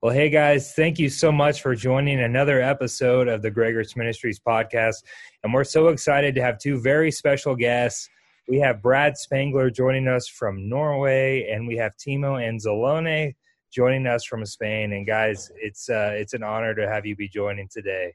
Well, 0.00 0.14
hey 0.14 0.30
guys, 0.30 0.74
thank 0.74 1.00
you 1.00 1.08
so 1.08 1.32
much 1.32 1.60
for 1.60 1.74
joining 1.74 2.20
another 2.20 2.62
episode 2.62 3.26
of 3.26 3.42
the 3.42 3.50
Gregor's 3.50 3.96
Ministries 3.96 4.38
podcast. 4.38 5.02
And 5.42 5.52
we're 5.52 5.64
so 5.64 5.88
excited 5.88 6.36
to 6.36 6.40
have 6.40 6.60
two 6.60 6.78
very 6.78 7.10
special 7.10 7.56
guests. 7.56 8.08
We 8.46 8.60
have 8.60 8.80
Brad 8.80 9.18
Spangler 9.18 9.70
joining 9.70 10.06
us 10.06 10.28
from 10.28 10.68
Norway, 10.68 11.50
and 11.50 11.66
we 11.66 11.76
have 11.78 11.96
Timo 11.96 12.38
Anzalone 12.38 13.34
joining 13.72 14.06
us 14.06 14.24
from 14.24 14.46
Spain. 14.46 14.92
And 14.92 15.04
guys, 15.04 15.50
it's 15.56 15.90
uh, 15.90 16.12
it's 16.14 16.32
an 16.32 16.44
honor 16.44 16.76
to 16.76 16.88
have 16.88 17.04
you 17.04 17.16
be 17.16 17.28
joining 17.28 17.66
today. 17.66 18.14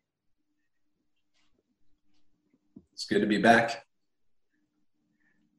It's 2.94 3.04
good 3.04 3.20
to 3.20 3.28
be 3.28 3.40
back. 3.40 3.86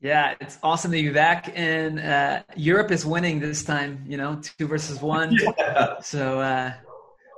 Yeah, 0.04 0.34
it's 0.38 0.58
awesome 0.62 0.90
to 0.90 1.02
be 1.02 1.08
back. 1.08 1.50
And 1.54 1.98
uh, 1.98 2.42
Europe 2.56 2.90
is 2.90 3.06
winning 3.06 3.40
this 3.40 3.64
time, 3.64 4.04
you 4.06 4.18
know, 4.18 4.38
two 4.58 4.68
versus 4.68 5.00
one. 5.00 5.34
Yeah. 5.58 5.98
So 6.00 6.40
uh, 6.40 6.74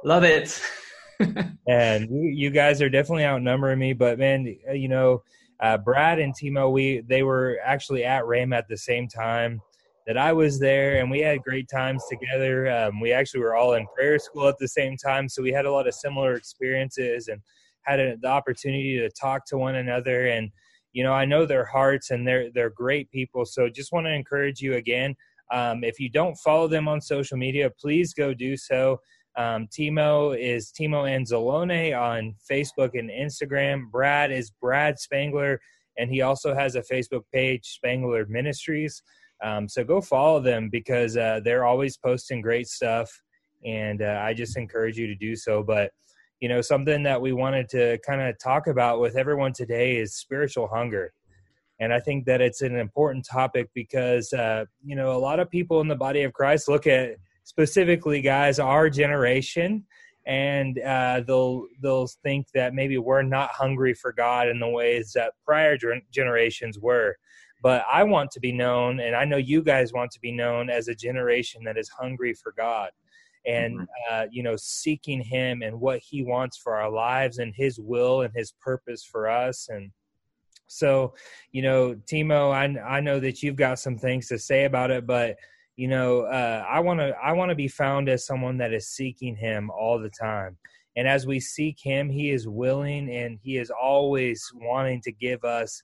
love 0.03 0.25
it. 0.25 0.61
and 1.69 2.09
you 2.11 2.51
guys 2.51 2.83
are 2.83 2.89
definitely 2.89 3.25
outnumbering 3.25 3.79
me, 3.79 3.93
but 3.93 4.19
man, 4.19 4.57
uh, 4.69 4.73
you 4.73 4.89
know, 4.89 5.23
uh, 5.61 5.79
Brad 5.79 6.19
and 6.19 6.35
Timo, 6.35 6.73
we 6.73 7.03
they 7.07 7.23
were 7.23 7.59
actually 7.65 8.05
at 8.05 8.25
Rhema 8.25 8.57
at 8.57 8.69
the 8.69 8.77
same 8.77 9.07
time 9.07 9.63
that 10.09 10.19
I 10.19 10.33
was 10.33 10.59
there, 10.59 10.97
and 10.97 11.09
we 11.09 11.21
had 11.21 11.43
great 11.43 11.69
times 11.69 12.03
together. 12.11 12.69
Um, 12.69 13.01
we 13.01 13.13
actually 13.13 13.41
were 13.41 13.55
all 13.55 13.75
in 13.75 13.87
prayer 13.95 14.19
school 14.19 14.49
at 14.49 14.59
the 14.59 14.69
same 14.69 14.97
time, 14.97 15.29
so 15.29 15.41
we 15.41 15.53
had 15.53 15.67
a 15.67 15.73
lot 15.73 15.87
of 15.87 15.95
similar 15.95 16.35
experiences 16.35 17.29
and 17.29 17.41
had 17.83 18.01
a, 18.01 18.17
the 18.17 18.29
opportunity 18.29 18.99
to 18.99 19.09
talk 19.11 19.47
to 19.47 19.57
one 19.57 19.77
another 19.77 20.27
and 20.27 20.51
you 20.97 21.03
know, 21.03 21.13
I 21.13 21.27
know 21.27 21.45
their 21.45 21.67
hearts 21.67 22.11
and 22.11 22.27
they're 22.27 22.51
they're 22.55 22.71
great 22.71 23.11
people. 23.11 23.45
So 23.45 23.69
just 23.69 23.93
want 23.93 24.07
to 24.07 24.15
encourage 24.15 24.63
you 24.63 24.77
again. 24.77 25.15
Um, 25.53 25.85
if 25.85 26.01
you 26.01 26.09
don't 26.09 26.35
follow 26.37 26.69
them 26.69 26.89
on 26.89 27.03
social 27.03 27.37
media, 27.37 27.71
please 27.79 28.15
go 28.15 28.33
do 28.33 28.57
so. 28.57 28.99
Um, 29.37 29.69
Timo 29.69 30.35
is 30.35 30.73
Timo 30.73 31.05
Anzalone 31.05 31.95
on 31.95 32.35
Facebook 32.51 32.99
and 32.99 33.11
Instagram. 33.11 33.91
Brad 33.91 34.33
is 34.33 34.51
Brad 34.51 34.99
Spangler, 34.99 35.61
and 35.99 36.11
he 36.11 36.23
also 36.23 36.55
has 36.55 36.77
a 36.77 36.81
Facebook 36.81 37.25
page, 37.31 37.67
Spangler 37.67 38.25
Ministries. 38.31 39.03
Um, 39.45 39.69
so 39.69 39.85
go 39.85 40.01
follow 40.01 40.41
them 40.41 40.71
because 40.71 41.19
uh, 41.19 41.41
they're 41.45 41.67
always 41.67 41.99
posting 41.99 42.41
great 42.41 42.69
stuff, 42.69 43.11
and 43.67 44.01
uh, 44.01 44.23
I 44.25 44.33
just 44.33 44.57
encourage 44.57 44.97
you 44.97 45.09
to 45.09 45.15
do 45.15 45.37
so. 45.37 45.63
But 45.63 45.91
you 46.41 46.49
know 46.49 46.61
something 46.61 47.03
that 47.05 47.21
we 47.21 47.33
wanted 47.33 47.69
to 47.71 47.99
kind 48.07 48.21
of 48.21 48.39
talk 48.39 48.67
about 48.67 49.01
with 49.01 49.17
everyone 49.17 49.53
today 49.53 49.97
is 49.97 50.15
spiritual 50.15 50.69
hunger. 50.69 51.13
And 51.79 51.93
i 51.93 52.01
think 52.01 52.25
that 52.25 52.41
it's 52.41 52.63
an 52.63 52.77
important 52.77 53.27
topic 53.27 53.69
because 53.75 54.33
uh, 54.33 54.65
you 54.85 54.97
know 54.97 55.13
a 55.13 55.19
lot 55.19 55.41
of 55.41 55.51
people 55.51 55.81
in 55.81 55.89
the 55.89 55.97
body 55.97 56.23
of 56.23 56.33
christ 56.33 56.69
look 56.69 56.87
at 56.87 57.17
specifically 57.45 58.23
guys 58.23 58.59
our 58.59 58.89
generation 58.89 59.85
and 60.27 60.81
uh, 60.81 61.21
they'll 61.27 61.67
they'll 61.81 62.09
think 62.23 62.49
that 62.53 62.75
maybe 62.75 62.99
we're 62.99 63.23
not 63.23 63.51
hungry 63.51 63.95
for 63.95 64.13
god 64.13 64.49
in 64.49 64.59
the 64.59 64.69
ways 64.69 65.13
that 65.15 65.35
prior 65.45 65.79
generations 66.11 66.79
were. 66.79 67.17
But 67.63 67.85
i 67.91 68.03
want 68.05 68.31
to 68.33 68.41
be 68.41 68.53
known 68.53 69.01
and 69.01 69.15
i 69.15 69.25
know 69.25 69.37
you 69.37 69.63
guys 69.63 69.93
want 69.93 70.11
to 70.13 70.21
be 70.21 70.33
known 70.33 70.71
as 70.71 70.89
a 70.89 70.95
generation 70.95 71.65
that 71.65 71.79
is 71.79 71.89
hungry 71.89 72.35
for 72.35 72.53
god 72.57 72.91
and 73.47 73.79
mm-hmm. 73.79 73.85
uh, 74.11 74.27
you 74.31 74.43
know 74.43 74.57
seeking 74.57 75.23
him 75.23 75.63
and 75.63 75.81
what 75.81 76.01
he 76.01 76.23
wants 76.23 76.57
for 76.57 76.77
our 76.77 76.91
lives 76.91 77.39
and 77.39 77.55
his 77.55 77.79
will 77.79 78.23
and 78.23 78.33
his 78.35 78.53
purpose 78.61 79.05
for 79.05 79.29
us. 79.29 79.69
And 79.71 79.91
so 80.67 81.15
you 81.53 81.63
know 81.63 81.95
timo 82.11 82.53
i, 82.53 82.97
I 82.97 83.01
know 83.01 83.21
that 83.21 83.43
you've 83.43 83.57
got 83.57 83.79
some 83.79 83.97
things 83.97 84.29
to 84.29 84.39
say 84.39 84.65
about 84.65 84.91
it 84.91 85.07
but 85.07 85.37
you 85.77 85.89
know 85.89 86.23
uh, 86.23 86.65
i 86.69 86.81
want 86.81 87.01
to 87.01 87.15
i 87.23 87.33
want 87.33 87.51
to 87.51 87.55
be 87.55 87.69
found 87.69 88.09
as 88.09 88.27
someone 88.27 88.57
that 88.59 88.73
is 88.73 88.89
seeking 88.89 89.37
him 89.37 89.71
all 89.71 89.99
the 89.99 90.11
time. 90.11 90.57
And 90.97 91.07
as 91.07 91.27
we 91.27 91.41
seek 91.41 91.79
him 91.79 92.09
he 92.09 92.31
is 92.31 92.49
willing 92.49 93.11
and 93.11 93.39
he 93.43 93.59
is 93.59 93.71
always 93.71 94.51
wanting 94.55 95.03
to 95.03 95.13
give 95.13 95.45
us 95.45 95.83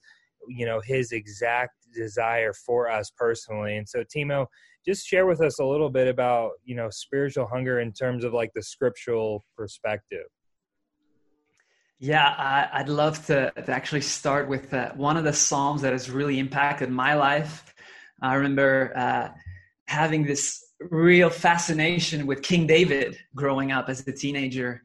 you 0.48 0.66
know 0.66 0.80
his 0.84 1.12
exact 1.12 1.74
desire 1.92 2.52
for 2.52 2.90
us 2.90 3.10
personally. 3.10 3.76
And 3.76 3.88
so 3.88 4.02
timo 4.02 4.46
just 4.84 5.06
share 5.06 5.26
with 5.26 5.40
us 5.40 5.58
a 5.58 5.64
little 5.64 5.90
bit 5.90 6.08
about 6.08 6.52
you 6.64 6.74
know 6.74 6.88
spiritual 6.90 7.46
hunger 7.46 7.80
in 7.80 7.92
terms 7.92 8.24
of 8.24 8.32
like 8.32 8.50
the 8.54 8.62
scriptural 8.62 9.44
perspective. 9.56 10.26
Yeah 11.98 12.34
I, 12.72 12.80
would 12.80 12.88
love 12.88 13.24
to, 13.26 13.52
to, 13.52 13.70
actually 13.70 14.00
start 14.00 14.48
with 14.48 14.74
uh, 14.74 14.90
one 14.94 15.16
of 15.16 15.22
the 15.22 15.32
psalms 15.32 15.82
that 15.82 15.92
has 15.92 16.10
really 16.10 16.40
impacted 16.40 16.90
my 16.90 17.14
life. 17.14 17.72
I 18.20 18.34
remember 18.34 18.92
uh, 18.96 19.28
having 19.86 20.24
this 20.24 20.60
real 20.90 21.30
fascination 21.30 22.26
with 22.26 22.42
king 22.42 22.66
david 22.66 23.16
growing 23.34 23.70
up 23.70 23.88
as 23.88 24.06
a 24.08 24.12
teenager 24.12 24.82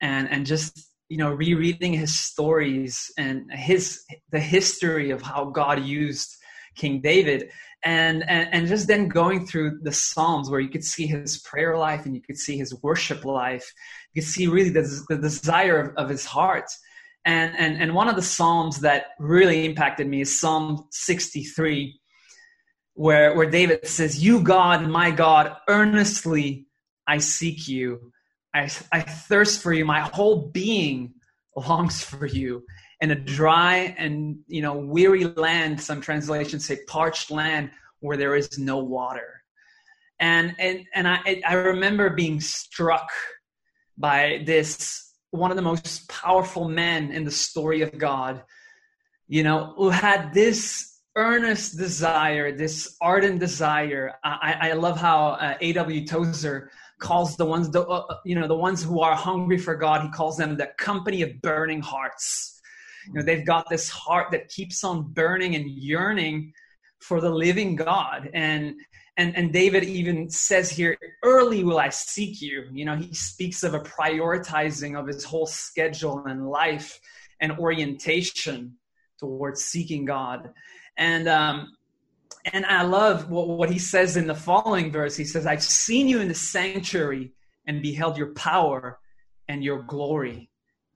and 0.00 0.30
and 0.30 0.46
just 0.46 0.90
you 1.08 1.16
know 1.16 1.32
rereading 1.32 1.92
his 1.92 2.18
stories 2.18 3.10
and 3.18 3.52
his 3.52 4.04
the 4.30 4.38
history 4.38 5.10
of 5.10 5.20
how 5.20 5.44
god 5.46 5.82
used 5.82 6.36
king 6.76 7.00
david 7.00 7.50
and, 7.84 8.28
and 8.28 8.48
and 8.52 8.68
just 8.68 8.86
then 8.86 9.08
going 9.08 9.46
through 9.46 9.80
the 9.82 9.92
psalms 9.92 10.48
where 10.48 10.60
you 10.60 10.68
could 10.68 10.84
see 10.84 11.06
his 11.06 11.38
prayer 11.38 11.76
life 11.76 12.06
and 12.06 12.14
you 12.14 12.22
could 12.22 12.38
see 12.38 12.56
his 12.56 12.80
worship 12.82 13.24
life 13.24 13.72
you 14.12 14.20
could 14.20 14.28
see 14.28 14.46
really 14.46 14.70
the, 14.70 15.04
the 15.08 15.16
desire 15.16 15.78
of, 15.78 15.96
of 15.96 16.08
his 16.08 16.24
heart. 16.24 16.70
And, 17.24 17.54
and 17.56 17.80
and 17.80 17.94
one 17.94 18.08
of 18.08 18.16
the 18.16 18.22
psalms 18.22 18.80
that 18.80 19.06
really 19.20 19.64
impacted 19.64 20.08
me 20.08 20.22
is 20.22 20.40
psalm 20.40 20.88
63 20.90 22.00
where 22.94 23.36
where 23.36 23.48
david 23.48 23.86
says 23.86 24.22
you 24.22 24.42
god 24.42 24.86
my 24.88 25.12
god 25.12 25.56
earnestly 25.68 26.66
i 27.06 27.18
seek 27.18 27.68
you. 27.68 28.12
I 28.52 28.68
i 28.90 29.00
thirst 29.00 29.62
for 29.62 29.72
you. 29.72 29.84
My 29.84 30.00
whole 30.00 30.50
being 30.50 31.14
longs 31.56 32.02
for 32.02 32.26
you 32.26 32.64
in 33.02 33.10
a 33.10 33.16
dry 33.16 33.94
and 33.98 34.38
you 34.46 34.62
know 34.62 34.76
weary 34.78 35.24
land 35.24 35.78
some 35.78 36.00
translations 36.00 36.64
say 36.64 36.78
parched 36.86 37.30
land 37.30 37.70
where 38.00 38.16
there 38.16 38.34
is 38.34 38.58
no 38.58 38.78
water. 38.78 39.42
And 40.20 40.54
and 40.60 40.86
and 40.94 41.08
i 41.08 41.42
i 41.46 41.54
remember 41.54 42.10
being 42.10 42.40
struck 42.40 43.10
by 43.98 44.42
this 44.46 45.12
one 45.32 45.50
of 45.50 45.56
the 45.56 45.62
most 45.62 46.08
powerful 46.08 46.68
men 46.68 47.10
in 47.10 47.24
the 47.24 47.30
story 47.30 47.82
of 47.82 47.98
god 47.98 48.44
you 49.26 49.42
know 49.42 49.74
who 49.76 49.88
had 49.90 50.32
this 50.32 51.00
earnest 51.16 51.76
desire 51.76 52.52
this 52.52 52.96
ardent 53.00 53.40
desire. 53.40 54.14
I 54.22 54.68
i 54.68 54.72
love 54.74 54.96
how 54.96 55.18
uh, 55.46 55.56
aw 55.60 56.04
tozer 56.06 56.70
calls 57.00 57.36
the 57.36 57.46
ones 57.46 57.68
the, 57.70 57.82
uh, 57.82 58.18
you 58.24 58.36
know 58.38 58.46
the 58.46 58.62
ones 58.68 58.80
who 58.80 59.00
are 59.00 59.16
hungry 59.16 59.58
for 59.58 59.74
god 59.74 60.02
he 60.02 60.10
calls 60.10 60.36
them 60.36 60.56
the 60.56 60.70
company 60.78 61.22
of 61.22 61.42
burning 61.42 61.82
hearts 61.82 62.51
you 63.06 63.14
know 63.14 63.22
they've 63.22 63.46
got 63.46 63.68
this 63.68 63.88
heart 63.88 64.30
that 64.32 64.48
keeps 64.48 64.84
on 64.84 65.12
burning 65.12 65.54
and 65.54 65.68
yearning 65.70 66.52
for 67.00 67.20
the 67.20 67.30
living 67.30 67.76
god. 67.76 68.30
And 68.32 68.76
and 69.18 69.36
and 69.36 69.52
david 69.52 69.84
even 69.84 70.30
says 70.30 70.70
here 70.70 70.96
early 71.22 71.64
will 71.64 71.78
i 71.78 71.88
seek 71.88 72.40
you. 72.40 72.64
You 72.72 72.84
know 72.84 72.96
he 72.96 73.12
speaks 73.14 73.62
of 73.62 73.74
a 73.74 73.80
prioritizing 73.80 74.98
of 74.98 75.06
his 75.06 75.24
whole 75.24 75.46
schedule 75.46 76.24
and 76.26 76.48
life 76.48 77.00
and 77.40 77.52
orientation 77.58 78.76
towards 79.18 79.64
seeking 79.64 80.04
god. 80.04 80.50
And 80.96 81.28
um 81.28 81.76
and 82.52 82.64
i 82.66 82.82
love 82.82 83.30
what, 83.30 83.48
what 83.48 83.70
he 83.70 83.78
says 83.78 84.16
in 84.16 84.26
the 84.26 84.34
following 84.34 84.90
verse. 84.92 85.16
He 85.16 85.24
says 85.24 85.46
i've 85.46 85.62
seen 85.62 86.08
you 86.08 86.20
in 86.20 86.28
the 86.28 86.34
sanctuary 86.34 87.32
and 87.66 87.82
beheld 87.82 88.16
your 88.16 88.34
power 88.34 88.98
and 89.48 89.62
your 89.62 89.82
glory 89.82 90.51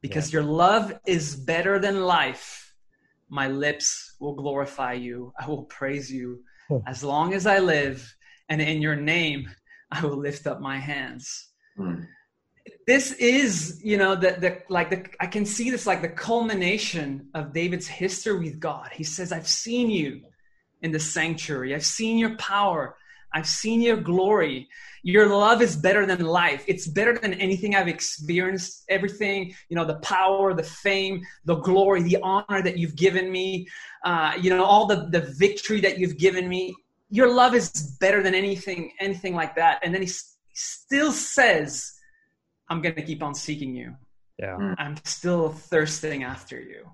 because 0.07 0.33
yeah. 0.33 0.41
your 0.41 0.49
love 0.49 0.93
is 1.07 1.37
better 1.37 1.79
than 1.79 2.03
life. 2.03 2.75
My 3.29 3.49
lips 3.49 4.15
will 4.21 4.35
glorify 4.35 4.93
you. 4.93 5.33
I 5.39 5.47
will 5.49 5.65
praise 5.65 6.11
you 6.11 6.43
as 6.87 7.03
long 7.03 7.35
as 7.35 7.47
I 7.47 7.59
live, 7.59 7.99
and 8.49 8.61
in 8.61 8.81
your 8.83 8.97
name 8.97 9.49
I 9.91 10.05
will 10.05 10.17
lift 10.17 10.47
up 10.47 10.61
my 10.61 10.79
hands. 10.79 11.49
Mm. 11.79 12.07
This 12.87 13.13
is, 13.13 13.81
you 13.85 13.97
know, 13.97 14.15
the, 14.15 14.33
the 14.41 14.63
like 14.69 14.91
the 14.91 15.01
I 15.21 15.27
can 15.27 15.45
see 15.45 15.71
this 15.71 15.87
like 15.87 16.03
the 16.03 16.09
culmination 16.09 17.29
of 17.35 17.53
David's 17.53 17.87
history 17.87 18.39
with 18.39 18.61
God. 18.61 18.91
He 18.93 19.05
says, 19.05 19.33
I've 19.33 19.49
seen 19.49 19.91
you 19.91 20.23
in 20.83 20.93
the 20.93 21.01
sanctuary, 21.01 21.75
I've 21.75 21.85
seen 21.85 22.19
your 22.19 22.37
power, 22.37 22.97
I've 23.37 23.47
seen 23.47 23.83
your 23.83 23.99
glory. 23.99 24.67
Your 25.03 25.27
love 25.27 25.61
is 25.61 25.77
better 25.77 26.07
than 26.07 26.21
life. 26.25 26.65
It's 26.67 26.89
better 26.89 27.19
than 27.19 27.35
anything 27.35 27.75
I've 27.75 27.87
experienced. 27.87 28.85
Everything, 28.89 29.55
you 29.69 29.77
know, 29.77 29.85
the 29.85 29.97
power, 29.97 30.55
the 30.55 30.63
fame, 30.63 31.23
the 31.45 31.57
glory, 31.57 32.03
the 32.03 32.17
honor 32.23 32.63
that 32.63 32.79
you've 32.79 32.97
given 32.97 33.31
me, 33.31 33.69
uh, 34.05 34.33
you 34.41 34.49
know, 34.49 34.65
all 34.65 34.87
the, 34.87 35.09
the 35.11 35.21
victory 35.39 35.83
that 35.83 35.99
you've 35.99 36.17
given 36.17 36.49
me. 36.49 36.75
Your 37.11 37.31
love 37.31 37.55
is 37.55 37.69
better 38.01 38.23
than 38.23 38.35
anything, 38.35 38.93
anything 38.99 39.35
like 39.35 39.55
that. 39.57 39.81
And 39.83 39.95
then 39.95 40.01
he, 40.01 40.09
he 40.09 40.55
still 40.55 41.13
says, 41.13 41.93
I'm 42.71 42.81
going 42.81 42.95
to 42.95 43.03
keep 43.03 43.23
on 43.23 43.35
seeking 43.35 43.75
you. 43.75 43.95
Yeah. 44.39 44.57
Hmm. 44.57 44.73
I'm 44.79 44.97
still 45.05 45.51
thirsting 45.51 46.25
after 46.25 46.59
you. 46.59 46.91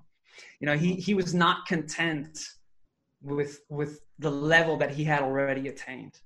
You 0.59 0.65
know, 0.67 0.75
he, 0.75 0.95
he 0.95 1.13
was 1.13 1.33
not 1.33 1.67
content 1.67 2.37
with, 3.21 3.61
with 3.69 4.01
the 4.19 4.29
level 4.29 4.75
that 4.79 4.91
he 4.91 5.05
had 5.05 5.21
already 5.21 5.69
attained. 5.69 6.19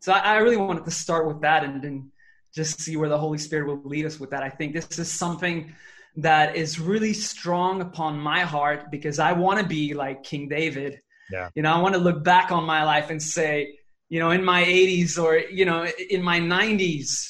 So 0.00 0.12
I, 0.12 0.18
I 0.18 0.36
really 0.38 0.56
wanted 0.56 0.84
to 0.84 0.90
start 0.90 1.26
with 1.26 1.40
that 1.42 1.64
and 1.64 1.82
then 1.82 2.10
just 2.54 2.80
see 2.80 2.96
where 2.96 3.08
the 3.08 3.18
Holy 3.18 3.38
Spirit 3.38 3.66
will 3.66 3.82
lead 3.88 4.06
us 4.06 4.18
with 4.18 4.30
that. 4.30 4.42
I 4.42 4.48
think 4.48 4.72
this 4.72 4.98
is 4.98 5.10
something 5.10 5.74
that 6.16 6.56
is 6.56 6.80
really 6.80 7.12
strong 7.12 7.82
upon 7.82 8.18
my 8.18 8.40
heart 8.40 8.90
because 8.90 9.18
I 9.18 9.32
want 9.32 9.60
to 9.60 9.66
be 9.66 9.94
like 9.94 10.22
King 10.22 10.48
David. 10.48 11.00
Yeah. 11.30 11.50
You 11.54 11.62
know, 11.62 11.72
I 11.72 11.78
want 11.78 11.94
to 11.94 12.00
look 12.00 12.24
back 12.24 12.50
on 12.50 12.64
my 12.64 12.84
life 12.84 13.10
and 13.10 13.22
say, 13.22 13.78
you 14.08 14.20
know, 14.20 14.30
in 14.30 14.44
my 14.44 14.64
80s 14.64 15.18
or, 15.22 15.36
you 15.36 15.64
know, 15.64 15.86
in 16.10 16.22
my 16.22 16.40
90s, 16.40 17.28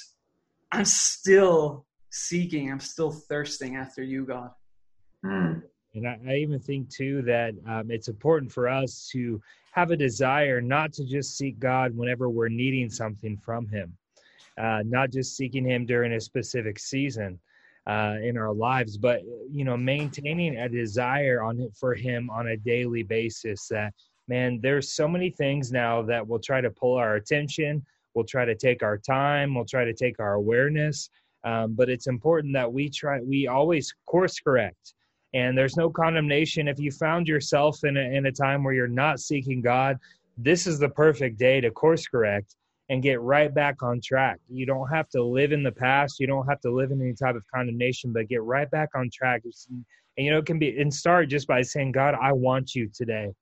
I'm 0.71 0.85
still 0.85 1.87
seeking, 2.11 2.71
I'm 2.71 2.81
still 2.81 3.11
thirsting 3.11 3.77
after 3.77 4.03
you, 4.03 4.27
God. 4.27 4.51
Mm. 5.25 5.63
And 5.97 6.07
I, 6.07 6.19
I, 6.29 6.37
even 6.37 6.61
think, 6.61 6.91
too, 6.91 7.23
that 7.23 7.55
um, 7.67 7.91
it's 7.91 8.09
important 8.09 8.53
for 8.53 8.69
us 8.69 9.09
to 9.13 9.41
have 9.73 9.91
a 9.91 9.97
desire 9.97 10.61
not 10.61 10.93
to 10.95 11.05
just 11.05 11.37
seek 11.37 11.59
God 11.59 11.97
whenever 11.97 12.31
we're 12.31 12.49
needing 12.49 12.89
something 12.89 13.37
from 13.39 13.67
Him 13.69 13.97
uh, 14.59 14.83
not 14.85 15.11
just 15.11 15.37
seeking 15.37 15.65
Him 15.65 15.87
during 15.87 16.13
a 16.13 16.21
specific 16.21 16.79
season 16.79 17.39
uh, 17.87 18.17
in 18.23 18.37
our 18.37 18.53
lives, 18.53 18.97
but 18.97 19.23
you 19.51 19.65
know, 19.65 19.77
maintaining 19.77 20.57
a 20.57 20.69
desire 20.69 21.43
on 21.43 21.69
for 21.79 21.95
Him 21.95 22.31
on 22.31 22.49
a 22.49 22.57
daily 22.57 23.03
basis. 23.03 23.69
That 23.69 23.93
man, 24.29 24.61
there's 24.63 24.93
so 24.93 25.07
many 25.07 25.31
things 25.31 25.73
now 25.73 26.03
that 26.03 26.27
will 26.27 26.41
try 26.41 26.61
to 26.61 26.71
pull 26.71 26.97
our 26.97 27.17
attention. 27.17 27.85
We'll 28.15 28.25
try 28.25 28.45
to 28.45 28.55
take 28.55 28.83
our 28.83 28.99
time. 28.99 29.55
We'll 29.55 29.67
try 29.67 29.85
to 29.85 29.93
take 29.93 30.19
our 30.21 30.35
awareness. 30.35 31.11
Um, 31.45 31.75
but 31.75 31.89
it's 31.89 32.07
important 32.07 32.55
that 32.55 32.73
we 32.73 32.89
try. 32.89 33.21
We 33.21 33.47
always 33.47 33.95
course 34.07 34.41
correct 34.41 34.95
and 35.37 35.57
there's 35.57 35.77
no 35.77 35.91
condemnation 35.91 36.69
if 36.69 36.79
you 36.79 36.91
found 36.91 37.29
yourself 37.29 37.85
in 37.85 37.97
a, 37.97 38.01
in 38.01 38.27
a 38.27 38.33
time 38.33 38.65
where 38.65 38.75
you're 38.75 38.89
not 38.89 39.21
seeking 39.21 39.61
god 39.61 39.99
this 40.39 40.67
is 40.67 40.79
the 40.79 40.89
perfect 40.89 41.39
day 41.39 41.61
to 41.61 41.71
course 41.71 42.07
correct 42.07 42.57
and 42.89 43.03
get 43.03 43.21
right 43.21 43.53
back 43.53 43.83
on 43.83 44.01
track. 44.01 44.39
You 44.49 44.67
don't 44.67 44.89
have 44.89 45.09
to 45.11 45.23
live 45.23 45.53
in 45.53 45.63
the 45.63 45.73
past. 45.73 46.21
You 46.21 46.27
don't 46.27 46.47
have 46.47 46.61
to 46.61 46.71
live 46.71 46.93
in 46.93 47.01
any 47.01 47.15
type 47.15 47.35
of 47.35 47.43
condemnation, 47.53 48.13
but 48.13 48.29
get 48.29 48.43
right 48.43 48.71
back 48.71 48.91
on 48.95 49.11
track. 49.13 49.43
And 49.45 49.85
you 50.17 50.31
know, 50.31 50.39
it 50.39 50.47
can 50.47 50.59
be 50.59 50.79
and 50.79 50.93
start 50.93 51.29
just 51.29 51.47
by 51.47 51.63
saying, 51.63 51.93
God, 51.93 52.15
I 52.21 52.33
want 52.33 52.75
you 52.75 52.89
today. 52.95 53.33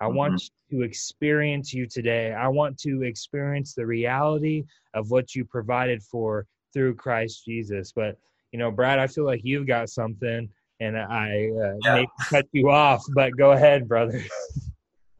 I 0.00 0.04
mm-hmm. 0.04 0.16
want 0.16 0.42
to 0.70 0.82
experience 0.82 1.74
you 1.74 1.86
today. 1.86 2.32
I 2.32 2.48
want 2.48 2.78
to 2.80 3.02
experience 3.02 3.74
the 3.74 3.86
reality 3.86 4.64
of 4.94 5.10
what 5.10 5.34
you 5.34 5.44
provided 5.44 6.02
for 6.02 6.46
through 6.72 6.94
Christ 6.94 7.44
Jesus. 7.44 7.92
But 7.92 8.16
you 8.52 8.58
know, 8.58 8.70
Brad, 8.70 8.98
I 8.98 9.06
feel 9.06 9.24
like 9.24 9.40
you've 9.42 9.66
got 9.66 9.88
something, 9.88 10.48
and 10.82 10.98
I 10.98 11.50
uh, 11.50 11.74
yeah. 11.84 11.94
may 11.94 12.08
cut 12.28 12.46
you 12.52 12.70
off, 12.70 13.04
but 13.14 13.36
go 13.36 13.52
ahead, 13.52 13.88
brother. 13.88 14.22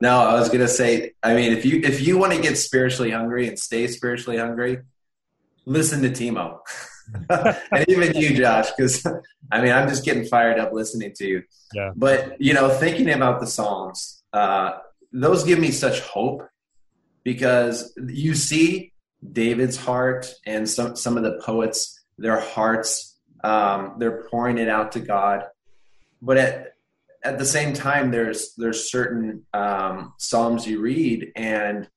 No, 0.00 0.18
I 0.18 0.34
was 0.34 0.48
gonna 0.48 0.68
say. 0.68 1.12
I 1.22 1.34
mean, 1.34 1.52
if 1.52 1.64
you 1.64 1.80
if 1.84 2.04
you 2.04 2.18
want 2.18 2.32
to 2.32 2.40
get 2.40 2.58
spiritually 2.58 3.12
hungry 3.12 3.46
and 3.46 3.58
stay 3.58 3.86
spiritually 3.86 4.36
hungry, 4.36 4.80
listen 5.64 6.02
to 6.02 6.10
Timo, 6.10 6.58
and 7.70 7.84
even 7.88 8.14
you, 8.16 8.36
Josh, 8.36 8.70
because 8.76 9.06
I 9.52 9.62
mean, 9.62 9.72
I'm 9.72 9.88
just 9.88 10.04
getting 10.04 10.24
fired 10.24 10.58
up 10.58 10.72
listening 10.72 11.12
to 11.16 11.26
you. 11.26 11.42
Yeah. 11.72 11.92
But 11.94 12.40
you 12.40 12.52
know, 12.52 12.68
thinking 12.68 13.10
about 13.10 13.40
the 13.40 13.46
Psalms, 13.46 14.22
uh, 14.32 14.78
those 15.12 15.44
give 15.44 15.60
me 15.60 15.70
such 15.70 16.00
hope 16.00 16.48
because 17.22 17.92
you 17.96 18.34
see 18.34 18.92
David's 19.32 19.76
heart 19.76 20.34
and 20.46 20.68
some 20.68 20.96
some 20.96 21.16
of 21.16 21.22
the 21.22 21.40
poets, 21.44 22.00
their 22.18 22.40
hearts, 22.40 23.11
um, 23.42 23.96
they're 23.98 24.24
pouring 24.30 24.58
it 24.58 24.68
out 24.68 24.92
to 24.92 25.00
God. 25.00 25.44
But 26.20 26.38
at 26.38 26.68
at 27.24 27.38
the 27.38 27.44
same 27.44 27.72
time, 27.72 28.10
there's 28.10 28.54
there's 28.56 28.90
certain 28.90 29.44
um, 29.52 30.14
psalms 30.18 30.66
you 30.66 30.80
read, 30.80 31.32
and 31.36 31.88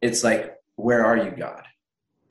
it's 0.00 0.24
like, 0.24 0.54
where 0.76 1.04
are 1.04 1.16
you, 1.16 1.30
God? 1.30 1.62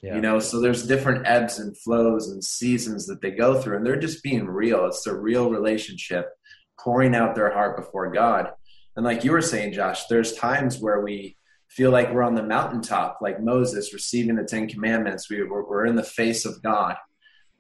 Yeah. 0.01 0.15
You 0.15 0.21
know, 0.21 0.39
so 0.39 0.60
there's 0.60 0.86
different 0.86 1.25
ebbs 1.25 1.60
and 1.60 1.77
flows 1.77 2.30
and 2.30 2.44
seasons 2.44 3.07
that 3.07 3.21
they 3.21 3.31
go 3.31 3.62
through, 3.62 3.77
and 3.77 3.86
they're 3.86 3.95
just 3.95 4.21
being 4.21 4.45
real. 4.48 4.86
It's 4.86 5.07
a 5.07 5.15
real 5.15 5.50
relationship, 5.50 6.30
pouring 6.77 7.15
out 7.15 7.36
their 7.36 7.54
heart 7.54 7.77
before 7.77 8.12
God. 8.12 8.51
And 8.95 9.06
like 9.06 9.24
you 9.24 9.31
were 9.31 9.42
saying, 9.42 9.74
Josh, 9.74 10.06
there's 10.07 10.33
times 10.33 10.80
where 10.80 11.01
we 11.01 11.38
feel 11.69 11.89
like 11.89 12.13
we're 12.13 12.24
on 12.24 12.36
the 12.36 12.44
mountaintop, 12.44 13.19
like 13.21 13.42
Moses 13.42 13.94
receiving 13.94 14.36
the 14.36 14.44
Ten 14.44 14.68
Commandments. 14.68 15.30
We, 15.30 15.42
we're, 15.44 15.63
we're 15.63 15.86
in 15.86 15.95
the 15.95 16.04
face 16.04 16.45
of 16.45 16.62
God. 16.62 16.98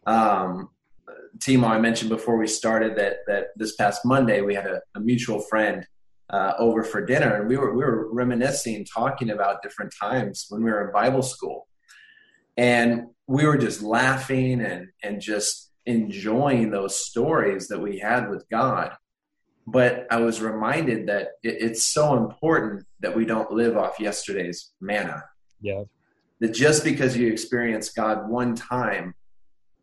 Um, 0.05 0.69
Timo, 1.39 1.67
I 1.67 1.79
mentioned 1.79 2.09
before 2.09 2.37
we 2.37 2.47
started 2.47 2.95
that 2.97 3.17
that 3.27 3.47
this 3.55 3.75
past 3.75 4.05
Monday 4.05 4.41
we 4.41 4.55
had 4.55 4.67
a, 4.67 4.81
a 4.95 4.99
mutual 4.99 5.39
friend 5.41 5.85
uh, 6.29 6.53
over 6.57 6.83
for 6.83 7.05
dinner, 7.05 7.35
and 7.35 7.47
we 7.47 7.57
were 7.57 7.73
we 7.73 7.83
were 7.83 8.13
reminiscing, 8.13 8.85
talking 8.85 9.29
about 9.29 9.61
different 9.61 9.93
times 9.99 10.45
when 10.49 10.63
we 10.63 10.71
were 10.71 10.85
in 10.85 10.93
Bible 10.93 11.23
school, 11.23 11.67
and 12.57 13.07
we 13.27 13.45
were 13.45 13.57
just 13.57 13.81
laughing 13.81 14.61
and 14.61 14.89
and 15.03 15.21
just 15.21 15.71
enjoying 15.85 16.71
those 16.71 16.95
stories 16.95 17.67
that 17.67 17.79
we 17.79 17.99
had 17.99 18.29
with 18.29 18.47
God. 18.49 18.91
But 19.65 20.07
I 20.11 20.17
was 20.17 20.41
reminded 20.41 21.07
that 21.07 21.29
it, 21.41 21.57
it's 21.59 21.83
so 21.83 22.15
important 22.17 22.85
that 22.99 23.15
we 23.15 23.25
don't 23.25 23.51
live 23.51 23.77
off 23.77 23.99
yesterday's 23.99 24.71
manna. 24.81 25.23
Yeah. 25.61 25.83
That 26.39 26.53
just 26.53 26.83
because 26.83 27.15
you 27.15 27.31
experience 27.31 27.89
God 27.89 28.29
one 28.29 28.55
time 28.55 29.13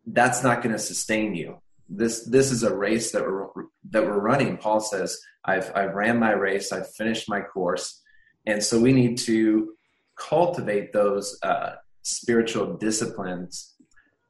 that's 0.05 0.43
not 0.43 0.61
going 0.61 0.73
to 0.73 0.79
sustain 0.79 1.35
you. 1.35 1.61
This 1.89 2.25
this 2.25 2.51
is 2.51 2.63
a 2.63 2.75
race 2.75 3.11
that 3.11 3.23
we're 3.23 3.47
that 3.89 4.03
we're 4.03 4.19
running. 4.19 4.57
Paul 4.57 4.79
says, 4.79 5.19
"I've 5.43 5.71
I've 5.75 5.93
ran 5.93 6.19
my 6.19 6.31
race. 6.31 6.71
I've 6.71 6.89
finished 6.93 7.27
my 7.27 7.41
course," 7.41 8.01
and 8.45 8.63
so 8.63 8.79
we 8.79 8.93
need 8.93 9.17
to 9.19 9.73
cultivate 10.17 10.93
those 10.93 11.37
uh, 11.43 11.73
spiritual 12.03 12.77
disciplines 12.77 13.75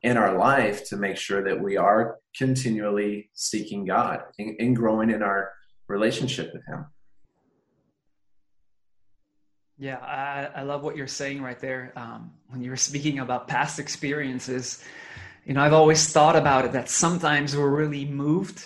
in 0.04 0.18
our 0.18 0.38
life 0.38 0.88
to 0.90 0.98
make 0.98 1.18
sure 1.18 1.44
that 1.44 1.62
we 1.62 1.78
are 1.78 2.18
continually 2.36 3.30
seeking 3.34 3.86
God 3.86 4.24
and, 4.40 4.76
growing 4.76 5.12
in 5.12 5.22
our 5.22 5.52
relationship 5.88 6.52
with 6.54 6.66
Him. 6.66 6.86
Yeah, 9.78 9.98
I, 9.98 10.60
I 10.60 10.64
love 10.64 10.84
what 10.84 10.96
you're 10.96 11.08
saying 11.08 11.42
right 11.42 11.60
there. 11.60 11.92
Um, 11.96 12.32
when 12.50 12.64
you 12.64 12.70
were 12.70 12.78
speaking 12.78 13.20
about 13.20 13.48
past 13.48 13.80
experiences, 13.80 14.84
you 15.46 15.54
know, 15.54 15.62
I've 15.62 15.74
always 15.74 16.12
thought 16.12 16.36
about 16.36 16.66
it 16.66 16.74
that 16.74 16.90
sometimes 16.90 17.56
we're 17.56 17.70
really 17.70 18.06
moved 18.06 18.64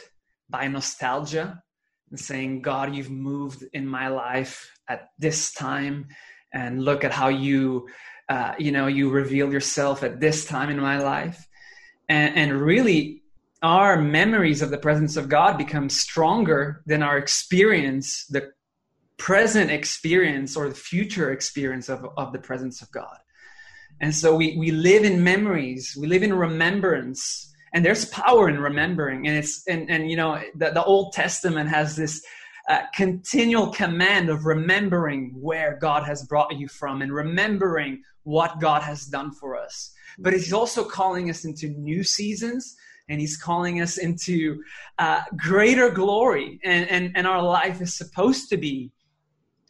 by 0.50 0.68
nostalgia 0.68 1.62
and 2.10 2.20
saying, 2.20 2.62
God, 2.62 2.94
you've 2.94 3.10
moved 3.10 3.64
in 3.74 3.88
my 3.88 4.10
life 4.10 4.72
at 4.88 5.10
this 5.18 5.52
time, 5.54 6.08
and 6.54 6.84
look 6.84 7.04
at 7.04 7.12
how 7.12 7.28
you, 7.28 7.88
uh, 8.30 8.54
you 8.58 8.72
know, 8.72 8.88
you 8.88 9.10
reveal 9.10 9.52
yourself 9.52 10.04
at 10.04 10.20
this 10.20 10.46
time 10.46 10.70
in 10.70 10.80
my 10.80 11.00
life. 11.00 11.48
And, 12.08 12.36
and 12.36 12.62
really, 12.62 13.24
our 13.62 14.00
memories 14.02 14.62
of 14.62 14.70
the 14.70 14.78
presence 14.78 15.18
of 15.18 15.28
God 15.28 15.58
become 15.58 15.90
stronger 15.90 16.84
than 16.86 17.02
our 17.02 17.18
experience, 17.18 18.26
the 18.28 18.52
present 19.18 19.72
experience 19.72 20.56
or 20.56 20.70
the 20.70 20.76
future 20.76 21.32
experience 21.32 21.90
of, 21.90 22.06
of 22.16 22.32
the 22.32 22.40
presence 22.40 22.82
of 22.82 22.92
God. 22.92 23.18
And 24.02 24.14
so 24.14 24.36
we, 24.36 24.58
we 24.58 24.72
live 24.72 25.04
in 25.04 25.24
memories, 25.24 25.96
we 26.00 26.08
live 26.08 26.24
in 26.24 26.34
remembrance. 26.34 27.54
And 27.74 27.84
there's 27.84 28.06
power 28.06 28.48
in 28.48 28.60
remembering. 28.60 29.28
And 29.28 29.38
it's 29.38 29.66
and, 29.68 29.90
and 29.90 30.10
you 30.10 30.16
know, 30.18 30.42
the, 30.56 30.72
the 30.72 30.84
Old 30.84 31.14
Testament 31.14 31.70
has 31.70 31.96
this 31.96 32.24
uh, 32.70 32.82
continual 32.94 33.68
command 33.68 34.30
of 34.30 34.46
remembering 34.46 35.34
where 35.40 35.78
God 35.80 36.04
has 36.04 36.24
brought 36.24 36.56
you 36.58 36.68
from 36.68 37.02
and 37.02 37.14
remembering 37.14 38.02
what 38.24 38.60
God 38.60 38.82
has 38.82 39.06
done 39.06 39.32
for 39.32 39.58
us. 39.58 39.92
But 40.18 40.34
He's 40.34 40.54
also 40.54 40.84
calling 40.84 41.30
us 41.30 41.46
into 41.46 41.68
new 41.68 42.04
seasons 42.04 42.76
and 43.08 43.20
He's 43.20 43.38
calling 43.38 43.82
us 43.82 43.98
into 43.98 44.64
uh, 44.98 45.22
greater 45.38 45.90
glory. 45.90 46.60
And, 46.64 46.90
and, 46.90 47.12
and 47.16 47.28
our 47.28 47.42
life 47.42 47.82
is 47.82 47.96
supposed 47.96 48.50
to 48.50 48.58
be 48.58 48.92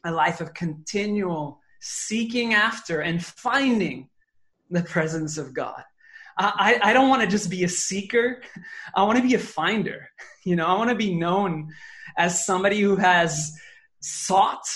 a 0.06 0.12
life 0.12 0.40
of 0.40 0.54
continual 0.54 1.60
seeking 1.82 2.54
after 2.54 3.02
and 3.02 3.24
finding 3.24 4.10
the 4.70 4.84
presence 4.84 5.38
of 5.38 5.54
God. 5.54 5.84
I, 6.38 6.80
I 6.84 6.94
don't 6.94 7.08
want 7.08 7.22
to 7.22 7.28
just 7.28 7.50
be 7.50 7.64
a 7.64 7.70
seeker. 7.70 8.42
I 8.94 9.04
want 9.04 9.18
to 9.18 9.24
be 9.24 9.36
a 9.36 9.40
finder. 9.40 10.10
You 10.48 10.56
know, 10.56 10.68
I 10.68 10.78
want 10.78 10.92
to 10.92 10.96
be 10.96 11.16
known 11.16 11.74
as 12.20 12.46
somebody 12.46 12.80
who 12.80 12.98
has 12.98 13.60
sought 14.00 14.68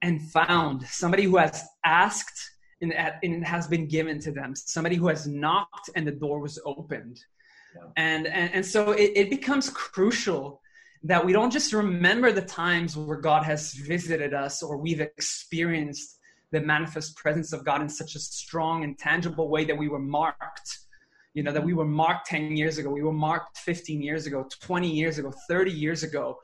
and 0.00 0.22
found, 0.30 0.86
somebody 0.86 1.24
who 1.24 1.36
has 1.36 1.64
asked 1.84 2.48
and, 2.80 2.94
and 2.94 3.44
has 3.44 3.66
been 3.66 3.88
given 3.88 4.20
to 4.20 4.30
them, 4.30 4.54
somebody 4.54 4.94
who 4.94 5.08
has 5.08 5.26
knocked 5.26 5.90
and 5.96 6.06
the 6.06 6.12
door 6.12 6.38
was 6.38 6.60
opened. 6.64 7.18
Yeah. 7.74 7.88
And, 7.96 8.28
and, 8.28 8.54
and 8.54 8.64
so 8.64 8.92
it, 8.92 9.10
it 9.16 9.30
becomes 9.30 9.68
crucial 9.68 10.62
that 11.02 11.24
we 11.24 11.32
don't 11.32 11.50
just 11.52 11.72
remember 11.72 12.30
the 12.30 12.42
times 12.42 12.96
where 12.96 13.20
God 13.20 13.42
has 13.42 13.72
visited 13.72 14.32
us 14.32 14.62
or 14.62 14.76
we've 14.76 15.00
experienced 15.00 16.19
the 16.52 16.60
manifest 16.60 17.16
presence 17.16 17.52
of 17.52 17.64
God 17.64 17.80
in 17.80 17.88
such 17.88 18.14
a 18.14 18.18
strong 18.18 18.84
and 18.84 18.98
tangible 18.98 19.48
way 19.48 19.64
that 19.64 19.76
we 19.76 19.88
were 19.88 20.00
marked. 20.00 20.78
You 21.34 21.44
know, 21.44 21.52
that 21.52 21.64
we 21.64 21.74
were 21.74 21.84
marked 21.84 22.26
10 22.26 22.56
years 22.56 22.78
ago, 22.78 22.90
we 22.90 23.04
were 23.04 23.12
marked 23.12 23.58
15 23.58 24.02
years 24.02 24.26
ago, 24.26 24.48
20 24.60 24.90
years 24.90 25.18
ago, 25.18 25.32
30 25.48 25.70
years 25.70 26.02
ago, 26.02 26.38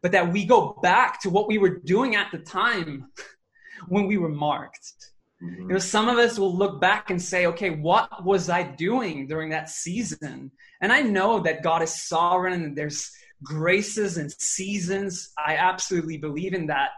but 0.00 0.12
that 0.12 0.32
we 0.32 0.46
go 0.46 0.78
back 0.82 1.20
to 1.22 1.30
what 1.30 1.48
we 1.48 1.58
were 1.58 1.80
doing 1.80 2.16
at 2.16 2.32
the 2.32 2.38
time 2.38 3.10
when 3.88 4.06
we 4.06 4.16
were 4.16 4.30
marked. 4.30 4.94
Mm-hmm. 5.42 5.62
You 5.62 5.68
know, 5.68 5.78
some 5.78 6.08
of 6.08 6.18
us 6.18 6.38
will 6.38 6.56
look 6.56 6.80
back 6.80 7.10
and 7.10 7.20
say, 7.20 7.46
okay, 7.46 7.70
what 7.70 8.24
was 8.24 8.48
I 8.48 8.62
doing 8.62 9.26
during 9.26 9.50
that 9.50 9.68
season? 9.68 10.50
And 10.80 10.92
I 10.92 11.02
know 11.02 11.40
that 11.40 11.62
God 11.62 11.82
is 11.82 11.92
sovereign 11.92 12.62
and 12.62 12.76
there's 12.76 13.10
graces 13.42 14.16
and 14.16 14.30
seasons. 14.32 15.32
I 15.36 15.56
absolutely 15.56 16.16
believe 16.16 16.54
in 16.54 16.66
that. 16.68 16.90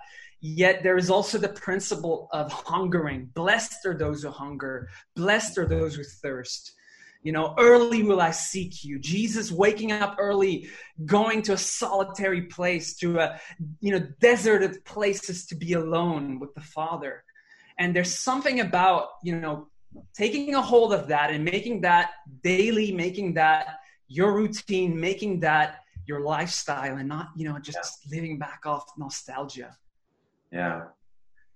Yet 0.46 0.82
there 0.82 0.98
is 0.98 1.08
also 1.08 1.38
the 1.38 1.48
principle 1.48 2.28
of 2.30 2.52
hungering. 2.52 3.30
Blessed 3.32 3.86
are 3.86 3.96
those 3.96 4.24
who 4.24 4.28
hunger, 4.28 4.90
blessed 5.16 5.56
are 5.56 5.64
those 5.64 5.94
who 5.94 6.04
thirst. 6.04 6.74
You 7.22 7.32
know, 7.32 7.54
early 7.58 8.02
will 8.02 8.20
I 8.20 8.30
seek 8.32 8.84
you. 8.84 8.98
Jesus 8.98 9.50
waking 9.50 9.90
up 9.90 10.16
early, 10.18 10.68
going 11.06 11.40
to 11.44 11.54
a 11.54 11.56
solitary 11.56 12.42
place, 12.42 12.94
to 12.96 13.20
a, 13.20 13.40
you 13.80 13.92
know, 13.92 14.06
deserted 14.20 14.84
places 14.84 15.46
to 15.46 15.54
be 15.54 15.72
alone 15.72 16.38
with 16.38 16.52
the 16.54 16.60
Father. 16.60 17.24
And 17.78 17.96
there's 17.96 18.14
something 18.14 18.60
about, 18.60 19.12
you 19.22 19.40
know, 19.40 19.68
taking 20.14 20.54
a 20.54 20.60
hold 20.60 20.92
of 20.92 21.08
that 21.08 21.30
and 21.30 21.42
making 21.42 21.80
that 21.80 22.10
daily, 22.42 22.92
making 22.92 23.32
that 23.32 23.78
your 24.08 24.34
routine, 24.34 25.00
making 25.00 25.40
that 25.40 25.78
your 26.04 26.20
lifestyle 26.20 26.98
and 26.98 27.08
not, 27.08 27.28
you 27.34 27.48
know, 27.48 27.58
just 27.58 28.02
yeah. 28.04 28.14
living 28.14 28.38
back 28.38 28.66
off 28.66 28.84
nostalgia. 28.98 29.74
Yeah. 30.54 30.84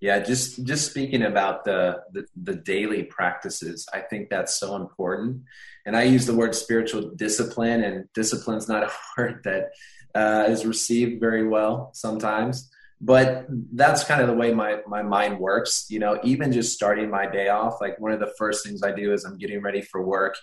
Yeah, 0.00 0.20
just 0.20 0.64
just 0.64 0.88
speaking 0.90 1.22
about 1.22 1.64
the, 1.64 2.02
the, 2.12 2.26
the 2.40 2.54
daily 2.54 3.02
practices, 3.02 3.88
I 3.92 4.00
think 4.00 4.28
that's 4.28 4.56
so 4.56 4.76
important. 4.76 5.42
And 5.86 5.96
I 5.96 6.02
use 6.02 6.24
the 6.24 6.36
word 6.36 6.54
spiritual 6.54 7.10
discipline, 7.16 7.82
and 7.82 8.04
discipline 8.12 8.58
is 8.58 8.68
not 8.68 8.84
a 8.88 8.92
word 9.16 9.40
that 9.44 9.70
uh, 10.14 10.46
is 10.48 10.64
received 10.64 11.20
very 11.20 11.48
well 11.48 11.90
sometimes. 11.94 12.70
But 13.00 13.46
that's 13.72 14.04
kind 14.04 14.20
of 14.20 14.28
the 14.28 14.34
way 14.34 14.54
my 14.54 14.78
my 14.86 15.02
mind 15.02 15.40
works. 15.40 15.86
You 15.88 15.98
know, 15.98 16.20
even 16.22 16.52
just 16.52 16.74
starting 16.74 17.10
my 17.10 17.26
day 17.26 17.48
off, 17.48 17.80
like 17.80 17.98
one 17.98 18.12
of 18.12 18.20
the 18.20 18.32
first 18.38 18.64
things 18.64 18.84
I 18.84 18.92
do 18.92 19.12
is 19.12 19.24
I'm 19.24 19.38
getting 19.38 19.62
ready 19.62 19.82
for 19.82 20.04
work. 20.04 20.36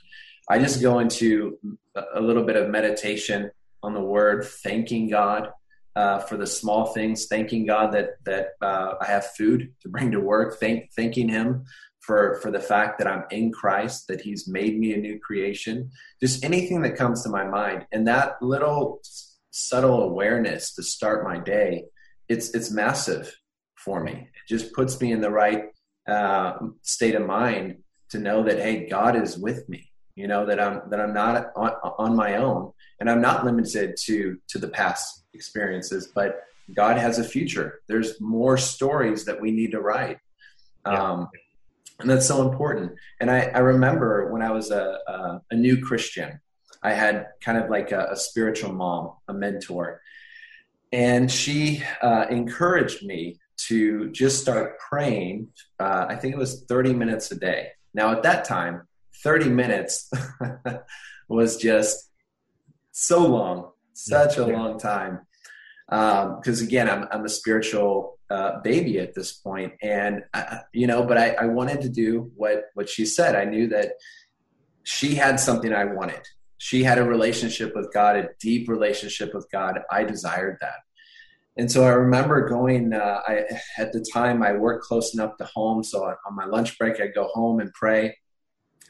I 0.49 0.59
just 0.59 0.81
go 0.81 0.99
into 0.99 1.57
a 2.13 2.19
little 2.19 2.43
bit 2.43 2.57
of 2.57 2.69
meditation 2.69 3.51
on 3.81 3.93
the 3.93 4.01
word, 4.01 4.45
thanking 4.45 5.09
God 5.09 5.49
uh, 5.95 6.19
for 6.19 6.37
the 6.37 6.47
small 6.47 6.87
things, 6.87 7.27
thanking 7.27 7.65
God 7.65 7.93
that 7.93 8.23
that 8.25 8.49
uh, 8.61 8.95
I 9.01 9.05
have 9.05 9.27
food 9.27 9.73
to 9.81 9.89
bring 9.89 10.11
to 10.11 10.19
work, 10.19 10.59
thank, 10.59 10.91
thanking 10.93 11.29
Him 11.29 11.65
for 12.01 12.39
for 12.41 12.51
the 12.51 12.59
fact 12.59 12.99
that 12.99 13.07
I'm 13.07 13.23
in 13.31 13.51
Christ, 13.51 14.07
that 14.07 14.21
He's 14.21 14.47
made 14.47 14.77
me 14.77 14.93
a 14.93 14.97
new 14.97 15.19
creation. 15.19 15.91
Just 16.19 16.43
anything 16.43 16.81
that 16.81 16.97
comes 16.97 17.23
to 17.23 17.29
my 17.29 17.45
mind, 17.45 17.85
and 17.91 18.07
that 18.07 18.41
little 18.41 19.01
subtle 19.51 20.03
awareness 20.03 20.73
to 20.75 20.83
start 20.83 21.23
my 21.23 21.37
day, 21.39 21.85
it's 22.27 22.53
it's 22.53 22.71
massive 22.71 23.33
for 23.77 24.03
me. 24.03 24.11
It 24.11 24.49
just 24.49 24.73
puts 24.73 24.99
me 24.99 25.13
in 25.13 25.21
the 25.21 25.31
right 25.31 25.65
uh, 26.07 26.57
state 26.81 27.15
of 27.15 27.25
mind 27.25 27.77
to 28.09 28.19
know 28.19 28.43
that 28.43 28.59
hey, 28.59 28.87
God 28.89 29.15
is 29.15 29.37
with 29.37 29.67
me. 29.69 29.91
You 30.15 30.27
know 30.27 30.45
that 30.45 30.59
I'm 30.59 30.81
that 30.89 30.99
I'm 30.99 31.13
not 31.13 31.51
on, 31.55 31.71
on 31.97 32.15
my 32.15 32.35
own, 32.35 32.71
and 32.99 33.09
I'm 33.09 33.21
not 33.21 33.45
limited 33.45 33.95
to 34.05 34.37
to 34.49 34.59
the 34.59 34.69
past 34.69 35.24
experiences, 35.35 36.07
but 36.07 36.45
God 36.73 36.97
has 36.97 37.19
a 37.19 37.23
future. 37.23 37.81
There's 37.87 38.19
more 38.19 38.57
stories 38.57 39.25
that 39.25 39.39
we 39.39 39.51
need 39.51 39.71
to 39.71 39.81
write. 39.81 40.17
Yeah. 40.85 41.03
Um, 41.03 41.29
and 41.99 42.09
that's 42.09 42.27
so 42.27 42.47
important. 42.47 42.93
And 43.19 43.29
I, 43.29 43.41
I 43.53 43.59
remember 43.59 44.31
when 44.31 44.41
I 44.41 44.51
was 44.51 44.71
a, 44.71 44.97
a, 45.07 45.41
a, 45.51 45.55
new 45.55 45.81
Christian, 45.81 46.39
I 46.83 46.91
had 46.91 47.27
kind 47.41 47.57
of 47.57 47.69
like 47.69 47.91
a, 47.91 48.09
a 48.11 48.15
spiritual 48.15 48.73
mom, 48.73 49.13
a 49.27 49.33
mentor. 49.33 50.01
And 50.91 51.31
she 51.31 51.83
uh, 52.01 52.25
encouraged 52.29 53.05
me 53.05 53.39
to 53.67 54.11
just 54.11 54.41
start 54.41 54.77
praying. 54.79 55.47
Uh, 55.79 56.05
I 56.09 56.15
think 56.15 56.33
it 56.33 56.37
was 56.37 56.65
30 56.65 56.93
minutes 56.93 57.31
a 57.31 57.35
day. 57.35 57.69
Now, 57.93 58.11
at 58.11 58.23
that 58.23 58.45
time, 58.45 58.87
30 59.23 59.49
minutes 59.49 60.11
was 61.29 61.57
just 61.57 62.11
so 62.91 63.25
long 63.25 63.71
such 63.95 64.37
a 64.37 64.45
long 64.45 64.79
time. 64.79 65.21
Because 65.87 66.61
um, 66.61 66.67
again, 66.67 66.89
I'm, 66.89 67.07
I'm 67.11 67.25
a 67.25 67.29
spiritual 67.29 68.17
uh, 68.29 68.59
baby 68.61 68.99
at 68.99 69.13
this 69.13 69.33
point, 69.33 69.73
and 69.83 70.23
I, 70.33 70.61
you 70.73 70.87
know, 70.87 71.03
but 71.03 71.17
I, 71.17 71.31
I 71.33 71.45
wanted 71.45 71.81
to 71.81 71.89
do 71.89 72.31
what 72.35 72.65
what 72.73 72.89
she 72.89 73.05
said. 73.05 73.35
I 73.35 73.45
knew 73.45 73.67
that 73.67 73.93
she 74.83 75.15
had 75.15 75.39
something 75.39 75.73
I 75.73 75.85
wanted. 75.85 76.21
She 76.57 76.83
had 76.83 76.97
a 76.97 77.03
relationship 77.03 77.75
with 77.75 77.93
God, 77.93 78.15
a 78.15 78.29
deep 78.39 78.67
relationship 78.67 79.33
with 79.33 79.47
God. 79.51 79.79
I 79.91 80.03
desired 80.03 80.57
that. 80.61 80.77
And 81.57 81.71
so 81.71 81.83
I 81.83 81.89
remember 81.89 82.47
going. 82.47 82.93
Uh, 82.93 83.21
I 83.27 83.43
at 83.77 83.93
the 83.93 84.05
time 84.11 84.43
I 84.43 84.53
worked 84.53 84.85
close 84.85 85.13
enough 85.13 85.37
to 85.37 85.45
home, 85.45 85.83
so 85.83 86.03
on 86.03 86.35
my 86.35 86.45
lunch 86.45 86.77
break 86.77 86.99
I'd 86.99 87.13
go 87.13 87.29
home 87.33 87.59
and 87.59 87.71
pray. 87.73 88.17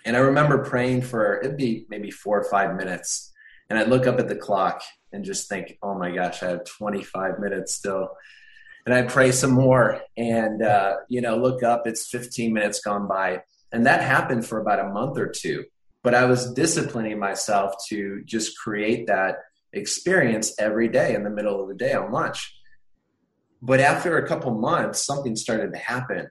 And 0.05 0.15
I 0.15 0.19
remember 0.19 0.63
praying 0.63 1.01
for 1.01 1.41
it'd 1.41 1.57
be 1.57 1.85
maybe 1.89 2.09
four 2.09 2.39
or 2.39 2.49
five 2.49 2.75
minutes, 2.75 3.31
and 3.69 3.79
I 3.79 3.83
look 3.83 4.07
up 4.07 4.19
at 4.19 4.27
the 4.27 4.35
clock 4.35 4.81
and 5.11 5.23
just 5.23 5.49
think, 5.49 5.77
oh 5.81 5.97
my 5.97 6.11
gosh, 6.11 6.43
I 6.43 6.49
have 6.49 6.65
25 6.65 7.39
minutes 7.39 7.73
still. 7.73 8.09
And 8.85 8.93
I 8.93 9.03
pray 9.03 9.31
some 9.31 9.51
more 9.51 10.01
and, 10.15 10.61
uh, 10.61 10.97
you 11.09 11.21
know, 11.21 11.37
look 11.37 11.63
up, 11.63 11.87
it's 11.87 12.07
15 12.07 12.53
minutes 12.53 12.81
gone 12.81 13.07
by. 13.07 13.41
And 13.71 13.87
that 13.87 14.01
happened 14.01 14.45
for 14.45 14.59
about 14.59 14.79
a 14.79 14.89
month 14.89 15.17
or 15.17 15.27
two. 15.27 15.65
But 16.03 16.13
I 16.13 16.25
was 16.25 16.53
disciplining 16.53 17.17
myself 17.17 17.73
to 17.89 18.21
just 18.25 18.57
create 18.59 19.07
that 19.07 19.37
experience 19.73 20.53
every 20.59 20.87
day 20.87 21.15
in 21.15 21.23
the 21.23 21.31
middle 21.31 21.61
of 21.61 21.67
the 21.67 21.73
day 21.73 21.93
on 21.93 22.11
lunch. 22.11 22.55
But 23.61 23.79
after 23.79 24.17
a 24.17 24.27
couple 24.27 24.53
months, 24.53 25.03
something 25.03 25.35
started 25.35 25.73
to 25.73 25.79
happen. 25.79 26.29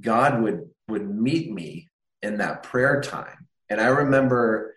God 0.00 0.42
would 0.42 0.68
would 0.88 1.08
meet 1.08 1.50
me 1.50 1.88
in 2.20 2.38
that 2.38 2.62
prayer 2.62 3.00
time. 3.00 3.48
And 3.70 3.80
I 3.80 3.86
remember 3.86 4.73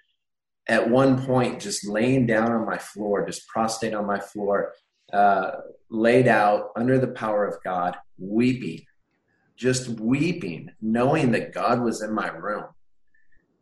at 0.68 0.90
one 0.90 1.26
point 1.26 1.62
just 1.62 1.88
laying 1.88 2.26
down 2.26 2.52
on 2.52 2.66
my 2.66 2.78
floor, 2.78 3.26
just 3.26 3.48
prostrate 3.48 3.94
on 3.94 4.06
my 4.06 4.20
floor, 4.20 4.74
uh, 5.14 5.52
laid 5.90 6.28
out 6.28 6.72
under 6.76 7.00
the 7.00 7.08
power 7.08 7.46
of 7.46 7.64
God, 7.64 7.98
weeping, 8.18 8.86
just 9.56 9.88
weeping, 9.88 10.72
knowing 10.82 11.32
that 11.32 11.54
God 11.54 11.82
was 11.82 12.02
in 12.02 12.14
my 12.14 12.28
room. 12.28 12.66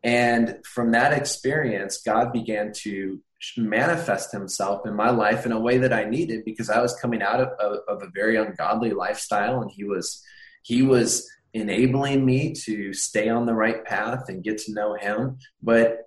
And 0.04 0.60
from 0.66 0.92
that 0.92 1.14
experience, 1.14 2.02
God 2.02 2.32
began 2.32 2.72
to 2.84 3.20
manifest 3.58 4.32
himself 4.32 4.86
in 4.86 4.96
my 4.96 5.10
life 5.10 5.46
in 5.46 5.52
a 5.52 5.60
way 5.60 5.78
that 5.78 5.94
I 5.94 6.06
needed 6.06 6.46
because 6.46 6.70
I 6.70 6.82
was 6.82 6.96
coming 7.00 7.22
out 7.22 7.40
of, 7.40 7.50
of, 7.60 7.80
of 7.88 8.04
a 8.04 8.12
very 8.14 8.38
ungodly 8.38 8.92
lifestyle 8.92 9.62
and 9.62 9.70
he 9.70 9.84
was 9.84 10.24
he 10.64 10.82
was 10.82 11.30
enabling 11.54 12.26
me 12.26 12.54
to 12.54 12.92
stay 12.92 13.30
on 13.30 13.46
the 13.46 13.54
right 13.54 13.86
path 13.86 14.30
and 14.30 14.44
get 14.44 14.58
to 14.60 14.74
know 14.74 14.96
him 14.96 15.38
but 15.62 16.05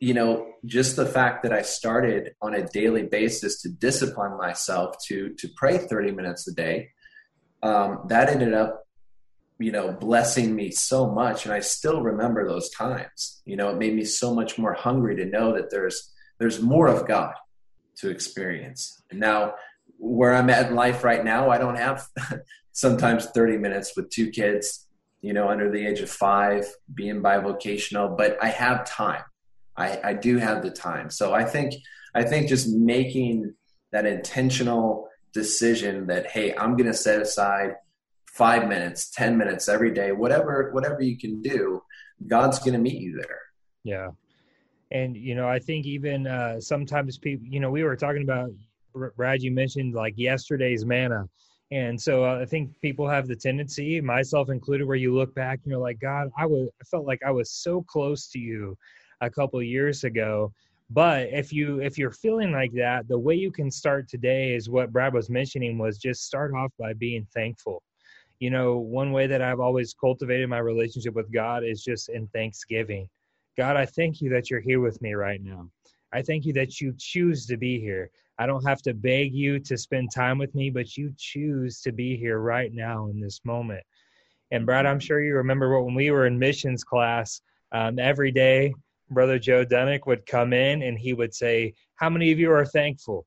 you 0.00 0.14
know, 0.14 0.52
just 0.64 0.96
the 0.96 1.06
fact 1.06 1.42
that 1.42 1.52
I 1.52 1.62
started 1.62 2.34
on 2.40 2.54
a 2.54 2.66
daily 2.66 3.02
basis 3.02 3.62
to 3.62 3.68
discipline 3.68 4.36
myself 4.36 4.96
to 5.06 5.34
to 5.34 5.48
pray 5.56 5.78
30 5.78 6.12
minutes 6.12 6.46
a 6.48 6.54
day, 6.54 6.90
um, 7.62 8.04
that 8.08 8.28
ended 8.28 8.54
up, 8.54 8.84
you 9.58 9.72
know, 9.72 9.92
blessing 9.92 10.54
me 10.54 10.70
so 10.70 11.10
much. 11.10 11.44
And 11.44 11.54
I 11.54 11.60
still 11.60 12.02
remember 12.02 12.46
those 12.46 12.70
times. 12.70 13.42
You 13.44 13.56
know, 13.56 13.70
it 13.70 13.78
made 13.78 13.94
me 13.94 14.04
so 14.04 14.34
much 14.34 14.58
more 14.58 14.74
hungry 14.74 15.16
to 15.16 15.24
know 15.24 15.54
that 15.54 15.70
there's 15.70 16.12
there's 16.38 16.62
more 16.62 16.86
of 16.86 17.06
God 17.06 17.34
to 17.98 18.10
experience. 18.10 19.02
And 19.10 19.18
now 19.18 19.54
where 19.98 20.32
I'm 20.32 20.50
at 20.50 20.70
in 20.70 20.76
life 20.76 21.02
right 21.02 21.24
now, 21.24 21.50
I 21.50 21.58
don't 21.58 21.76
have 21.76 22.06
sometimes 22.72 23.26
30 23.26 23.56
minutes 23.56 23.96
with 23.96 24.10
two 24.10 24.30
kids, 24.30 24.86
you 25.20 25.32
know, 25.32 25.48
under 25.48 25.72
the 25.72 25.84
age 25.84 25.98
of 26.00 26.08
five, 26.08 26.64
being 26.94 27.20
bivocational, 27.20 28.16
but 28.16 28.38
I 28.40 28.48
have 28.48 28.84
time 28.84 29.24
I, 29.78 30.00
I 30.02 30.12
do 30.12 30.36
have 30.38 30.62
the 30.62 30.70
time. 30.70 31.08
So 31.08 31.32
I 31.32 31.44
think 31.44 31.74
I 32.14 32.24
think 32.24 32.48
just 32.48 32.68
making 32.68 33.54
that 33.92 34.04
intentional 34.04 35.08
decision 35.32 36.06
that 36.08 36.26
hey, 36.26 36.54
I'm 36.56 36.76
going 36.76 36.90
to 36.90 36.94
set 36.94 37.22
aside 37.22 37.76
five 38.26 38.68
minutes, 38.68 39.10
ten 39.10 39.38
minutes 39.38 39.68
every 39.68 39.92
day, 39.92 40.12
whatever 40.12 40.70
whatever 40.72 41.00
you 41.00 41.16
can 41.16 41.40
do, 41.40 41.82
God's 42.26 42.58
going 42.58 42.72
to 42.72 42.78
meet 42.78 43.00
you 43.00 43.16
there. 43.16 43.40
Yeah, 43.84 44.08
and 44.90 45.16
you 45.16 45.34
know 45.34 45.48
I 45.48 45.60
think 45.60 45.86
even 45.86 46.26
uh, 46.26 46.60
sometimes 46.60 47.16
people, 47.16 47.46
you 47.46 47.60
know, 47.60 47.70
we 47.70 47.84
were 47.84 47.96
talking 47.96 48.22
about 48.22 48.50
Brad. 49.16 49.42
You 49.42 49.52
mentioned 49.52 49.94
like 49.94 50.14
yesterday's 50.16 50.84
manna. 50.84 51.28
And 51.70 52.00
so 52.00 52.24
uh, 52.24 52.38
I 52.40 52.46
think 52.46 52.70
people 52.80 53.06
have 53.06 53.28
the 53.28 53.36
tendency, 53.36 54.00
myself 54.00 54.48
included, 54.48 54.86
where 54.86 54.96
you 54.96 55.14
look 55.14 55.34
back 55.34 55.60
and 55.62 55.70
you're 55.70 55.78
like, 55.78 56.00
God, 56.00 56.30
I 56.34 56.46
was, 56.46 56.70
I 56.80 56.84
felt 56.84 57.04
like 57.06 57.20
I 57.22 57.30
was 57.30 57.50
so 57.50 57.82
close 57.82 58.28
to 58.28 58.38
you 58.38 58.74
a 59.20 59.30
couple 59.30 59.62
years 59.62 60.04
ago. 60.04 60.52
But 60.90 61.28
if 61.32 61.52
you 61.52 61.80
if 61.80 61.98
you're 61.98 62.10
feeling 62.10 62.50
like 62.50 62.72
that 62.72 63.08
the 63.08 63.18
way 63.18 63.34
you 63.34 63.50
can 63.50 63.70
start 63.70 64.08
today 64.08 64.54
is 64.54 64.70
what 64.70 64.92
brad 64.92 65.12
was 65.12 65.28
mentioning 65.28 65.76
was 65.76 65.98
just 65.98 66.24
start 66.24 66.54
off 66.54 66.72
by 66.78 66.94
being 66.94 67.26
thankful. 67.34 67.82
You 68.38 68.50
know 68.50 68.78
one 68.78 69.12
way 69.12 69.26
that 69.26 69.42
i've 69.42 69.60
always 69.60 69.92
cultivated 69.92 70.48
my 70.48 70.58
relationship 70.58 71.14
with 71.14 71.30
god 71.32 71.64
is 71.64 71.84
just 71.84 72.08
in 72.08 72.26
thanksgiving. 72.28 73.08
God 73.56 73.76
i 73.76 73.84
thank 73.84 74.22
you 74.22 74.30
that 74.30 74.48
you're 74.48 74.60
here 74.60 74.80
with 74.80 75.02
me 75.02 75.12
right 75.12 75.42
now. 75.42 75.68
I 76.10 76.22
thank 76.22 76.46
you 76.46 76.54
that 76.54 76.80
you 76.80 76.94
choose 76.96 77.44
to 77.46 77.58
be 77.58 77.78
here. 77.78 78.10
I 78.38 78.46
don't 78.46 78.66
have 78.66 78.80
to 78.82 78.94
beg 78.94 79.34
you 79.34 79.58
to 79.60 79.76
spend 79.76 80.10
time 80.10 80.38
with 80.38 80.54
me 80.54 80.70
but 80.70 80.96
you 80.96 81.12
choose 81.18 81.82
to 81.82 81.92
be 81.92 82.16
here 82.16 82.38
right 82.38 82.72
now 82.72 83.08
in 83.08 83.20
this 83.20 83.42
moment. 83.44 83.84
And 84.52 84.64
Brad, 84.64 84.86
I'm 84.86 85.00
sure 85.00 85.20
you 85.20 85.34
remember 85.34 85.82
when 85.82 85.94
we 85.94 86.10
were 86.10 86.26
in 86.26 86.38
missions 86.38 86.82
class, 86.82 87.42
um, 87.72 87.98
every 87.98 88.32
day, 88.32 88.72
Brother 89.10 89.38
Joe 89.38 89.64
Dunnick 89.64 90.06
would 90.06 90.26
come 90.26 90.52
in 90.52 90.82
and 90.82 90.98
he 90.98 91.12
would 91.12 91.34
say, 91.34 91.74
How 91.96 92.10
many 92.10 92.32
of 92.32 92.38
you 92.38 92.50
are 92.52 92.64
thankful? 92.64 93.26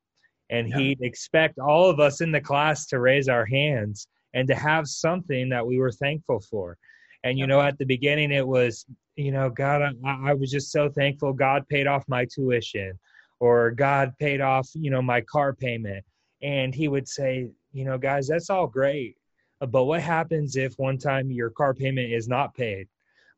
And 0.50 0.68
yeah. 0.68 0.78
he'd 0.78 1.00
expect 1.00 1.58
all 1.58 1.88
of 1.88 1.98
us 1.98 2.20
in 2.20 2.30
the 2.30 2.40
class 2.40 2.86
to 2.86 3.00
raise 3.00 3.28
our 3.28 3.46
hands 3.46 4.06
and 4.34 4.46
to 4.48 4.54
have 4.54 4.86
something 4.86 5.48
that 5.48 5.66
we 5.66 5.78
were 5.78 5.92
thankful 5.92 6.40
for. 6.40 6.76
And, 7.24 7.38
you 7.38 7.46
know, 7.46 7.60
at 7.60 7.78
the 7.78 7.86
beginning, 7.86 8.32
it 8.32 8.46
was, 8.46 8.84
you 9.16 9.32
know, 9.32 9.48
God, 9.48 9.82
I, 10.04 10.30
I 10.30 10.34
was 10.34 10.50
just 10.50 10.72
so 10.72 10.88
thankful 10.88 11.32
God 11.32 11.66
paid 11.68 11.86
off 11.86 12.04
my 12.08 12.26
tuition 12.26 12.98
or 13.40 13.70
God 13.70 14.12
paid 14.18 14.40
off, 14.40 14.68
you 14.74 14.90
know, 14.90 15.02
my 15.02 15.20
car 15.20 15.54
payment. 15.54 16.04
And 16.42 16.74
he 16.74 16.88
would 16.88 17.08
say, 17.08 17.48
you 17.72 17.84
know, 17.84 17.98
guys, 17.98 18.28
that's 18.28 18.50
all 18.50 18.66
great. 18.66 19.16
But 19.60 19.84
what 19.84 20.00
happens 20.00 20.56
if 20.56 20.74
one 20.76 20.98
time 20.98 21.30
your 21.30 21.50
car 21.50 21.72
payment 21.72 22.12
is 22.12 22.26
not 22.26 22.54
paid? 22.54 22.88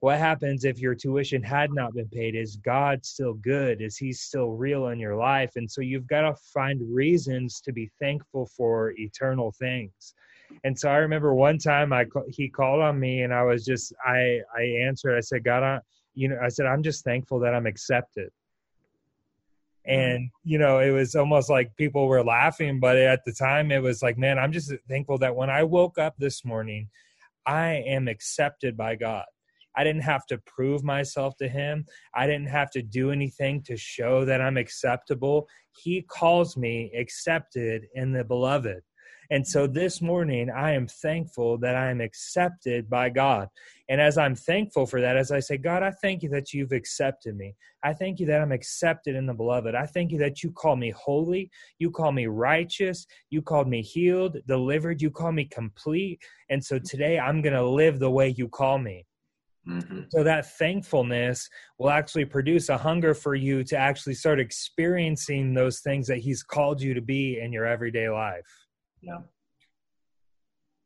What 0.05 0.19
happens 0.19 0.67
if 0.67 0.81
your 0.81 0.95
tuition 0.95 1.43
had 1.43 1.73
not 1.73 1.95
been 1.95 2.11
paid? 2.11 2.35
Is 2.35 2.57
God 2.57 3.07
still 3.07 3.33
good? 3.33 3.81
Is 3.81 3.97
He 3.97 4.13
still 4.13 4.51
real 4.51 4.89
in 4.89 4.99
your 4.99 5.17
life? 5.17 5.53
And 5.57 5.71
so 5.71 5.81
you've 5.81 6.07
got 6.07 6.29
to 6.29 6.35
find 6.53 6.95
reasons 6.95 7.59
to 7.63 7.73
be 7.73 7.91
thankful 7.99 8.51
for 8.55 8.93
eternal 8.99 9.51
things. 9.53 10.13
And 10.63 10.79
so 10.79 10.91
I 10.91 10.97
remember 10.97 11.35
one 11.35 11.57
time 11.57 11.95
I 11.95 12.05
he 12.29 12.51
called 12.51 12.83
on 12.83 13.01
me 13.01 13.23
and 13.23 13.33
I 13.33 13.45
was 13.45 13.65
just 13.65 13.95
I 14.05 14.41
I 14.55 14.65
answered 14.87 15.17
I 15.17 15.21
said 15.21 15.43
God 15.43 15.63
I, 15.63 15.81
you 16.13 16.29
know 16.29 16.39
I 16.45 16.49
said 16.49 16.67
I'm 16.67 16.83
just 16.83 17.03
thankful 17.03 17.39
that 17.39 17.55
I'm 17.55 17.67
accepted. 17.67 18.29
And 19.87 20.25
mm. 20.25 20.31
you 20.43 20.59
know 20.59 20.81
it 20.81 20.91
was 20.91 21.15
almost 21.15 21.49
like 21.49 21.75
people 21.79 22.09
were 22.09 22.23
laughing 22.23 22.79
but 22.79 22.99
at 22.99 23.25
the 23.25 23.33
time 23.33 23.73
it 23.73 23.83
was 23.83 24.03
like 24.03 24.19
man 24.19 24.39
I'm 24.39 24.53
just 24.53 24.71
thankful 24.87 25.17
that 25.21 25.35
when 25.35 25.49
I 25.49 25.63
woke 25.63 25.97
up 25.97 26.15
this 26.19 26.45
morning 26.45 26.91
I 27.47 27.83
am 27.87 28.07
accepted 28.07 28.77
by 28.77 28.97
God. 28.97 29.25
I 29.77 29.85
didn't 29.85 30.03
have 30.03 30.27
to 30.27 30.39
prove 30.39 30.85
myself 30.85 31.37
to 31.39 31.49
him. 31.49 31.87
I 32.15 32.27
didn't 32.27 32.49
have 32.49 32.71
to 32.73 32.83
do 32.83 33.11
anything 33.11 33.63
to 33.63 33.77
show 33.77 34.25
that 34.25 34.41
I'm 34.41 34.57
acceptable. 34.57 35.49
He 35.73 36.03
calls 36.03 36.57
me 36.57 36.93
accepted 36.97 37.87
in 37.95 38.13
the 38.13 38.25
beloved. 38.25 38.83
And 39.31 39.47
so 39.47 39.67
this 39.67 40.03
morning, 40.03 40.51
I 40.51 40.73
am 40.73 40.87
thankful 40.87 41.59
that 41.59 41.75
I 41.75 41.91
am 41.91 42.01
accepted 42.01 42.91
by 42.91 43.09
God. 43.09 43.49
And 43.89 44.01
as 44.01 44.19
I'm 44.19 44.35
thankful 44.35 44.87
for 44.87 45.01
that, 45.01 45.17
as 45.17 45.31
I 45.31 45.41
say, 45.41 45.57
God, 45.57 45.83
I 45.83 45.91
thank 45.91 46.23
you 46.23 46.29
that 46.31 46.53
you've 46.53 46.73
accepted 46.73 47.37
me. 47.37 47.55
I 47.83 47.95
thank 47.95 48.21
you 48.21 48.27
that 48.27 48.41
I'm 48.41 48.53
accepted 48.53 49.15
in 49.15 49.27
the 49.27 49.35
beloved. 49.35 49.75
I 49.75 49.87
thank 49.87 50.11
you 50.13 50.19
that 50.19 50.43
you 50.43 50.53
call 50.53 50.77
me 50.77 50.91
holy. 50.91 51.51
You 51.79 51.91
call 51.91 52.13
me 52.13 52.27
righteous. 52.27 53.07
You 53.31 53.43
called 53.43 53.69
me 53.69 53.83
healed, 53.83 54.39
delivered. 54.47 55.03
You 55.03 55.11
call 55.11 55.33
me 55.33 55.47
complete. 55.47 56.23
And 56.51 56.63
so 56.63 56.79
today, 56.79 57.19
I'm 57.19 57.43
going 57.43 57.55
to 57.55 57.67
live 57.67 57.99
the 57.99 58.11
way 58.11 58.29
you 58.29 58.49
call 58.49 58.79
me. 58.79 59.07
Mm-hmm. 59.69 60.01
So 60.11 60.23
that 60.25 60.59
thankfulness 60.59 61.49
will 61.79 61.91
actually 61.91 62.27
produce 62.27 62.69
a 62.69 62.77
hunger 62.77 63.15
for 63.15 63.35
you 63.35 63.65
to 63.65 63.77
actually 63.77 64.15
start 64.15 64.39
experiencing 64.39 65.55
those 65.55 65.81
things 65.81 66.07
that 66.09 66.19
He's 66.19 66.43
called 66.43 66.81
you 66.81 66.95
to 66.95 67.01
be 67.01 67.41
in 67.41 67.53
your 67.53 67.67
everyday 67.67 68.09
life. 68.09 68.47
Yeah. 69.01 69.19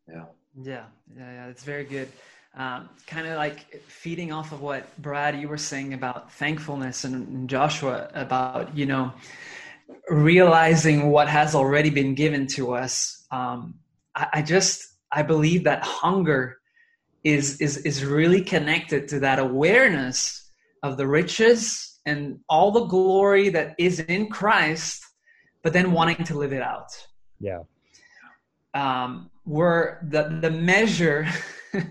Yeah. 0.08 0.24
Yeah. 0.62 0.84
Yeah. 1.16 1.32
Yeah. 1.32 1.46
It's 1.48 1.64
very 1.64 1.84
good. 1.84 2.08
Um, 2.56 2.88
kind 3.06 3.26
of 3.26 3.36
like 3.36 3.82
feeding 3.86 4.32
off 4.32 4.52
of 4.52 4.62
what 4.62 4.96
Brad 5.00 5.38
you 5.38 5.48
were 5.48 5.58
saying 5.58 5.94
about 5.94 6.32
thankfulness 6.32 7.04
and, 7.04 7.28
and 7.28 7.48
Joshua 7.48 8.10
about 8.14 8.76
you 8.76 8.86
know 8.86 9.12
realizing 10.08 11.10
what 11.10 11.28
has 11.28 11.54
already 11.54 11.90
been 11.90 12.14
given 12.14 12.46
to 12.48 12.74
us. 12.74 13.26
Um, 13.30 13.74
I, 14.14 14.28
I 14.34 14.42
just 14.42 14.82
I 15.12 15.22
believe 15.22 15.64
that 15.64 15.82
hunger 15.82 16.57
is 17.28 17.60
is 17.60 17.76
is 17.78 18.04
really 18.04 18.42
connected 18.42 19.08
to 19.08 19.20
that 19.20 19.38
awareness 19.38 20.50
of 20.82 20.96
the 20.96 21.06
riches 21.06 22.00
and 22.06 22.40
all 22.48 22.70
the 22.70 22.86
glory 22.86 23.50
that 23.50 23.74
is 23.78 24.00
in 24.00 24.28
Christ, 24.28 25.04
but 25.62 25.72
then 25.72 25.92
wanting 25.92 26.24
to 26.24 26.38
live 26.38 26.52
it 26.52 26.62
out. 26.62 26.90
Yeah 27.40 27.60
um, 28.74 29.30
where 29.44 30.06
the, 30.08 30.38
the 30.40 30.50
measure 30.50 31.26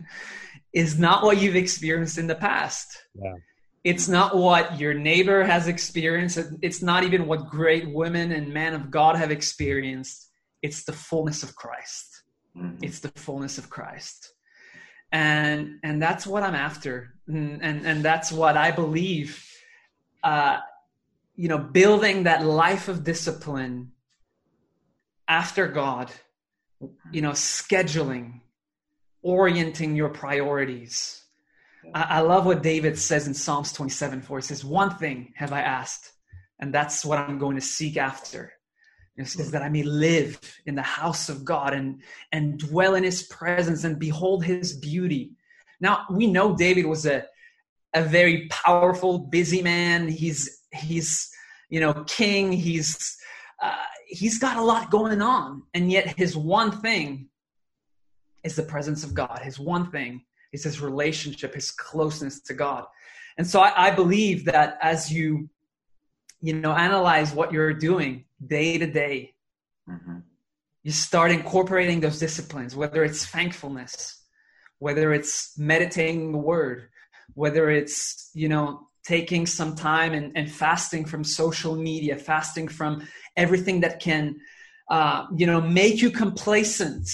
is 0.73 0.99
not 0.99 1.23
what 1.23 1.39
you've 1.39 1.55
experienced 1.55 2.17
in 2.17 2.27
the 2.27 2.35
past. 2.35 2.97
Yeah. 3.15 3.35
It's 3.83 4.07
not 4.07 4.35
what 4.35 4.79
your 4.79 4.93
neighbor 4.93 5.43
has 5.43 5.67
experienced. 5.67 6.37
It's 6.61 6.81
not 6.81 7.03
even 7.03 7.25
what 7.25 7.49
great 7.49 7.93
women 7.93 8.31
and 8.31 8.53
men 8.53 8.73
of 8.73 8.91
God 8.91 9.15
have 9.15 9.31
experienced. 9.31 10.29
It's 10.61 10.83
the 10.83 10.93
fullness 10.93 11.41
of 11.43 11.55
Christ. 11.55 12.23
Mm-hmm. 12.55 12.83
It's 12.83 12.99
the 12.99 13.09
fullness 13.09 13.57
of 13.57 13.69
Christ. 13.69 14.33
And 15.11 15.79
and 15.83 16.01
that's 16.01 16.27
what 16.27 16.43
I'm 16.43 16.55
after. 16.55 17.13
And 17.27 17.61
and, 17.63 17.85
and 17.85 18.03
that's 18.03 18.31
what 18.31 18.57
I 18.57 18.71
believe 18.71 19.43
uh, 20.23 20.59
you 21.35 21.47
know, 21.47 21.57
building 21.57 22.23
that 22.23 22.45
life 22.45 22.87
of 22.87 23.03
discipline 23.03 23.91
after 25.27 25.67
God 25.67 26.11
you 27.11 27.21
know, 27.21 27.31
scheduling, 27.31 28.41
orienting 29.21 29.95
your 29.95 30.09
priorities. 30.09 31.23
I, 31.93 32.19
love 32.19 32.45
what 32.45 32.63
David 32.63 32.99
says 32.99 33.27
in 33.27 33.33
Psalms 33.33 33.71
27 33.71 34.21
4. 34.21 34.39
He 34.39 34.43
says, 34.43 34.65
One 34.65 34.97
thing 34.97 35.33
have 35.35 35.53
I 35.53 35.61
asked, 35.61 36.11
and 36.59 36.73
that's 36.73 37.05
what 37.05 37.17
I'm 37.17 37.39
going 37.39 37.55
to 37.55 37.61
seek 37.61 37.97
after. 37.97 38.51
It 39.17 39.27
says 39.27 39.49
that 39.51 39.63
I 39.63 39.69
may 39.69 39.81
live 39.81 40.39
in 40.67 40.75
the 40.75 40.83
house 40.83 41.27
of 41.27 41.43
God 41.43 41.73
and, 41.73 42.01
and 42.31 42.59
dwell 42.59 42.93
in 42.93 43.03
his 43.03 43.23
presence 43.23 43.83
and 43.83 43.97
behold 43.97 44.45
his 44.45 44.77
beauty. 44.77 45.31
Now, 45.79 46.05
we 46.11 46.27
know 46.27 46.55
David 46.55 46.85
was 46.85 47.07
a, 47.07 47.25
a 47.95 48.03
very 48.03 48.47
powerful, 48.49 49.17
busy 49.17 49.63
man. 49.63 50.07
He's, 50.07 50.61
he's, 50.71 51.31
you 51.69 51.79
know, 51.79 52.03
king. 52.05 52.51
He's, 52.51 53.17
uh, 53.61 53.75
he's 54.07 54.37
got 54.37 54.57
a 54.57 54.61
lot 54.61 54.91
going 54.91 55.21
on, 55.21 55.63
and 55.73 55.91
yet 55.91 56.15
his 56.15 56.37
one 56.37 56.71
thing 56.81 57.29
is 58.43 58.55
the 58.55 58.63
presence 58.63 59.03
of 59.03 59.15
God. 59.15 59.39
His 59.43 59.59
one 59.59 59.89
thing 59.89 60.23
is 60.53 60.63
his 60.63 60.79
relationship, 60.79 61.55
his 61.55 61.71
closeness 61.71 62.39
to 62.41 62.53
God. 62.53 62.85
And 63.37 63.47
so 63.47 63.61
I, 63.61 63.87
I 63.87 63.91
believe 63.91 64.45
that 64.45 64.77
as 64.81 65.11
you, 65.11 65.49
you 66.39 66.53
know, 66.53 66.73
analyze 66.73 67.33
what 67.33 67.51
you're 67.51 67.73
doing 67.73 68.25
day 68.45 68.77
to 68.77 68.87
day, 68.87 69.33
mm-hmm. 69.89 70.19
you 70.83 70.91
start 70.91 71.31
incorporating 71.31 71.99
those 71.99 72.19
disciplines, 72.19 72.75
whether 72.75 73.03
it's 73.03 73.25
thankfulness, 73.25 74.21
whether 74.79 75.13
it's 75.13 75.57
meditating 75.57 76.31
the 76.31 76.37
word, 76.37 76.89
whether 77.33 77.69
it's, 77.69 78.29
you 78.33 78.49
know, 78.49 78.87
taking 79.05 79.45
some 79.45 79.75
time 79.75 80.13
and, 80.13 80.33
and 80.35 80.51
fasting 80.51 81.05
from 81.05 81.23
social 81.23 81.75
media, 81.75 82.17
fasting 82.17 82.67
from 82.67 83.07
everything 83.35 83.79
that 83.81 83.99
can, 83.99 84.35
uh, 84.89 85.25
you 85.35 85.45
know, 85.45 85.61
make 85.61 86.01
you 86.01 86.11
complacent, 86.11 87.09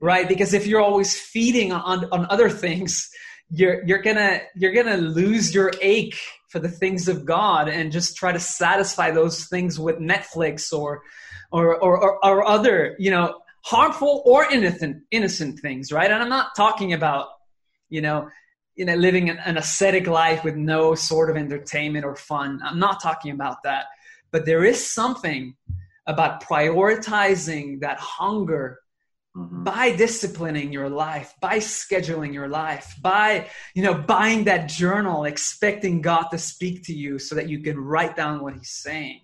right? 0.00 0.28
Because 0.28 0.54
if 0.54 0.66
you're 0.66 0.80
always 0.80 1.18
feeding 1.18 1.72
on, 1.72 2.08
on 2.10 2.26
other 2.30 2.48
things, 2.64 3.10
you're, 3.50 3.84
you're 3.84 4.02
gonna, 4.02 4.40
you're 4.54 4.72
gonna 4.72 4.96
lose 4.96 5.54
your 5.54 5.72
ache 5.80 6.18
for 6.48 6.58
the 6.58 6.68
things 6.68 7.08
of 7.08 7.24
God 7.24 7.68
and 7.68 7.92
just 7.92 8.16
try 8.16 8.32
to 8.32 8.40
satisfy 8.40 9.10
those 9.10 9.46
things 9.46 9.78
with 9.78 9.98
Netflix 9.98 10.72
or, 10.72 11.02
or, 11.52 11.76
or, 11.82 12.02
or, 12.02 12.24
or 12.24 12.46
other, 12.46 12.96
you 12.98 13.10
know, 13.10 13.40
harmful 13.64 14.22
or 14.24 14.50
innocent, 14.50 15.02
innocent 15.10 15.60
things, 15.60 15.92
right? 15.92 16.10
And 16.10 16.22
I'm 16.22 16.28
not 16.28 16.54
talking 16.56 16.92
about, 16.92 17.28
you 17.88 18.00
know, 18.00 18.28
you 18.74 18.84
know, 18.84 18.94
living 18.94 19.28
an, 19.30 19.38
an 19.44 19.58
ascetic 19.58 20.06
life 20.06 20.42
with 20.42 20.56
no 20.56 20.94
sort 20.94 21.30
of 21.30 21.36
entertainment 21.36 22.04
or 22.04 22.16
fun. 22.16 22.60
I'm 22.64 22.78
not 22.78 23.02
talking 23.02 23.32
about 23.32 23.62
that. 23.64 23.86
But 24.30 24.46
there 24.46 24.64
is 24.64 24.90
something 24.92 25.54
about 26.06 26.42
prioritizing 26.42 27.80
that 27.80 27.98
hunger 28.00 28.79
mm-hmm. 29.36 29.64
by 29.64 29.94
disciplining 29.94 30.72
your 30.72 30.88
life, 30.88 31.34
by 31.40 31.58
scheduling 31.58 32.32
your 32.32 32.48
life, 32.48 32.94
by, 33.00 33.48
you 33.74 33.82
know, 33.82 33.94
buying 33.94 34.44
that 34.44 34.68
journal, 34.68 35.24
expecting 35.24 36.00
God 36.00 36.24
to 36.30 36.38
speak 36.38 36.84
to 36.84 36.94
you 36.94 37.18
so 37.18 37.34
that 37.34 37.48
you 37.48 37.60
can 37.60 37.78
write 37.78 38.16
down 38.16 38.42
what 38.42 38.54
he's 38.54 38.70
saying. 38.70 39.20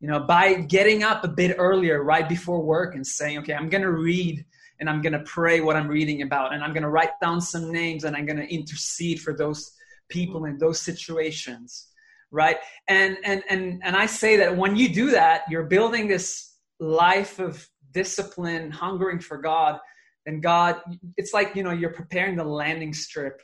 You 0.00 0.08
know, 0.08 0.20
by 0.20 0.54
getting 0.54 1.02
up 1.02 1.24
a 1.24 1.28
bit 1.28 1.56
earlier 1.58 2.02
right 2.02 2.28
before 2.28 2.62
work 2.62 2.94
and 2.94 3.06
saying, 3.06 3.38
okay, 3.38 3.54
I'm 3.54 3.70
going 3.70 3.82
to 3.82 3.92
read 3.92 4.44
and 4.80 4.90
I'm 4.90 5.00
going 5.00 5.12
to 5.12 5.20
pray 5.20 5.60
what 5.60 5.76
I'm 5.76 5.88
reading 5.88 6.22
about 6.22 6.52
and 6.52 6.62
I'm 6.62 6.72
going 6.72 6.82
to 6.82 6.90
write 6.90 7.18
down 7.22 7.40
some 7.40 7.72
names 7.72 8.04
and 8.04 8.14
I'm 8.14 8.26
going 8.26 8.36
to 8.36 8.52
intercede 8.52 9.20
for 9.20 9.34
those 9.34 9.72
people 10.08 10.44
in 10.44 10.58
those 10.58 10.80
situations 10.80 11.88
right 12.30 12.58
and 12.88 13.16
and 13.24 13.42
and 13.48 13.80
and 13.84 13.96
i 13.96 14.06
say 14.06 14.36
that 14.36 14.54
when 14.56 14.76
you 14.76 14.92
do 14.92 15.10
that 15.10 15.42
you're 15.48 15.64
building 15.64 16.08
this 16.08 16.56
life 16.80 17.38
of 17.38 17.66
discipline 17.94 18.70
hungering 18.70 19.18
for 19.18 19.38
god 19.38 19.78
and 20.26 20.42
god 20.42 20.80
it's 21.16 21.32
like 21.32 21.54
you 21.54 21.62
know 21.62 21.70
you're 21.70 21.92
preparing 21.92 22.36
the 22.36 22.44
landing 22.44 22.92
strip 22.92 23.40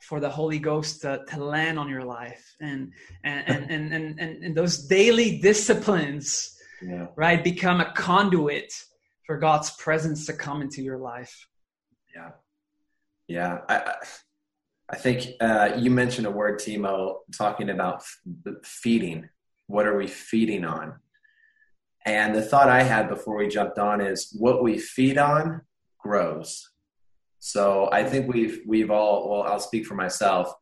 for 0.00 0.20
the 0.20 0.28
holy 0.28 0.58
ghost 0.58 1.00
to, 1.00 1.22
to 1.28 1.42
land 1.42 1.78
on 1.78 1.88
your 1.88 2.04
life 2.04 2.54
and 2.60 2.92
and 3.24 3.48
and 3.48 3.70
and, 3.70 3.94
and, 3.94 4.20
and, 4.20 4.44
and 4.44 4.56
those 4.56 4.86
daily 4.86 5.38
disciplines 5.38 6.56
yeah. 6.82 7.06
right 7.16 7.42
become 7.42 7.80
a 7.80 7.92
conduit 7.92 8.72
for 9.24 9.38
god's 9.38 9.70
presence 9.76 10.26
to 10.26 10.32
come 10.32 10.60
into 10.60 10.82
your 10.82 10.98
life 10.98 11.48
yeah 12.14 12.30
Yeah, 13.28 13.60
I, 13.68 13.94
I 14.90 14.96
think 14.96 15.28
uh, 15.40 15.72
you 15.78 15.90
mentioned 15.90 16.26
a 16.26 16.30
word, 16.30 16.58
Timo, 16.58 17.20
talking 17.36 17.70
about 17.70 17.96
f- 17.96 18.54
feeding. 18.62 19.28
What 19.66 19.86
are 19.86 19.96
we 19.96 20.06
feeding 20.06 20.64
on? 20.64 21.00
And 22.04 22.34
the 22.34 22.42
thought 22.42 22.68
I 22.68 22.82
had 22.82 23.08
before 23.08 23.36
we 23.36 23.48
jumped 23.48 23.78
on 23.78 24.00
is 24.00 24.34
what 24.38 24.62
we 24.62 24.78
feed 24.78 25.16
on 25.18 25.62
grows. 25.98 26.70
So 27.38 27.88
I 27.92 28.04
think 28.04 28.32
we've 28.32 28.60
we've 28.66 28.90
all 28.90 29.30
well, 29.30 29.42
I'll 29.42 29.60
speak 29.60 29.86
for 29.86 29.94
myself. 29.94 30.52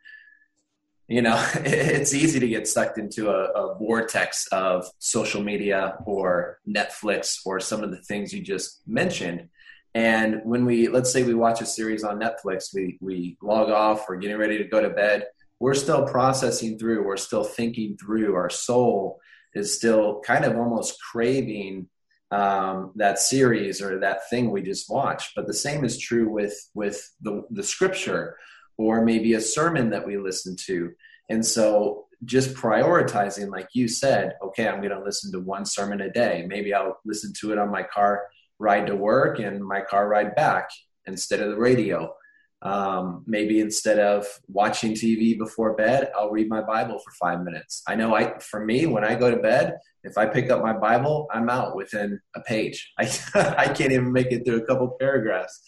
You 1.09 1.22
know, 1.22 1.44
it's 1.57 2.14
easy 2.14 2.40
to 2.40 2.48
get 2.48 2.68
sucked 2.68 2.98
into 2.98 3.31
a, 3.31 3.50
a 3.52 3.78
vortex 3.78 4.46
of 4.48 4.88
social 4.98 5.42
media 5.42 5.96
or 6.07 6.59
Netflix 6.68 7.40
or 7.44 7.61
some 7.61 7.83
of 7.83 7.90
the 7.90 8.02
things 8.02 8.33
you 8.33 8.42
just 8.42 8.81
mentioned 8.87 9.48
and 9.94 10.40
when 10.44 10.64
we, 10.64 10.88
let's 10.88 11.12
say 11.12 11.22
we 11.22 11.35
watch 11.35 11.61
a 11.61 11.66
series 11.66 12.02
on 12.02 12.18
Netflix, 12.18 12.74
we, 12.74 12.98
we 13.00 13.37
log 13.42 13.68
off, 13.68 14.09
we're 14.09 14.16
getting 14.16 14.38
ready 14.38 14.57
to 14.59 14.64
go 14.64 14.81
to 14.81 14.90
bed, 14.90 15.26
we're 15.59 15.74
still 15.74 16.07
processing 16.07 16.78
through, 16.78 17.05
we're 17.05 17.18
still 17.18 17.44
thinking 17.44 17.96
through, 17.96 18.35
our 18.35 18.48
soul 18.48 19.20
is 19.54 19.76
still 19.76 20.20
kind 20.20 20.44
of 20.44 20.56
almost 20.56 21.00
craving 21.00 21.88
um, 22.30 22.92
that 22.96 23.18
series 23.18 23.82
or 23.82 23.98
that 24.00 24.28
thing 24.30 24.50
we 24.50 24.62
just 24.62 24.90
watched. 24.90 25.32
But 25.36 25.46
the 25.46 25.54
same 25.54 25.84
is 25.84 25.98
true 25.98 26.28
with, 26.30 26.54
with 26.74 27.12
the, 27.20 27.44
the 27.50 27.62
scripture 27.62 28.36
or 28.78 29.04
maybe 29.04 29.34
a 29.34 29.40
sermon 29.40 29.90
that 29.90 30.06
we 30.06 30.16
listen 30.16 30.56
to. 30.66 30.92
And 31.28 31.44
so 31.44 32.06
just 32.24 32.54
prioritizing, 32.54 33.50
like 33.50 33.68
you 33.74 33.88
said, 33.88 34.34
okay, 34.42 34.68
I'm 34.68 34.80
going 34.80 34.96
to 34.96 35.04
listen 35.04 35.32
to 35.32 35.40
one 35.40 35.66
sermon 35.66 36.00
a 36.00 36.10
day. 36.10 36.44
Maybe 36.48 36.72
I'll 36.72 36.98
listen 37.04 37.32
to 37.40 37.52
it 37.52 37.58
on 37.58 37.70
my 37.70 37.82
car 37.82 38.24
ride 38.58 38.86
to 38.86 38.96
work 38.96 39.38
and 39.38 39.62
my 39.62 39.80
car 39.80 40.08
ride 40.08 40.34
back 40.34 40.70
instead 41.06 41.40
of 41.40 41.50
the 41.50 41.58
radio. 41.58 42.14
Um, 42.62 43.25
maybe 43.27 43.59
instead 43.59 43.98
of 43.98 44.25
watching 44.46 44.92
TV 44.92 45.37
before 45.37 45.75
bed, 45.75 46.12
I'll 46.16 46.31
read 46.31 46.48
my 46.48 46.61
Bible 46.62 47.01
for 47.01 47.11
five 47.20 47.42
minutes. 47.42 47.83
I 47.88 47.96
know 47.96 48.14
I, 48.14 48.38
for 48.38 48.64
me, 48.64 48.87
when 48.87 49.05
I 49.05 49.16
go 49.16 49.31
to 49.31 49.37
bed, 49.37 49.79
if 50.05 50.16
I 50.16 50.27
pick 50.27 50.48
up 50.48 50.62
my 50.62 50.72
Bible, 50.72 51.27
I'm 51.33 51.51
out 51.51 51.75
within 51.75 52.20
a 52.37 52.40
page. 52.42 52.92
I, 52.98 53.11
I 53.35 53.66
can't 53.66 53.92
even 53.92 54.12
make 54.12 54.31
it 54.31 54.44
through 54.44 54.62
a 54.62 54.66
couple 54.66 54.96
paragraphs. 55.01 55.61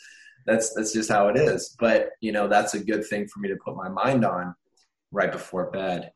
That's, 0.47 0.73
that's 0.75 0.93
just 0.93 1.11
how 1.11 1.29
it 1.29 1.37
is. 1.37 1.75
But, 1.81 2.11
you 2.21 2.31
know, 2.31 2.47
that's 2.47 2.75
a 2.75 2.85
good 2.85 3.05
thing 3.05 3.27
for 3.27 3.41
me 3.41 3.49
to 3.49 3.57
put 3.57 3.77
my 3.77 3.89
mind 3.89 4.25
on 4.25 4.55
right 5.11 5.33
before 5.33 5.71
bed. 5.73 6.13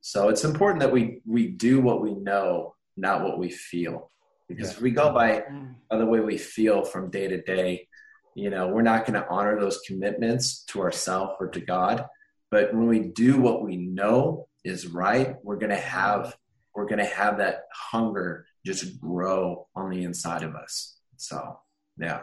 So 0.00 0.28
it's 0.28 0.44
important 0.44 0.80
that 0.80 0.92
we, 0.92 1.22
we 1.26 1.48
do 1.48 1.80
what 1.80 2.02
we 2.02 2.14
know, 2.14 2.74
not 2.96 3.24
what 3.24 3.38
we 3.38 3.50
feel 3.50 4.10
because 4.48 4.70
yeah. 4.70 4.76
if 4.76 4.82
we 4.82 4.90
go 4.90 5.12
by, 5.12 5.44
mm. 5.50 5.74
by 5.88 5.96
the 5.96 6.06
way 6.06 6.20
we 6.20 6.36
feel 6.36 6.84
from 6.84 7.10
day 7.10 7.28
to 7.28 7.40
day 7.42 7.86
you 8.34 8.50
know 8.50 8.68
we're 8.68 8.82
not 8.82 9.06
going 9.06 9.20
to 9.20 9.28
honor 9.28 9.58
those 9.58 9.80
commitments 9.86 10.64
to 10.64 10.80
ourselves 10.80 11.32
or 11.40 11.48
to 11.48 11.60
god. 11.60 12.06
But 12.50 12.74
when 12.74 12.88
we 12.88 12.98
do 12.98 13.40
what 13.40 13.62
we 13.62 13.76
know 13.76 14.48
is 14.64 14.86
right 14.86 15.36
we're 15.42 15.56
going 15.56 15.70
to 15.70 15.76
have 15.76 16.36
we're 16.74 16.86
going 16.86 16.98
to 16.98 17.04
have 17.04 17.38
that 17.38 17.62
hunger 17.72 18.46
just 18.64 19.00
grow 19.00 19.66
on 19.74 19.90
the 19.90 20.04
inside 20.04 20.42
of 20.42 20.54
us. 20.54 20.96
So 21.16 21.58
yeah. 21.98 22.22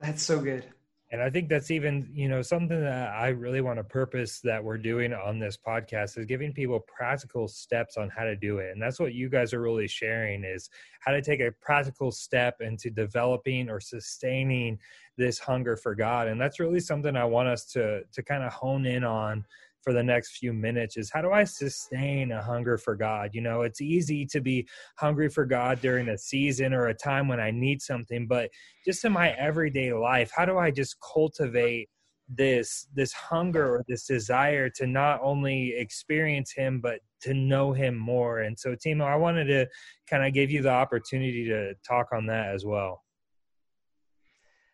That's 0.00 0.22
so 0.22 0.40
good 0.40 0.66
and 1.12 1.20
I 1.20 1.28
think 1.28 1.50
that's 1.50 1.70
even, 1.70 2.08
you 2.14 2.26
know, 2.26 2.40
something 2.40 2.80
that 2.80 3.12
I 3.12 3.28
really 3.28 3.60
want 3.60 3.78
to 3.78 3.84
purpose 3.84 4.40
that 4.40 4.64
we're 4.64 4.78
doing 4.78 5.12
on 5.12 5.38
this 5.38 5.58
podcast 5.58 6.16
is 6.16 6.24
giving 6.24 6.54
people 6.54 6.80
practical 6.80 7.48
steps 7.48 7.98
on 7.98 8.08
how 8.08 8.24
to 8.24 8.34
do 8.34 8.60
it. 8.60 8.70
And 8.72 8.80
that's 8.80 8.98
what 8.98 9.12
you 9.12 9.28
guys 9.28 9.52
are 9.52 9.60
really 9.60 9.86
sharing 9.86 10.42
is 10.42 10.70
how 11.00 11.12
to 11.12 11.20
take 11.20 11.40
a 11.40 11.52
practical 11.60 12.12
step 12.12 12.62
into 12.62 12.88
developing 12.88 13.68
or 13.68 13.78
sustaining 13.78 14.78
this 15.18 15.38
hunger 15.38 15.76
for 15.76 15.94
God. 15.94 16.28
And 16.28 16.40
that's 16.40 16.58
really 16.58 16.80
something 16.80 17.14
I 17.14 17.26
want 17.26 17.46
us 17.46 17.66
to 17.72 18.04
to 18.10 18.22
kind 18.22 18.42
of 18.42 18.50
hone 18.50 18.86
in 18.86 19.04
on 19.04 19.44
for 19.82 19.92
the 19.92 20.02
next 20.02 20.36
few 20.36 20.52
minutes 20.52 20.96
is 20.96 21.10
how 21.12 21.22
do 21.22 21.32
I 21.32 21.44
sustain 21.44 22.32
a 22.32 22.42
hunger 22.42 22.78
for 22.78 22.94
God? 22.94 23.30
You 23.32 23.40
know, 23.40 23.62
it's 23.62 23.80
easy 23.80 24.24
to 24.26 24.40
be 24.40 24.66
hungry 24.96 25.28
for 25.28 25.44
God 25.44 25.80
during 25.80 26.08
a 26.08 26.18
season 26.18 26.72
or 26.72 26.86
a 26.86 26.94
time 26.94 27.28
when 27.28 27.40
I 27.40 27.50
need 27.50 27.82
something, 27.82 28.26
but 28.26 28.50
just 28.84 29.04
in 29.04 29.12
my 29.12 29.30
everyday 29.32 29.92
life, 29.92 30.30
how 30.34 30.44
do 30.44 30.58
I 30.58 30.70
just 30.70 30.96
cultivate 31.12 31.88
this 32.28 32.86
this 32.94 33.12
hunger 33.12 33.76
or 33.76 33.84
this 33.88 34.06
desire 34.06 34.70
to 34.70 34.86
not 34.86 35.20
only 35.22 35.74
experience 35.76 36.52
him 36.52 36.80
but 36.80 37.00
to 37.20 37.34
know 37.34 37.72
him 37.72 37.96
more 37.96 38.40
and 38.40 38.58
so 38.58 38.74
timo 38.74 39.04
i 39.04 39.16
wanted 39.16 39.44
to 39.44 39.66
kind 40.08 40.24
of 40.24 40.32
give 40.32 40.50
you 40.50 40.62
the 40.62 40.70
opportunity 40.70 41.44
to 41.44 41.74
talk 41.86 42.06
on 42.12 42.24
that 42.24 42.54
as 42.54 42.64
well 42.64 43.02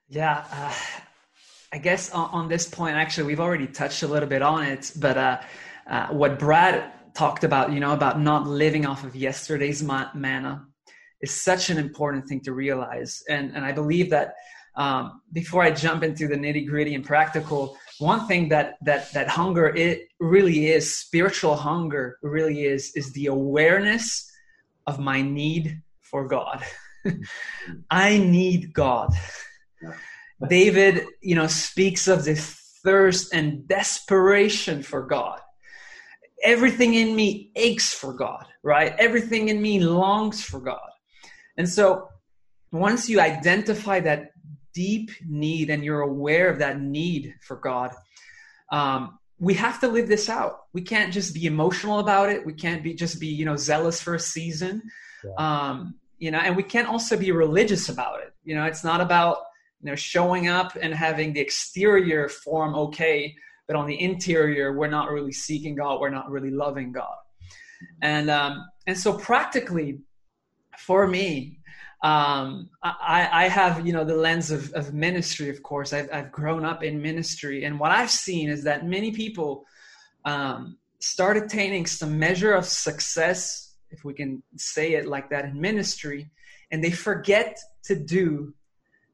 yeah 0.09 0.45
uh, 0.53 0.75
I 1.73 1.79
guess 1.79 2.11
on, 2.11 2.31
on, 2.31 2.49
this 2.49 2.69
point, 2.69 2.97
actually, 2.97 3.27
we've 3.27 3.41
already 3.41 3.67
touched 3.67 4.03
a 4.03 4.07
little 4.07 4.29
bit 4.29 4.43
on 4.43 4.65
it, 4.65 4.93
but 4.97 5.19
uh, 5.19 5.41
uh, 5.89 6.07
what 6.09 6.39
Brad 6.39 6.93
talked 7.15 7.45
about, 7.45 7.73
you 7.73 7.81
know, 7.81 7.93
about 7.93 8.21
not 8.21 8.47
living 8.47 8.87
off 8.87 9.05
of 9.05 9.15
yesterday's 9.15 9.83
manna 9.83 10.65
is 11.21 11.33
such 11.33 11.69
an 11.69 11.79
important 11.79 12.27
thing 12.27 12.41
to 12.43 12.53
realize. 12.53 13.23
And, 13.29 13.55
and 13.55 13.65
I 13.65 13.73
believe 13.73 14.11
that 14.11 14.35
um, 14.77 15.21
before 15.33 15.63
I 15.63 15.73
jump 15.73 16.05
into 16.05 16.29
the 16.29 16.37
nitty 16.37 16.69
gritty 16.69 16.95
and 16.95 17.05
practical, 17.05 17.77
one 17.99 18.29
thing 18.29 18.49
that, 18.51 18.77
that, 18.83 19.13
that 19.13 19.29
hunger 19.29 19.67
it 19.75 20.09
really 20.21 20.69
is, 20.69 20.97
spiritual 20.97 21.57
hunger 21.57 22.19
really 22.23 22.65
is, 22.65 22.93
is 22.95 23.13
the 23.13 23.27
awareness 23.27 24.31
of 24.87 25.01
my 25.01 25.21
need 25.21 25.83
for 26.01 26.29
God. 26.29 26.65
I 27.91 28.19
need 28.19 28.73
God. 28.73 29.13
David, 30.47 31.05
you 31.21 31.35
know, 31.35 31.47
speaks 31.47 32.07
of 32.07 32.25
this 32.25 32.79
thirst 32.85 33.35
and 33.35 33.67
desperation 33.67 34.83
for 34.83 35.03
God. 35.03 35.41
Everything 36.45 36.95
in 36.95 37.17
me 37.17 37.51
aches 37.57 37.93
for 37.93 38.13
God, 38.13 38.47
right? 38.63 38.95
Everything 38.99 39.49
in 39.49 39.61
me 39.61 39.81
longs 39.81 40.43
for 40.43 40.61
God. 40.61 40.91
And 41.57 41.69
so 41.69 42.09
once 42.71 43.09
you 43.09 43.21
identify 43.21 43.99
that 44.01 44.31
deep 44.73 45.11
need 45.27 45.71
and 45.71 45.85
you're 45.85 46.03
aware 46.03 46.49
of 46.49 46.61
that 46.61 46.81
need 46.81 47.35
for 47.41 47.57
God, 47.57 47.91
um, 48.71 49.19
we 49.41 49.55
have 49.55 49.81
to 49.81 49.89
live 49.89 50.09
this 50.09 50.29
out. 50.29 50.67
We 50.73 50.83
can't 50.83 51.13
just 51.13 51.35
be 51.35 51.47
emotional 51.47 51.99
about 51.99 52.31
it. 52.31 52.45
We 52.45 52.53
can't 52.53 52.83
be 52.83 52.95
just 52.95 53.19
be, 53.19 53.29
you 53.29 53.45
know, 53.45 53.57
zealous 53.57 54.01
for 54.01 54.15
a 54.15 54.21
season. 54.21 54.83
Yeah. 55.25 55.33
Um, 55.39 55.95
you 56.19 56.31
know, 56.31 56.39
and 56.39 56.57
we 56.57 56.63
can't 56.63 56.89
also 56.89 57.17
be 57.17 57.31
religious 57.31 57.89
about 57.89 58.21
it. 58.21 58.33
You 58.45 58.57
know, 58.57 58.65
it's 58.65 58.83
not 58.83 59.01
about 59.01 59.39
you 59.81 59.91
know 59.91 59.97
showing 59.97 60.49
up 60.49 60.77
and 60.81 60.95
having 60.95 61.33
the 61.33 61.41
exterior 61.41 62.29
form 62.29 62.75
okay 62.75 63.35
but 63.67 63.77
on 63.77 63.87
the 63.87 64.01
interior 64.01 64.77
we're 64.77 64.89
not 64.89 65.11
really 65.11 65.33
seeking 65.33 65.75
god 65.75 66.01
we're 66.01 66.11
not 66.11 66.31
really 66.31 66.51
loving 66.51 66.93
god. 66.93 67.17
And 68.03 68.29
um, 68.29 68.67
and 68.87 68.99
so 68.99 69.13
practically 69.13 70.01
for 70.79 71.07
me 71.07 71.61
um, 72.03 72.71
I, 72.83 73.29
I 73.33 73.49
have 73.49 73.87
you 73.87 73.93
know 73.93 74.05
the 74.05 74.17
lens 74.17 74.51
of, 74.51 74.73
of 74.73 74.95
ministry 74.95 75.49
of 75.49 75.63
course. 75.63 75.93
I've, 75.93 76.09
I've 76.13 76.33
grown 76.33 76.65
up 76.65 76.83
in 76.83 77.01
ministry. 77.01 77.65
And 77.65 77.79
what 77.79 77.93
i've 77.93 78.11
seen 78.11 78.49
is 78.49 78.65
that 78.65 78.87
many 78.87 79.13
people 79.13 79.65
um, 80.25 80.79
start 80.99 81.37
attaining 81.37 81.87
some 81.87 82.19
measure 82.19 82.53
of 82.53 82.65
success 82.65 83.77
if 83.91 84.05
we 84.05 84.13
can 84.13 84.43
say 84.57 84.95
it 84.95 85.07
like 85.07 85.31
that 85.31 85.45
in 85.45 85.61
ministry 85.61 86.31
and 86.71 86.83
they 86.83 86.91
forget 86.91 87.59
to 87.85 87.95
do 87.95 88.53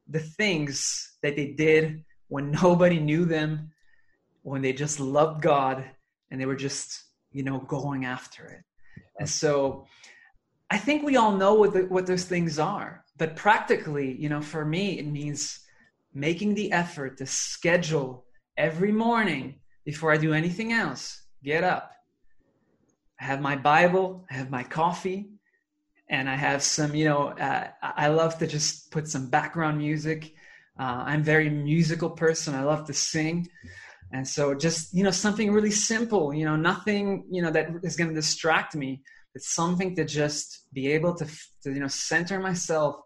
the 0.09 0.21
things 0.21 1.17
that 1.23 1.37
they 1.37 1.49
did 1.53 2.05
when 2.29 2.51
nobody 2.63 2.99
knew 2.99 3.25
them, 3.25 3.71
when 4.43 4.63
they 4.63 4.73
just 4.73 5.01
loved 5.01 5.43
God 5.43 5.85
and 6.31 6.41
they 6.41 6.47
were 6.47 6.57
just, 6.57 7.05
you 7.33 7.43
know, 7.43 7.61
going 7.61 8.05
after 8.05 8.47
it. 8.47 8.63
And 9.19 9.29
so 9.29 9.87
I 10.71 10.79
think 10.79 11.03
we 11.03 11.17
all 11.17 11.33
know 11.33 11.55
what, 11.55 11.73
the, 11.73 11.83
what 11.83 12.07
those 12.07 12.25
things 12.25 12.59
are. 12.59 13.05
But 13.17 13.37
practically, 13.37 14.17
you 14.21 14.29
know, 14.29 14.41
for 14.41 14.65
me, 14.65 14.99
it 14.99 15.07
means 15.07 15.61
making 16.13 16.55
the 16.55 16.73
effort 16.73 17.17
to 17.19 17.27
schedule 17.27 18.25
every 18.57 18.93
morning 18.93 19.61
before 19.85 20.13
I 20.13 20.17
do 20.17 20.33
anything 20.33 20.73
else. 20.73 21.23
Get 21.43 21.65
up. 21.65 21.93
I 23.21 23.25
have 23.25 23.41
my 23.41 23.57
Bible, 23.57 24.25
I 24.31 24.35
have 24.35 24.51
my 24.51 24.65
coffee, 24.65 25.29
and 26.09 26.29
I 26.29 26.37
have 26.37 26.63
some, 26.63 26.95
you 26.95 27.07
know, 27.07 27.29
uh, 27.29 27.69
I 27.83 28.09
love 28.09 28.39
to 28.39 28.47
just 28.47 28.91
put 28.91 29.09
some 29.09 29.31
background 29.31 29.79
music. 29.79 30.35
Uh, 30.79 31.05
I'm 31.07 31.23
very 31.23 31.49
musical 31.49 32.11
person. 32.11 32.55
I 32.55 32.63
love 32.63 32.87
to 32.87 32.93
sing. 32.93 33.49
And 34.13 34.27
so 34.27 34.55
just, 34.55 34.95
you 34.95 35.03
know, 35.03 35.11
something 35.11 35.51
really 35.51 35.71
simple, 35.71 36.33
you 36.35 36.45
know, 36.45 36.57
nothing, 36.57 37.25
you 37.31 37.43
know, 37.43 37.51
that 37.51 37.69
is 37.83 37.97
going 37.97 38.11
to 38.11 38.15
distract 38.15 38.75
me. 38.75 39.03
It's 39.35 39.53
something 39.53 39.97
to 39.97 40.05
just 40.05 40.67
be 40.73 40.89
able 40.93 41.15
to, 41.15 41.27
to, 41.63 41.73
you 41.73 41.81
know, 41.81 41.89
center 41.89 42.39
myself 42.39 42.97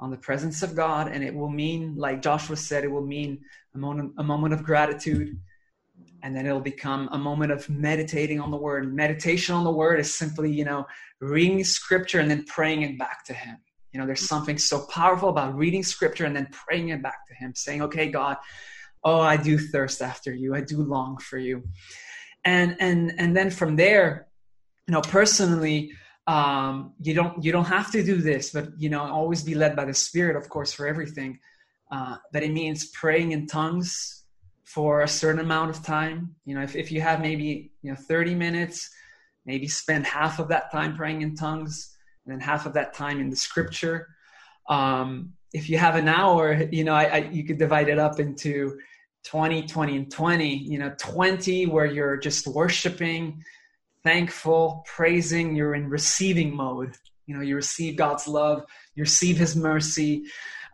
on 0.00 0.10
the 0.10 0.18
presence 0.18 0.62
of 0.62 0.74
God. 0.74 1.08
And 1.08 1.24
it 1.24 1.34
will 1.34 1.48
mean, 1.48 1.94
like 1.96 2.22
Joshua 2.22 2.56
said, 2.56 2.84
it 2.84 2.90
will 2.90 3.06
mean 3.06 3.40
a 3.74 3.78
moment, 3.78 4.12
a 4.18 4.24
moment 4.24 4.52
of 4.52 4.62
gratitude 4.62 5.38
and 6.22 6.34
then 6.34 6.46
it'll 6.46 6.60
become 6.60 7.08
a 7.12 7.18
moment 7.18 7.52
of 7.52 7.68
meditating 7.68 8.40
on 8.40 8.50
the 8.50 8.56
word. 8.56 8.92
Meditation 8.92 9.54
on 9.54 9.64
the 9.64 9.70
word 9.70 10.00
is 10.00 10.16
simply 10.16 10.50
you 10.50 10.64
know 10.64 10.86
reading 11.20 11.62
scripture 11.64 12.20
and 12.20 12.30
then 12.30 12.44
praying 12.44 12.82
it 12.82 12.98
back 12.98 13.24
to 13.26 13.32
him. 13.32 13.58
You 13.92 14.00
know 14.00 14.06
there's 14.06 14.26
something 14.26 14.58
so 14.58 14.86
powerful 14.86 15.28
about 15.28 15.56
reading 15.56 15.82
scripture 15.82 16.24
and 16.24 16.34
then 16.34 16.48
praying 16.52 16.90
it 16.90 17.02
back 17.02 17.26
to 17.28 17.34
him 17.34 17.54
saying 17.54 17.82
okay 17.82 18.10
god 18.10 18.36
oh 19.04 19.20
i 19.20 19.36
do 19.36 19.58
thirst 19.58 20.02
after 20.02 20.32
you. 20.32 20.54
I 20.54 20.60
do 20.60 20.82
long 20.82 21.18
for 21.18 21.38
you. 21.38 21.62
And 22.44 22.76
and 22.80 23.14
and 23.18 23.36
then 23.36 23.50
from 23.50 23.76
there 23.76 24.28
you 24.86 24.92
know 24.92 25.02
personally 25.02 25.92
um, 26.26 26.92
you 27.00 27.14
don't 27.14 27.42
you 27.42 27.52
don't 27.52 27.64
have 27.64 27.90
to 27.92 28.04
do 28.04 28.16
this 28.16 28.50
but 28.50 28.68
you 28.76 28.90
know 28.90 29.00
always 29.00 29.42
be 29.42 29.54
led 29.54 29.74
by 29.74 29.84
the 29.86 29.94
spirit 29.94 30.36
of 30.36 30.48
course 30.48 30.72
for 30.72 30.86
everything. 30.86 31.38
Uh, 31.90 32.16
but 32.34 32.42
it 32.42 32.52
means 32.52 32.90
praying 32.90 33.32
in 33.32 33.46
tongues 33.46 34.18
for 34.68 35.00
a 35.00 35.08
certain 35.08 35.40
amount 35.40 35.70
of 35.70 35.82
time. 35.82 36.34
You 36.44 36.54
know 36.54 36.62
if, 36.62 36.76
if 36.76 36.92
you 36.92 37.00
have 37.00 37.22
maybe 37.22 37.72
you 37.82 37.90
know 37.90 37.96
30 37.96 38.34
minutes 38.34 38.90
maybe 39.46 39.66
spend 39.66 40.06
half 40.06 40.38
of 40.38 40.48
that 40.48 40.70
time 40.70 40.94
praying 40.94 41.22
in 41.22 41.34
tongues 41.34 41.96
and 42.24 42.32
then 42.32 42.40
half 42.40 42.66
of 42.66 42.74
that 42.74 42.92
time 42.92 43.18
in 43.18 43.30
the 43.30 43.36
scripture. 43.36 44.08
Um, 44.68 45.32
if 45.54 45.70
you 45.70 45.78
have 45.78 45.96
an 45.96 46.06
hour 46.06 46.68
you 46.70 46.84
know 46.84 46.92
I, 46.92 47.04
I, 47.04 47.16
you 47.30 47.44
could 47.44 47.56
divide 47.56 47.88
it 47.88 47.98
up 47.98 48.20
into 48.20 48.78
20 49.24 49.62
20 49.62 49.96
and 49.96 50.12
20 50.12 50.54
you 50.54 50.78
know 50.78 50.94
20 50.98 51.66
where 51.66 51.86
you're 51.86 52.18
just 52.18 52.46
worshiping 52.46 53.42
thankful 54.04 54.84
praising 54.86 55.56
you're 55.56 55.74
in 55.74 55.88
receiving 55.88 56.54
mode. 56.54 56.94
You 57.24 57.36
know 57.36 57.40
you 57.40 57.56
receive 57.56 57.96
god's 57.96 58.28
love 58.28 58.64
you 58.94 59.02
receive 59.02 59.38
his 59.38 59.56
mercy. 59.56 60.24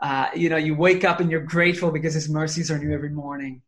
Uh, 0.01 0.31
you 0.35 0.49
know 0.49 0.57
you 0.57 0.75
wake 0.75 1.05
up 1.05 1.21
and 1.21 1.31
you're 1.31 1.49
grateful 1.57 1.93
because 1.93 2.15
his 2.15 2.29
mercies 2.29 2.73
are 2.73 2.79
new 2.79 2.93
every 2.93 3.11
morning 3.11 3.63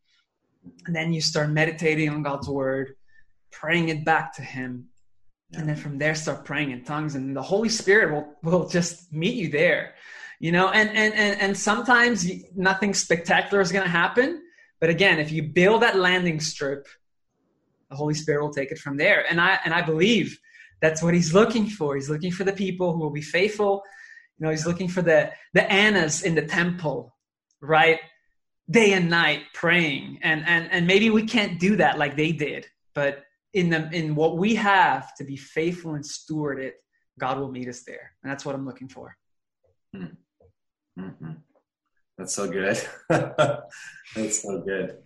and 0.86 0.94
then 0.94 1.12
you 1.12 1.20
start 1.20 1.50
meditating 1.50 2.08
on 2.08 2.22
god's 2.22 2.48
word 2.48 2.94
praying 3.52 3.88
it 3.88 4.04
back 4.04 4.34
to 4.34 4.42
him. 4.42 4.88
Yeah. 5.50 5.60
and 5.60 5.68
then 5.68 5.76
from 5.76 5.98
there 5.98 6.14
start 6.14 6.44
praying 6.44 6.72
in 6.72 6.84
tongues 6.84 7.14
and 7.14 7.36
the 7.36 7.42
holy 7.42 7.68
spirit 7.68 8.12
will 8.12 8.34
will 8.42 8.68
just 8.68 9.12
meet 9.12 9.34
you 9.34 9.48
there 9.50 9.94
you 10.38 10.52
know? 10.52 10.68
And 10.68 10.90
and 10.90 11.14
and, 11.14 11.40
and 11.40 11.56
sometimes 11.56 12.30
nothing 12.54 12.92
spectacular 12.92 13.60
is 13.60 13.72
going 13.72 13.84
to 13.84 13.90
happen 13.90 14.42
but 14.80 14.90
again 14.90 15.18
if 15.18 15.30
you 15.32 15.42
build 15.42 15.82
that 15.82 15.96
landing 15.96 16.40
strip 16.40 16.86
the 17.90 17.96
holy 17.96 18.14
spirit 18.14 18.42
will 18.42 18.52
take 18.52 18.72
it 18.72 18.78
from 18.78 18.96
there. 18.96 19.24
And 19.30 19.40
i 19.40 19.58
and 19.64 19.72
i 19.72 19.82
believe 19.82 20.38
that's 20.80 21.02
what 21.02 21.14
he's 21.14 21.32
looking 21.32 21.66
for. 21.66 21.94
He's 21.94 22.10
looking 22.10 22.30
for 22.30 22.44
the 22.44 22.52
people 22.52 22.92
who 22.92 22.98
will 22.98 23.10
be 23.10 23.22
faithful. 23.22 23.82
You 24.38 24.44
know 24.44 24.50
he's 24.50 24.66
looking 24.66 24.88
for 24.88 25.02
the 25.02 25.32
the 25.54 25.70
annas 25.70 26.22
in 26.22 26.34
the 26.34 26.44
temple 26.44 27.14
right 27.60 27.98
day 28.70 28.92
and 28.92 29.08
night 29.08 29.42
praying. 29.54 30.18
And 30.22 30.44
and 30.46 30.70
and 30.70 30.86
maybe 30.86 31.10
we 31.10 31.24
can't 31.24 31.58
do 31.58 31.76
that 31.76 31.98
like 31.98 32.16
they 32.16 32.32
did 32.32 32.66
but 32.96 33.22
in 33.52 33.70
the 33.70 33.88
in 33.92 34.16
what 34.16 34.36
we 34.36 34.56
have 34.56 35.14
to 35.14 35.22
be 35.22 35.36
faithful 35.36 35.94
and 35.94 36.04
steward 36.04 36.58
it 36.58 36.74
god 37.20 37.38
will 37.38 37.52
meet 37.52 37.68
us 37.68 37.84
there. 37.86 38.10
And 38.24 38.32
that's 38.32 38.44
what 38.44 38.56
i'm 38.56 38.66
looking 38.66 38.88
for. 38.88 39.16
Mm-hmm. 39.94 41.32
that's 42.18 42.34
so 42.34 42.50
good. 42.50 42.76
That's 43.08 44.42
so 44.42 44.60
good. 44.62 44.96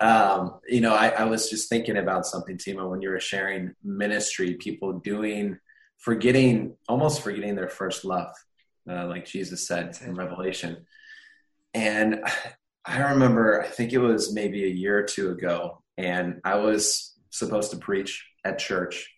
Um, 0.00 0.60
you 0.68 0.80
know 0.80 0.94
I, 0.94 1.08
I 1.08 1.24
was 1.24 1.50
just 1.50 1.68
thinking 1.68 1.96
about 1.96 2.26
something 2.26 2.56
timo 2.56 2.88
when 2.88 3.02
you 3.02 3.08
were 3.08 3.18
sharing 3.18 3.74
ministry 3.82 4.54
people 4.54 4.92
doing 5.00 5.58
forgetting 5.96 6.76
almost 6.88 7.22
forgetting 7.22 7.56
their 7.56 7.68
first 7.68 8.04
love 8.04 8.32
uh, 8.88 9.06
like 9.06 9.24
jesus 9.26 9.66
said 9.66 9.98
in 10.04 10.14
revelation. 10.14 10.86
And 11.74 12.20
i 12.88 12.98
remember 13.10 13.62
i 13.62 13.66
think 13.66 13.92
it 13.92 13.98
was 13.98 14.32
maybe 14.32 14.64
a 14.64 14.68
year 14.68 14.98
or 14.98 15.02
two 15.04 15.30
ago 15.30 15.82
and 15.96 16.40
i 16.44 16.56
was 16.56 17.14
supposed 17.30 17.70
to 17.70 17.76
preach 17.76 18.26
at 18.44 18.58
church 18.58 19.08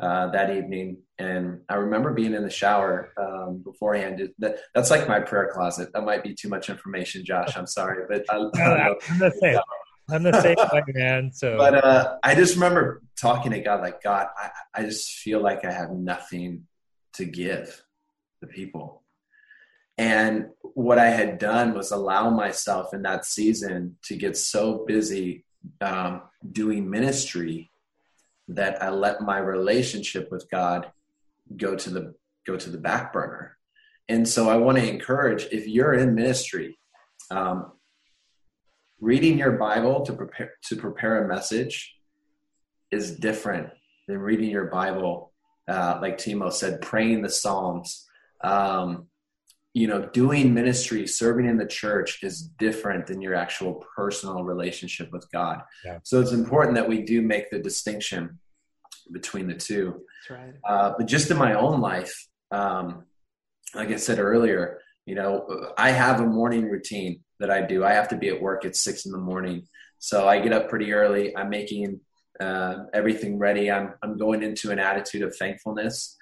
uh, 0.00 0.30
that 0.30 0.50
evening, 0.56 0.96
and 1.18 1.60
I 1.68 1.74
remember 1.74 2.14
being 2.14 2.32
in 2.32 2.42
the 2.42 2.50
shower 2.50 3.12
um, 3.18 3.58
beforehand. 3.58 4.30
That, 4.38 4.56
that's 4.74 4.90
like 4.90 5.06
my 5.06 5.20
prayer 5.20 5.50
closet. 5.52 5.90
That 5.92 6.04
might 6.04 6.22
be 6.22 6.34
too 6.34 6.48
much 6.48 6.70
information, 6.70 7.22
Josh. 7.22 7.54
I'm 7.54 7.66
sorry, 7.66 8.04
but 8.08 8.24
I, 8.30 8.36
I 8.36 8.88
am 9.08 9.18
the 9.18 9.30
same. 9.38 9.58
I'm 10.08 10.22
the 10.22 10.40
same 10.40 10.56
way, 10.72 10.82
man. 10.94 11.32
So, 11.32 11.58
but 11.58 11.84
uh, 11.84 12.16
I 12.22 12.34
just 12.34 12.54
remember 12.54 13.02
talking 13.20 13.52
to 13.52 13.60
God, 13.60 13.82
like 13.82 14.02
God, 14.02 14.28
I, 14.38 14.50
I 14.74 14.82
just 14.84 15.18
feel 15.18 15.42
like 15.42 15.66
I 15.66 15.70
have 15.70 15.90
nothing 15.90 16.66
to 17.14 17.26
give 17.26 17.84
the 18.40 18.46
people. 18.46 19.02
And 20.00 20.46
what 20.62 20.98
I 20.98 21.10
had 21.10 21.36
done 21.36 21.74
was 21.74 21.90
allow 21.90 22.30
myself 22.30 22.94
in 22.94 23.02
that 23.02 23.26
season 23.26 23.98
to 24.04 24.16
get 24.16 24.34
so 24.34 24.86
busy 24.86 25.44
um, 25.82 26.22
doing 26.52 26.88
ministry 26.88 27.70
that 28.48 28.82
I 28.82 28.88
let 28.88 29.20
my 29.20 29.36
relationship 29.36 30.30
with 30.30 30.50
God 30.50 30.90
go 31.54 31.76
to 31.76 31.90
the 31.90 32.14
go 32.46 32.56
to 32.56 32.70
the 32.70 32.78
back 32.78 33.12
burner. 33.12 33.58
And 34.08 34.26
so 34.26 34.48
I 34.48 34.56
want 34.56 34.78
to 34.78 34.88
encourage 34.88 35.48
if 35.52 35.68
you're 35.68 35.92
in 35.92 36.14
ministry, 36.14 36.78
um, 37.30 37.72
reading 39.02 39.36
your 39.36 39.52
Bible 39.52 40.00
to 40.06 40.14
prepare 40.14 40.54
to 40.68 40.76
prepare 40.76 41.24
a 41.24 41.28
message 41.28 41.94
is 42.90 43.18
different 43.18 43.68
than 44.08 44.16
reading 44.16 44.48
your 44.48 44.68
Bible, 44.68 45.34
uh, 45.68 45.98
like 46.00 46.16
Timo 46.16 46.50
said, 46.50 46.80
praying 46.80 47.20
the 47.20 47.28
Psalms. 47.28 48.06
Um, 48.42 49.09
you 49.72 49.86
know, 49.86 50.06
doing 50.12 50.52
ministry, 50.52 51.06
serving 51.06 51.46
in 51.46 51.56
the 51.56 51.66
church 51.66 52.22
is 52.22 52.42
different 52.42 53.06
than 53.06 53.22
your 53.22 53.34
actual 53.34 53.84
personal 53.94 54.42
relationship 54.42 55.12
with 55.12 55.30
God. 55.30 55.62
Yeah. 55.84 55.98
So 56.02 56.20
it's 56.20 56.32
important 56.32 56.74
that 56.74 56.88
we 56.88 57.02
do 57.02 57.22
make 57.22 57.50
the 57.50 57.60
distinction 57.60 58.40
between 59.12 59.46
the 59.46 59.54
two. 59.54 60.02
Right. 60.28 60.54
Uh, 60.68 60.94
but 60.98 61.06
just 61.06 61.30
in 61.30 61.36
my 61.36 61.54
own 61.54 61.80
life, 61.80 62.12
um, 62.50 63.04
like 63.74 63.90
I 63.90 63.96
said 63.96 64.18
earlier, 64.18 64.80
you 65.06 65.14
know, 65.14 65.72
I 65.78 65.90
have 65.90 66.20
a 66.20 66.26
morning 66.26 66.68
routine 66.68 67.20
that 67.38 67.50
I 67.50 67.62
do. 67.62 67.84
I 67.84 67.92
have 67.92 68.08
to 68.08 68.16
be 68.16 68.28
at 68.28 68.40
work 68.40 68.64
at 68.64 68.74
six 68.76 69.06
in 69.06 69.12
the 69.12 69.18
morning. 69.18 69.66
So 69.98 70.28
I 70.28 70.40
get 70.40 70.52
up 70.52 70.68
pretty 70.68 70.92
early. 70.92 71.36
I'm 71.36 71.48
making 71.48 72.00
uh, 72.40 72.84
everything 72.92 73.38
ready. 73.38 73.70
I'm, 73.70 73.94
I'm 74.02 74.16
going 74.16 74.42
into 74.42 74.72
an 74.72 74.78
attitude 74.80 75.22
of 75.22 75.36
thankfulness 75.36 76.16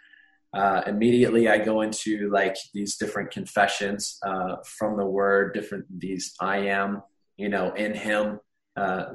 uh, 0.55 0.83
immediately 0.87 1.49
I 1.49 1.59
go 1.59 1.83
into 1.83 2.31
like 2.31 2.57
these 2.73 2.97
different 2.97 3.31
confessions 3.31 4.19
uh, 4.27 4.57
from 4.65 4.97
the 4.97 5.05
word, 5.05 5.53
different 5.53 5.85
these 5.91 6.35
I 6.41 6.59
am, 6.69 7.03
you 7.37 7.49
know, 7.49 7.73
in 7.75 7.95
Him 7.95 8.41
uh, 8.77 9.07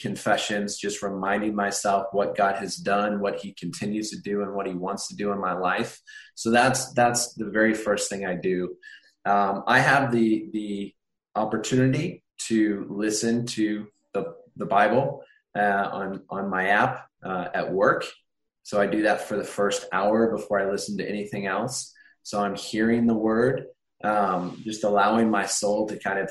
confessions, 0.00 0.76
just 0.76 1.02
reminding 1.02 1.54
myself 1.54 2.06
what 2.12 2.36
God 2.36 2.56
has 2.56 2.76
done, 2.76 3.20
what 3.20 3.40
He 3.40 3.54
continues 3.54 4.10
to 4.10 4.20
do, 4.20 4.42
and 4.42 4.52
what 4.54 4.66
He 4.66 4.74
wants 4.74 5.08
to 5.08 5.16
do 5.16 5.32
in 5.32 5.40
my 5.40 5.54
life. 5.54 6.00
So 6.34 6.50
that's 6.50 6.92
that's 6.92 7.32
the 7.34 7.48
very 7.48 7.72
first 7.72 8.10
thing 8.10 8.26
I 8.26 8.34
do. 8.34 8.74
Um, 9.24 9.62
I 9.66 9.78
have 9.78 10.12
the 10.12 10.48
the 10.52 10.94
opportunity 11.34 12.22
to 12.48 12.86
listen 12.90 13.46
to 13.46 13.86
the 14.12 14.34
the 14.56 14.66
Bible 14.66 15.22
uh, 15.56 15.88
on 15.92 16.22
on 16.28 16.50
my 16.50 16.68
app 16.68 17.06
uh, 17.24 17.48
at 17.54 17.72
work 17.72 18.04
so 18.62 18.80
I 18.80 18.86
do 18.86 19.02
that 19.02 19.22
for 19.22 19.36
the 19.36 19.44
first 19.44 19.86
hour 19.92 20.30
before 20.30 20.60
I 20.60 20.70
listen 20.70 20.96
to 20.98 21.08
anything 21.08 21.46
else. 21.46 21.92
So 22.22 22.40
I'm 22.40 22.54
hearing 22.54 23.06
the 23.06 23.14
word, 23.14 23.66
um, 24.04 24.60
just 24.64 24.84
allowing 24.84 25.30
my 25.30 25.46
soul 25.46 25.88
to 25.88 25.98
kind 25.98 26.18
of 26.20 26.30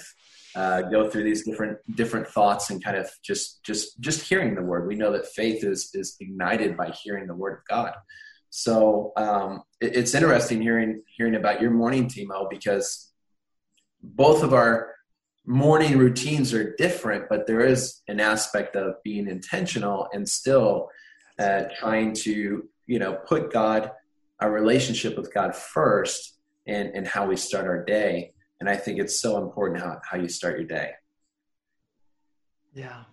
uh, 0.56 0.82
go 0.84 1.10
through 1.10 1.24
these 1.24 1.46
different 1.46 1.78
different 1.96 2.28
thoughts 2.28 2.70
and 2.70 2.84
kind 2.84 2.98
of 2.98 3.10
just 3.24 3.64
just 3.64 4.00
just 4.02 4.28
hearing 4.28 4.56
the 4.56 4.62
word. 4.62 4.88
We 4.88 4.96
know 4.96 5.12
that 5.14 5.28
faith 5.28 5.64
is 5.64 5.92
is 5.94 6.16
ignited 6.20 6.78
by 6.78 6.92
hearing 7.04 7.28
the 7.28 7.36
word 7.36 7.60
of 7.60 7.66
God. 7.70 7.94
So 8.50 9.14
um, 9.16 9.64
it, 9.80 9.96
it's 9.96 10.14
interesting 10.14 10.62
hearing 10.62 11.04
hearing 11.08 11.36
about 11.36 11.62
your 11.62 11.72
morning, 11.72 12.08
Timo, 12.08 12.50
because 12.50 13.12
both 14.02 14.44
of 14.44 14.54
our 14.54 14.96
morning 15.46 15.98
routines 15.98 16.54
are 16.54 16.76
different, 16.76 17.26
but 17.30 17.48
there 17.48 17.62
is 17.62 18.02
an 18.08 18.20
aspect 18.20 18.76
of 18.76 18.96
being 19.04 19.28
intentional 19.28 20.08
and 20.14 20.28
still 20.28 20.90
uh, 21.42 21.64
trying 21.80 22.14
to 22.14 22.68
you 22.86 23.00
know 23.00 23.16
put 23.28 23.52
God, 23.52 23.92
our 24.40 24.52
relationship 24.52 25.18
with 25.18 25.34
God 25.34 25.56
first, 25.56 26.38
and 26.68 26.90
and 26.90 27.08
how 27.08 27.26
we 27.26 27.36
start 27.36 27.66
our 27.66 27.84
day. 27.84 28.34
And 28.60 28.70
I 28.70 28.76
think 28.76 29.00
it's 29.00 29.20
so 29.20 29.44
important 29.44 29.80
how 29.82 30.00
how 30.04 30.18
you 30.18 30.30
start 30.30 30.58
your 30.58 30.68
day. 30.68 30.92
Yeah. 32.74 33.04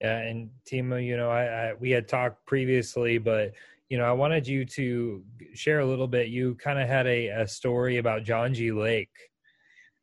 Yeah, 0.00 0.16
and 0.20 0.48
Timo, 0.66 1.04
you 1.04 1.18
know, 1.18 1.28
I, 1.30 1.44
I 1.44 1.74
we 1.74 1.90
had 1.90 2.08
talked 2.08 2.46
previously, 2.46 3.18
but 3.18 3.52
you 3.90 3.98
know, 3.98 4.04
I 4.04 4.12
wanted 4.12 4.46
you 4.46 4.64
to 4.64 5.22
share 5.52 5.80
a 5.80 5.84
little 5.84 6.06
bit. 6.06 6.28
You 6.28 6.54
kind 6.54 6.78
of 6.78 6.88
had 6.88 7.06
a, 7.06 7.28
a 7.28 7.46
story 7.46 7.98
about 7.98 8.24
John 8.24 8.54
G. 8.54 8.72
Lake, 8.72 9.10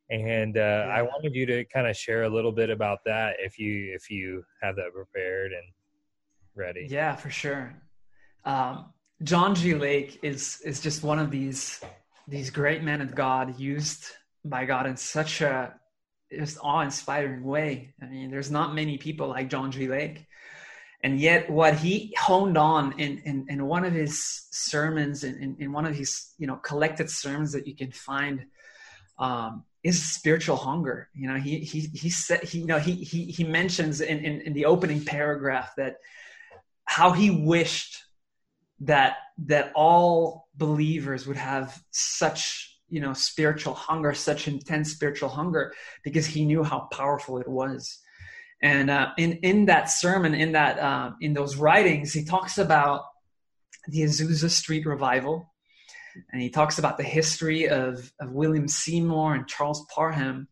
and 0.08 0.56
uh, 0.56 0.60
yeah. 0.60 0.94
I 0.94 1.02
wanted 1.02 1.34
you 1.34 1.46
to 1.46 1.64
kind 1.64 1.88
of 1.88 1.96
share 1.96 2.24
a 2.24 2.28
little 2.28 2.52
bit 2.52 2.70
about 2.70 3.00
that 3.06 3.36
if 3.40 3.58
you 3.58 3.92
if 3.92 4.08
you 4.08 4.44
have 4.62 4.76
that 4.76 4.92
prepared 4.94 5.52
and 5.52 5.64
ready. 6.58 6.86
Yeah, 6.90 7.16
for 7.16 7.30
sure. 7.30 7.74
Um, 8.44 8.92
John 9.22 9.54
G. 9.54 9.74
Lake 9.74 10.18
is 10.22 10.60
is 10.64 10.80
just 10.80 11.02
one 11.02 11.18
of 11.18 11.30
these 11.30 11.80
these 12.26 12.50
great 12.50 12.82
men 12.82 13.00
of 13.00 13.14
God 13.14 13.58
used 13.58 14.04
by 14.44 14.64
God 14.64 14.86
in 14.86 14.96
such 14.96 15.40
a 15.40 15.74
just 16.30 16.58
awe-inspiring 16.60 17.42
way. 17.42 17.94
I 18.02 18.06
mean, 18.06 18.30
there's 18.30 18.50
not 18.50 18.74
many 18.74 18.98
people 18.98 19.28
like 19.28 19.48
John 19.48 19.72
G. 19.72 19.88
Lake. 19.88 20.26
And 21.02 21.18
yet 21.20 21.48
what 21.48 21.74
he 21.76 22.14
honed 22.18 22.58
on 22.58 22.98
in, 22.98 23.18
in, 23.24 23.46
in 23.48 23.66
one 23.66 23.84
of 23.84 23.92
his 23.92 24.46
sermons, 24.50 25.22
in, 25.22 25.36
in, 25.40 25.56
in, 25.60 25.72
one 25.72 25.86
of 25.86 25.94
his, 25.94 26.34
you 26.38 26.46
know, 26.46 26.56
collected 26.56 27.08
sermons 27.08 27.52
that 27.52 27.68
you 27.68 27.76
can 27.76 27.92
find 27.92 28.46
um, 29.18 29.64
is 29.84 30.02
spiritual 30.02 30.56
hunger. 30.56 31.08
You 31.14 31.28
know, 31.28 31.36
he 31.36 31.60
he 31.60 31.80
he 31.94 32.10
said 32.10 32.42
he 32.42 32.58
you 32.58 32.66
know 32.66 32.78
he 32.78 32.92
he 32.92 33.26
he 33.26 33.44
mentions 33.44 34.00
in, 34.00 34.18
in, 34.18 34.40
in 34.42 34.52
the 34.52 34.64
opening 34.64 35.04
paragraph 35.04 35.72
that 35.76 35.96
how 36.88 37.12
he 37.12 37.30
wished 37.30 38.02
that 38.80 39.18
that 39.36 39.70
all 39.74 40.48
believers 40.56 41.26
would 41.26 41.36
have 41.36 41.78
such 41.90 42.80
you 42.88 42.98
know 42.98 43.12
spiritual 43.12 43.74
hunger 43.74 44.14
such 44.14 44.48
intense 44.48 44.92
spiritual 44.92 45.28
hunger 45.28 45.74
because 46.02 46.24
he 46.26 46.46
knew 46.46 46.62
how 46.64 46.88
powerful 46.90 47.38
it 47.38 47.46
was. 47.46 47.98
And 48.62 48.90
uh, 48.90 49.10
in 49.18 49.34
in 49.42 49.66
that 49.66 49.90
sermon 49.90 50.34
in 50.34 50.52
that 50.52 50.78
uh, 50.78 51.10
in 51.20 51.34
those 51.34 51.56
writings 51.56 52.14
he 52.14 52.24
talks 52.24 52.56
about 52.56 53.02
the 53.88 54.00
azusa 54.00 54.48
street 54.48 54.86
revival 54.86 55.52
and 56.32 56.40
he 56.40 56.48
talks 56.48 56.78
about 56.78 56.96
the 56.96 57.04
history 57.04 57.68
of, 57.68 58.10
of 58.18 58.32
william 58.32 58.66
seymour 58.66 59.34
and 59.34 59.46
charles 59.46 59.84
parham. 59.94 60.48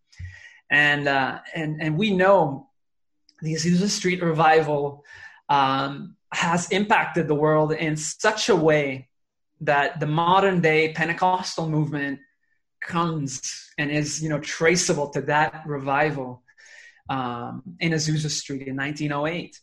And 0.70 1.08
uh, 1.08 1.38
and 1.54 1.80
and 1.80 1.96
we 1.96 2.14
know 2.14 2.68
the 3.40 3.54
azusa 3.54 3.88
street 3.88 4.22
revival 4.22 5.02
um, 5.48 6.16
has 6.32 6.70
impacted 6.70 7.28
the 7.28 7.34
world 7.34 7.72
in 7.72 7.96
such 7.96 8.48
a 8.48 8.56
way 8.56 9.08
that 9.60 10.00
the 10.00 10.06
modern 10.06 10.60
day 10.60 10.92
Pentecostal 10.92 11.68
movement 11.68 12.18
comes 12.82 13.70
and 13.78 13.90
is 13.90 14.22
you 14.22 14.28
know 14.28 14.40
traceable 14.40 15.10
to 15.10 15.22
that 15.22 15.62
revival 15.66 16.42
um, 17.08 17.62
in 17.80 17.92
Azusa 17.92 18.30
Street 18.30 18.66
in 18.66 18.76
1908, 18.76 19.58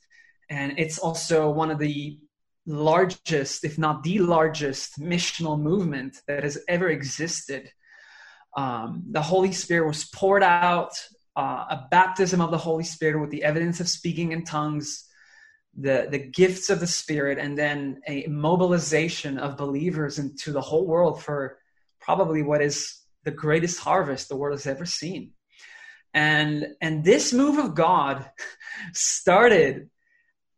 and 0.49 0.73
it's 0.77 0.97
also 0.97 1.49
one 1.49 1.71
of 1.71 1.79
the 1.79 2.19
largest, 2.65 3.65
if 3.65 3.77
not 3.77 4.03
the 4.03 4.19
largest, 4.19 4.99
missional 4.99 5.59
movement 5.59 6.21
that 6.27 6.43
has 6.43 6.57
ever 6.67 6.89
existed. 6.89 7.69
Um, 8.55 9.03
the 9.11 9.21
Holy 9.21 9.51
Spirit 9.51 9.87
was 9.87 10.05
poured 10.05 10.43
out, 10.43 10.93
uh, 11.35 11.65
a 11.69 11.87
baptism 11.91 12.39
of 12.39 12.51
the 12.51 12.57
Holy 12.57 12.83
Spirit 12.83 13.19
with 13.19 13.31
the 13.31 13.43
evidence 13.43 13.79
of 13.79 13.89
speaking 13.89 14.31
in 14.31 14.45
tongues 14.45 15.09
the 15.75 16.07
the 16.09 16.19
gifts 16.19 16.69
of 16.69 16.79
the 16.79 16.87
spirit 16.87 17.39
and 17.39 17.57
then 17.57 18.01
a 18.07 18.27
mobilization 18.27 19.37
of 19.37 19.57
believers 19.57 20.19
into 20.19 20.51
the 20.51 20.61
whole 20.61 20.85
world 20.85 21.21
for 21.21 21.57
probably 21.99 22.43
what 22.43 22.61
is 22.61 22.99
the 23.23 23.31
greatest 23.31 23.79
harvest 23.79 24.29
the 24.29 24.35
world 24.35 24.57
has 24.57 24.67
ever 24.67 24.85
seen. 24.85 25.31
And 26.13 26.67
and 26.81 27.03
this 27.03 27.33
move 27.33 27.57
of 27.57 27.73
god 27.73 28.29
started 28.93 29.89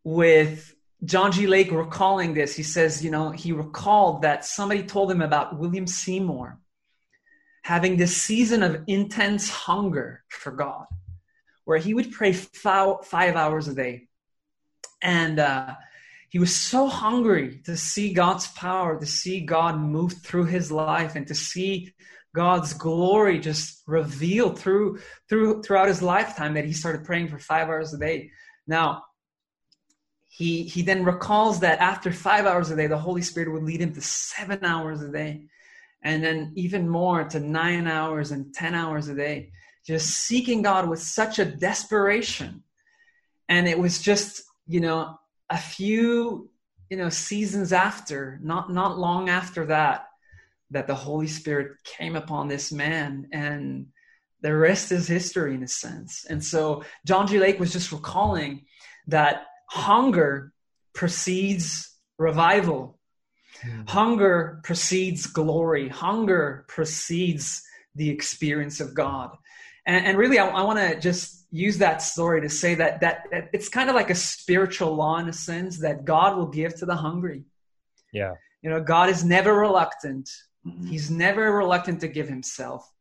with 0.03 0.75
john 1.05 1.31
g. 1.31 1.47
Lake 1.47 1.71
recalling 1.71 2.33
this. 2.33 2.55
He 2.55 2.63
says 2.63 3.03
you 3.03 3.11
know 3.11 3.29
he 3.29 3.53
recalled 3.53 4.23
that 4.23 4.43
somebody 4.43 4.83
told 4.83 5.09
him 5.09 5.21
about 5.21 5.57
william 5.57 5.87
seymour 5.87 6.59
having 7.63 7.95
this 7.95 8.15
season 8.15 8.63
of 8.63 8.83
intense 8.87 9.49
hunger 9.49 10.23
for 10.27 10.51
god 10.51 10.85
where 11.63 11.79
he 11.79 11.95
would 11.95 12.11
pray 12.11 12.31
five, 12.31 13.03
five 13.05 13.35
hours 13.35 13.67
a 13.67 13.73
day 13.73 14.07
and 15.05 15.39
uh, 15.39 15.75
he 16.29 16.39
was 16.39 16.53
so 16.53 16.87
hungry 16.87 17.61
to 17.65 17.77
see 17.77 18.11
God's 18.11 18.47
power, 18.47 18.99
to 18.99 19.05
see 19.05 19.39
God 19.39 19.79
move 19.79 20.13
through 20.13 20.45
his 20.45 20.71
life, 20.71 21.15
and 21.15 21.27
to 21.27 21.35
see 21.35 21.93
God's 22.33 22.73
glory 22.73 23.39
just 23.39 23.83
revealed 23.85 24.59
through 24.59 24.99
through 25.29 25.61
throughout 25.61 25.87
his 25.87 26.01
lifetime 26.01 26.55
that 26.55 26.65
he 26.65 26.73
started 26.73 27.05
praying 27.05 27.27
for 27.27 27.37
five 27.37 27.67
hours 27.67 27.93
a 27.93 27.99
day. 27.99 28.31
Now, 28.65 29.03
he 30.27 30.63
he 30.63 30.81
then 30.81 31.05
recalls 31.05 31.59
that 31.59 31.79
after 31.79 32.11
five 32.11 32.47
hours 32.47 32.71
a 32.71 32.75
day, 32.75 32.87
the 32.87 32.97
Holy 32.97 33.21
Spirit 33.21 33.53
would 33.53 33.63
lead 33.63 33.81
him 33.81 33.93
to 33.93 34.01
seven 34.01 34.65
hours 34.65 35.03
a 35.03 35.11
day, 35.11 35.45
and 36.01 36.23
then 36.23 36.51
even 36.55 36.89
more 36.89 37.25
to 37.25 37.39
nine 37.39 37.85
hours 37.85 38.31
and 38.31 38.55
ten 38.55 38.73
hours 38.73 39.07
a 39.07 39.13
day, 39.13 39.51
just 39.85 40.09
seeking 40.09 40.63
God 40.63 40.89
with 40.89 40.99
such 40.99 41.37
a 41.37 41.45
desperation. 41.45 42.63
And 43.47 43.67
it 43.67 43.77
was 43.77 44.01
just 44.01 44.41
you 44.67 44.79
know, 44.79 45.19
a 45.49 45.57
few, 45.57 46.49
you 46.89 46.97
know, 46.97 47.09
seasons 47.09 47.73
after, 47.73 48.39
not 48.41 48.71
not 48.71 48.97
long 48.97 49.29
after 49.29 49.65
that, 49.67 50.07
that 50.71 50.87
the 50.87 50.95
Holy 50.95 51.27
Spirit 51.27 51.77
came 51.83 52.15
upon 52.15 52.47
this 52.47 52.71
man 52.71 53.27
and 53.31 53.87
the 54.41 54.55
rest 54.55 54.91
is 54.91 55.07
history 55.07 55.55
in 55.55 55.63
a 55.63 55.67
sense. 55.67 56.25
And 56.29 56.43
so 56.43 56.83
John 57.05 57.27
G. 57.27 57.39
Lake 57.39 57.59
was 57.59 57.73
just 57.73 57.91
recalling 57.91 58.65
that 59.07 59.45
hunger 59.69 60.53
precedes 60.93 61.91
revival. 62.17 62.99
Mm. 63.63 63.89
Hunger 63.89 64.59
precedes 64.63 65.25
glory. 65.25 65.87
Hunger 65.89 66.65
precedes 66.67 67.63
the 67.95 68.09
experience 68.09 68.79
of 68.79 68.93
God. 68.93 69.35
And, 69.87 70.05
and 70.05 70.17
really, 70.17 70.39
I, 70.39 70.47
I 70.47 70.63
want 70.63 70.79
to 70.79 70.99
just 70.99 71.34
use 71.51 71.77
that 71.77 72.01
story 72.01 72.41
to 72.41 72.49
say 72.49 72.75
that, 72.75 72.99
that, 73.01 73.25
that 73.31 73.49
it's 73.53 73.69
kind 73.69 73.89
of 73.89 73.95
like 73.95 74.09
a 74.09 74.15
spiritual 74.15 74.93
law 74.95 75.17
in 75.17 75.29
a 75.29 75.33
sense 75.33 75.79
that 75.79 76.05
God 76.05 76.37
will 76.37 76.47
give 76.47 76.75
to 76.75 76.85
the 76.85 76.95
hungry. 76.95 77.43
Yeah. 78.13 78.33
You 78.61 78.69
know, 78.69 78.81
God 78.81 79.09
is 79.09 79.23
never 79.23 79.53
reluctant. 79.53 80.29
Mm-hmm. 80.65 80.87
He's 80.87 81.09
never 81.11 81.51
reluctant 81.51 82.01
to 82.01 82.07
give 82.07 82.27
himself. 82.27 82.91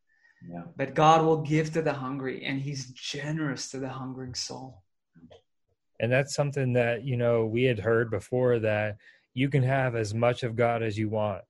Yeah. 0.47 0.63
But 0.75 0.93
God 0.93 1.25
will 1.25 1.41
give 1.41 1.73
to 1.73 1.81
the 1.81 1.93
hungry 1.93 2.45
and 2.45 2.61
he's 2.61 2.87
generous 2.91 3.69
to 3.71 3.79
the 3.79 3.89
hungering 3.89 4.35
soul. 4.35 4.83
And 5.99 6.11
that's 6.11 6.35
something 6.35 6.73
that, 6.73 7.03
you 7.03 7.17
know, 7.17 7.45
we 7.45 7.63
had 7.63 7.79
heard 7.79 8.11
before 8.11 8.59
that 8.59 8.97
you 9.33 9.49
can 9.49 9.63
have 9.63 9.95
as 9.95 10.13
much 10.13 10.43
of 10.43 10.55
God 10.55 10.83
as 10.83 10.97
you 10.97 11.09
want 11.09 11.41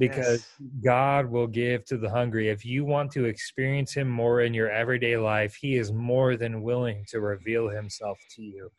because 0.00 0.48
yes. 0.58 0.70
God 0.82 1.26
will 1.30 1.46
give 1.46 1.84
to 1.84 1.98
the 1.98 2.10
hungry. 2.10 2.48
If 2.48 2.64
you 2.64 2.84
want 2.84 3.12
to 3.12 3.26
experience 3.26 3.94
Him 3.94 4.08
more 4.08 4.40
in 4.40 4.52
your 4.54 4.70
everyday 4.70 5.16
life, 5.16 5.54
He 5.54 5.76
is 5.76 5.92
more 5.92 6.36
than 6.36 6.62
willing 6.62 7.04
to 7.10 7.20
reveal 7.20 7.68
Himself 7.68 8.18
to 8.34 8.42
you 8.42 8.70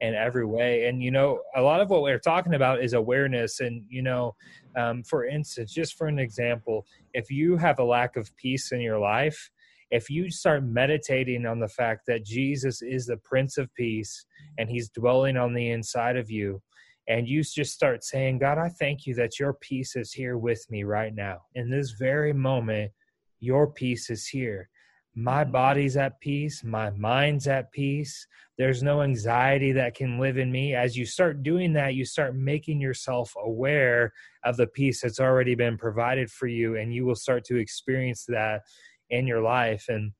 in 0.00 0.14
every 0.14 0.46
way. 0.46 0.86
And, 0.86 1.02
you 1.02 1.10
know, 1.10 1.40
a 1.56 1.60
lot 1.60 1.80
of 1.80 1.90
what 1.90 2.02
we're 2.02 2.20
talking 2.20 2.54
about 2.54 2.82
is 2.82 2.92
awareness. 2.92 3.58
And, 3.58 3.84
you 3.88 4.02
know, 4.02 4.36
um, 4.76 5.02
for 5.02 5.26
instance, 5.26 5.74
just 5.74 5.98
for 5.98 6.06
an 6.06 6.20
example, 6.20 6.86
if 7.12 7.30
you 7.30 7.56
have 7.56 7.80
a 7.80 7.84
lack 7.84 8.16
of 8.16 8.34
peace 8.36 8.70
in 8.70 8.80
your 8.80 9.00
life, 9.00 9.50
if 9.90 10.08
you 10.08 10.30
start 10.30 10.62
meditating 10.64 11.46
on 11.46 11.58
the 11.58 11.68
fact 11.68 12.02
that 12.06 12.24
Jesus 12.24 12.82
is 12.82 13.06
the 13.06 13.16
Prince 13.16 13.58
of 13.58 13.74
Peace 13.74 14.26
and 14.58 14.70
He's 14.70 14.90
dwelling 14.90 15.36
on 15.36 15.52
the 15.52 15.70
inside 15.70 16.16
of 16.16 16.30
you, 16.30 16.62
and 17.08 17.26
you 17.26 17.42
just 17.42 17.72
start 17.72 18.04
saying, 18.04 18.38
God, 18.38 18.58
I 18.58 18.68
thank 18.68 19.06
you 19.06 19.14
that 19.14 19.40
your 19.40 19.54
peace 19.54 19.96
is 19.96 20.12
here 20.12 20.36
with 20.36 20.64
me 20.70 20.84
right 20.84 21.14
now. 21.14 21.38
In 21.54 21.70
this 21.70 21.92
very 21.92 22.34
moment, 22.34 22.92
your 23.40 23.66
peace 23.66 24.10
is 24.10 24.26
here. 24.26 24.68
My 25.14 25.42
mm-hmm. 25.42 25.52
body's 25.52 25.96
at 25.96 26.20
peace. 26.20 26.62
My 26.62 26.90
mind's 26.90 27.48
at 27.48 27.72
peace. 27.72 28.26
There's 28.58 28.82
no 28.82 29.02
anxiety 29.02 29.72
that 29.72 29.94
can 29.94 30.18
live 30.18 30.36
in 30.36 30.52
me. 30.52 30.74
As 30.74 30.96
you 30.96 31.06
start 31.06 31.42
doing 31.42 31.72
that, 31.72 31.94
you 31.94 32.04
start 32.04 32.36
making 32.36 32.80
yourself 32.80 33.34
aware 33.42 34.12
of 34.44 34.58
the 34.58 34.66
peace 34.66 35.00
that's 35.00 35.20
already 35.20 35.54
been 35.54 35.78
provided 35.78 36.30
for 36.30 36.46
you, 36.46 36.76
and 36.76 36.92
you 36.92 37.06
will 37.06 37.14
start 37.14 37.42
to 37.44 37.56
experience 37.56 38.26
that 38.28 38.62
in 39.10 39.26
your 39.26 39.40
life. 39.40 39.86
And 39.88 40.12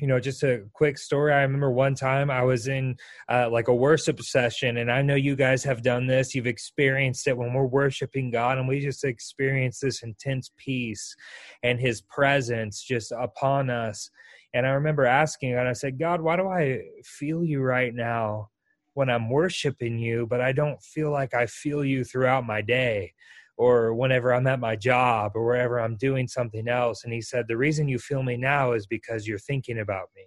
you 0.00 0.06
know 0.06 0.18
just 0.18 0.42
a 0.42 0.62
quick 0.72 0.96
story. 0.98 1.32
I 1.32 1.42
remember 1.42 1.70
one 1.70 1.94
time 1.94 2.30
i 2.30 2.42
was 2.42 2.66
in 2.68 2.96
uh, 3.28 3.48
like 3.50 3.68
a 3.68 3.74
worship 3.74 4.20
session 4.22 4.78
and 4.78 4.90
i 4.90 5.02
know 5.02 5.14
you 5.14 5.36
guys 5.36 5.62
have 5.64 5.82
done 5.82 6.06
this. 6.06 6.34
You've 6.34 6.46
experienced 6.46 7.26
it 7.28 7.36
when 7.36 7.52
we're 7.52 7.66
worshiping 7.66 8.30
god 8.30 8.58
and 8.58 8.66
we 8.66 8.80
just 8.80 9.04
experience 9.04 9.78
this 9.78 10.02
intense 10.02 10.50
peace 10.56 11.14
and 11.62 11.78
his 11.78 12.00
presence 12.00 12.82
just 12.82 13.12
upon 13.12 13.70
us. 13.70 14.10
And 14.54 14.66
i 14.66 14.70
remember 14.70 15.04
asking 15.04 15.54
god 15.54 15.66
i 15.66 15.72
said 15.72 15.98
god 15.98 16.20
why 16.20 16.36
do 16.36 16.48
i 16.48 16.82
feel 17.04 17.44
you 17.44 17.60
right 17.60 17.94
now 17.94 18.48
when 18.94 19.08
i'm 19.08 19.30
worshiping 19.30 19.98
you 19.98 20.26
but 20.26 20.40
i 20.40 20.50
don't 20.50 20.82
feel 20.82 21.12
like 21.12 21.34
i 21.34 21.46
feel 21.46 21.84
you 21.84 22.02
throughout 22.02 22.44
my 22.44 22.60
day 22.60 23.12
or 23.60 23.92
whenever 23.92 24.32
I'm 24.32 24.46
at 24.46 24.58
my 24.58 24.74
job 24.74 25.32
or 25.34 25.44
wherever 25.44 25.78
I'm 25.78 25.94
doing 25.96 26.26
something 26.26 26.66
else. 26.66 27.04
And 27.04 27.12
he 27.12 27.20
said, 27.20 27.44
The 27.46 27.58
reason 27.58 27.88
you 27.88 27.98
feel 27.98 28.22
me 28.22 28.38
now 28.38 28.72
is 28.72 28.86
because 28.86 29.28
you're 29.28 29.38
thinking 29.38 29.80
about 29.80 30.08
me 30.16 30.24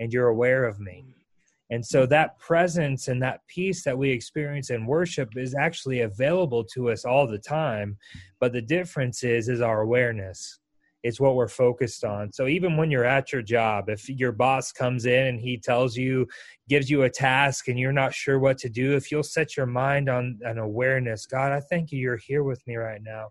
and 0.00 0.12
you're 0.12 0.26
aware 0.26 0.64
of 0.64 0.80
me. 0.80 1.04
And 1.70 1.86
so 1.86 2.02
mm-hmm. 2.02 2.10
that 2.10 2.36
presence 2.40 3.06
and 3.06 3.22
that 3.22 3.42
peace 3.46 3.84
that 3.84 3.96
we 3.96 4.10
experience 4.10 4.70
in 4.70 4.86
worship 4.86 5.36
is 5.36 5.54
actually 5.54 6.00
available 6.00 6.64
to 6.74 6.90
us 6.90 7.04
all 7.04 7.28
the 7.28 7.38
time. 7.38 7.96
But 8.40 8.52
the 8.52 8.62
difference 8.62 9.22
is 9.22 9.48
is 9.48 9.60
our 9.60 9.82
awareness 9.82 10.58
it's 11.02 11.20
what 11.20 11.36
we're 11.36 11.48
focused 11.48 12.04
on. 12.04 12.32
So 12.32 12.48
even 12.48 12.76
when 12.76 12.90
you're 12.90 13.04
at 13.04 13.32
your 13.32 13.42
job, 13.42 13.88
if 13.88 14.08
your 14.08 14.32
boss 14.32 14.72
comes 14.72 15.06
in 15.06 15.26
and 15.26 15.40
he 15.40 15.56
tells 15.56 15.96
you, 15.96 16.26
gives 16.68 16.90
you 16.90 17.02
a 17.02 17.10
task 17.10 17.68
and 17.68 17.78
you're 17.78 17.92
not 17.92 18.14
sure 18.14 18.38
what 18.38 18.58
to 18.58 18.68
do, 18.68 18.96
if 18.96 19.10
you'll 19.10 19.22
set 19.22 19.56
your 19.56 19.66
mind 19.66 20.08
on 20.08 20.38
an 20.42 20.58
awareness, 20.58 21.26
God, 21.26 21.52
I 21.52 21.60
thank 21.60 21.92
you, 21.92 22.00
you're 22.00 22.16
here 22.16 22.42
with 22.42 22.66
me 22.66 22.76
right 22.76 23.00
now. 23.02 23.28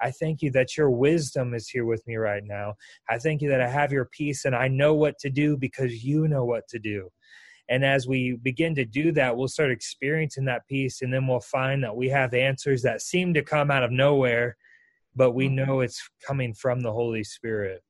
I 0.00 0.12
thank 0.12 0.42
you 0.42 0.52
that 0.52 0.76
your 0.76 0.90
wisdom 0.90 1.54
is 1.54 1.68
here 1.68 1.84
with 1.84 2.06
me 2.06 2.16
right 2.16 2.44
now. 2.44 2.74
I 3.10 3.18
thank 3.18 3.42
you 3.42 3.48
that 3.48 3.60
I 3.60 3.68
have 3.68 3.90
your 3.90 4.04
peace 4.04 4.44
and 4.44 4.54
I 4.54 4.68
know 4.68 4.94
what 4.94 5.18
to 5.18 5.30
do 5.30 5.56
because 5.56 6.04
you 6.04 6.28
know 6.28 6.44
what 6.44 6.68
to 6.68 6.78
do. 6.78 7.10
And 7.68 7.84
as 7.84 8.08
we 8.08 8.38
begin 8.42 8.74
to 8.76 8.84
do 8.84 9.12
that, 9.12 9.36
we'll 9.36 9.48
start 9.48 9.70
experiencing 9.70 10.46
that 10.46 10.66
peace, 10.68 11.02
and 11.02 11.12
then 11.12 11.26
we'll 11.26 11.40
find 11.40 11.84
that 11.84 11.94
we 11.94 12.08
have 12.08 12.32
answers 12.32 12.80
that 12.82 13.02
seem 13.02 13.34
to 13.34 13.42
come 13.42 13.70
out 13.70 13.82
of 13.82 13.90
nowhere 13.90 14.56
but 15.18 15.32
we 15.32 15.48
know 15.48 15.80
it's 15.80 16.08
coming 16.26 16.54
from 16.54 16.80
the 16.80 16.92
Holy 16.92 17.24
Spirit. 17.24 17.82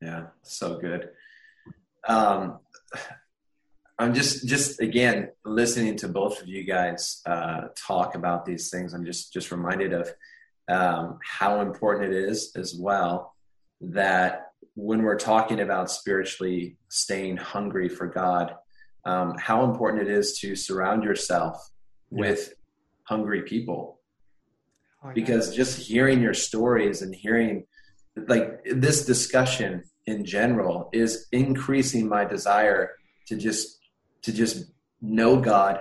Yeah, 0.00 0.26
so 0.42 0.78
good. 0.78 1.10
Um, 2.08 2.60
I'm 3.98 4.14
just 4.14 4.46
just 4.46 4.80
again 4.80 5.28
listening 5.44 5.96
to 5.98 6.08
both 6.08 6.40
of 6.40 6.48
you 6.48 6.64
guys 6.64 7.20
uh, 7.26 7.68
talk 7.76 8.14
about 8.14 8.46
these 8.46 8.70
things. 8.70 8.94
I'm 8.94 9.04
just 9.04 9.30
just 9.30 9.50
reminded 9.50 9.92
of 9.92 10.10
um, 10.70 11.18
how 11.22 11.60
important 11.60 12.14
it 12.14 12.24
is 12.30 12.52
as 12.56 12.74
well 12.74 13.34
that 13.82 14.52
when 14.74 15.02
we're 15.02 15.18
talking 15.18 15.60
about 15.60 15.90
spiritually 15.90 16.78
staying 16.88 17.36
hungry 17.36 17.88
for 17.88 18.06
God, 18.06 18.54
um, 19.04 19.36
how 19.38 19.64
important 19.64 20.08
it 20.08 20.10
is 20.10 20.38
to 20.38 20.54
surround 20.54 21.04
yourself 21.04 21.70
with 22.10 22.54
hungry 23.04 23.42
people. 23.42 23.99
Oh. 25.02 25.12
Because 25.14 25.54
just 25.54 25.78
hearing 25.78 26.20
your 26.20 26.34
stories 26.34 27.02
and 27.02 27.14
hearing 27.14 27.66
like 28.28 28.62
this 28.64 29.06
discussion 29.06 29.84
in 30.06 30.24
general 30.24 30.90
is 30.92 31.26
increasing 31.32 32.08
my 32.08 32.24
desire 32.24 32.92
to 33.28 33.36
just 33.36 33.78
to 34.22 34.32
just 34.32 34.64
know 35.00 35.40
God 35.40 35.80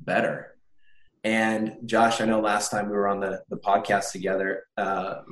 better. 0.00 0.54
And 1.24 1.76
Josh, 1.84 2.20
I 2.20 2.24
know 2.24 2.40
last 2.40 2.70
time 2.70 2.86
we 2.86 2.96
were 2.96 3.08
on 3.08 3.20
the, 3.20 3.42
the 3.50 3.56
podcast 3.56 4.12
together, 4.12 4.64
uh, 4.76 5.22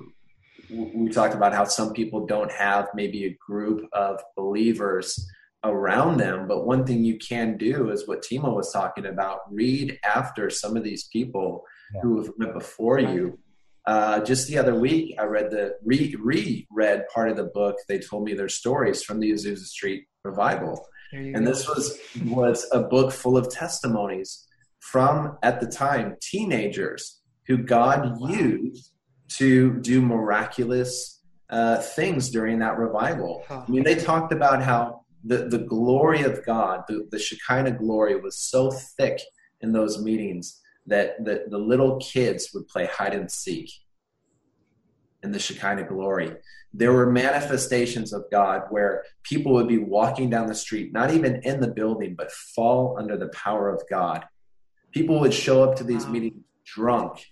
we 0.69 1.09
talked 1.09 1.35
about 1.35 1.55
how 1.55 1.65
some 1.65 1.93
people 1.93 2.27
don't 2.27 2.51
have 2.51 2.89
maybe 2.95 3.27
a 3.27 3.37
group 3.47 3.87
of 3.93 4.21
believers 4.37 5.31
around 5.63 6.19
them. 6.19 6.49
But 6.49 6.67
one 6.67 6.85
thing 6.85 7.05
you 7.05 7.19
can 7.19 7.57
do 7.57 7.91
is 7.91 8.09
what 8.09 8.23
Timo 8.23 8.55
was 8.55 8.73
talking 8.73 9.07
about 9.07 9.41
read 9.51 9.99
after 10.05 10.51
some 10.51 10.77
of 10.77 10.83
these 10.83 11.05
people 11.05 11.65
yeah. 11.93 12.01
who 12.03 12.23
have 12.23 12.33
went 12.39 12.55
before 12.55 12.99
you. 12.99 13.39
Uh, 13.87 14.21
just 14.21 14.49
the 14.49 14.57
other 14.57 14.75
week, 14.75 15.15
I 15.19 15.25
read 15.25 15.51
the 15.51 15.75
re 15.85 16.15
reread 16.19 17.05
part 17.13 17.29
of 17.29 17.37
the 17.37 17.45
book. 17.45 17.77
They 17.89 17.99
told 17.99 18.25
me 18.25 18.35
their 18.35 18.49
stories 18.49 19.03
from 19.03 19.21
the 19.21 19.31
Azusa 19.31 19.67
Street 19.67 20.07
revival, 20.25 20.87
and 21.13 21.35
go. 21.35 21.45
this 21.45 21.69
was 21.69 21.99
was 22.25 22.67
a 22.73 22.81
book 22.81 23.13
full 23.13 23.37
of 23.37 23.51
testimonies 23.51 24.47
from 24.81 25.37
at 25.43 25.61
the 25.61 25.67
time 25.67 26.17
teenagers 26.23 27.21
who 27.47 27.59
God 27.59 28.19
wow. 28.19 28.29
used 28.29 28.93
to 29.29 29.81
do 29.81 30.01
miraculous 30.01 31.21
uh, 31.51 31.79
things 31.79 32.31
during 32.31 32.59
that 32.61 32.79
revival. 32.79 33.45
Huh. 33.49 33.65
I 33.67 33.71
mean, 33.71 33.83
they 33.83 33.97
talked 33.97 34.33
about 34.33 34.63
how 34.63 35.05
the, 35.25 35.49
the 35.49 35.59
glory 35.59 36.23
of 36.23 36.45
God, 36.45 36.85
the, 36.89 37.07
the 37.11 37.19
Shekinah 37.19 37.73
glory, 37.73 38.21
was 38.21 38.39
so 38.39 38.71
thick 38.71 39.21
in 39.61 39.73
those 39.73 40.03
meetings 40.03 40.61
that 40.87 41.25
the, 41.25 41.45
the 41.49 41.59
little 41.59 41.99
kids 41.99 42.51
would 42.55 42.69
play 42.69 42.87
hide 42.87 43.15
and 43.15 43.31
seek 43.31 43.71
in 45.23 45.33
the 45.33 45.39
Shekinah 45.39 45.85
glory. 45.85 46.33
There 46.73 46.93
were 46.93 47.11
manifestations 47.11 48.13
of 48.13 48.25
God 48.31 48.65
where 48.71 49.05
people 49.23 49.53
would 49.53 49.69
be 49.69 49.79
walking 49.79 50.29
down 50.29 50.47
the 50.47 50.55
street, 50.55 50.93
not 50.93 51.13
even 51.13 51.41
in 51.43 51.61
the 51.61 51.69
building, 51.69 52.15
but 52.15 52.31
fall 52.31 52.97
under 52.99 53.17
the 53.17 53.29
power 53.29 53.71
of 53.71 53.83
God. 53.89 54.27
People 54.93 55.21
would 55.21 55.33
show 55.33 55.63
up 55.63 55.77
to 55.77 55.85
these 55.85 56.05
wow. 56.05 56.13
meetings 56.13 56.45
drunk 56.65 57.25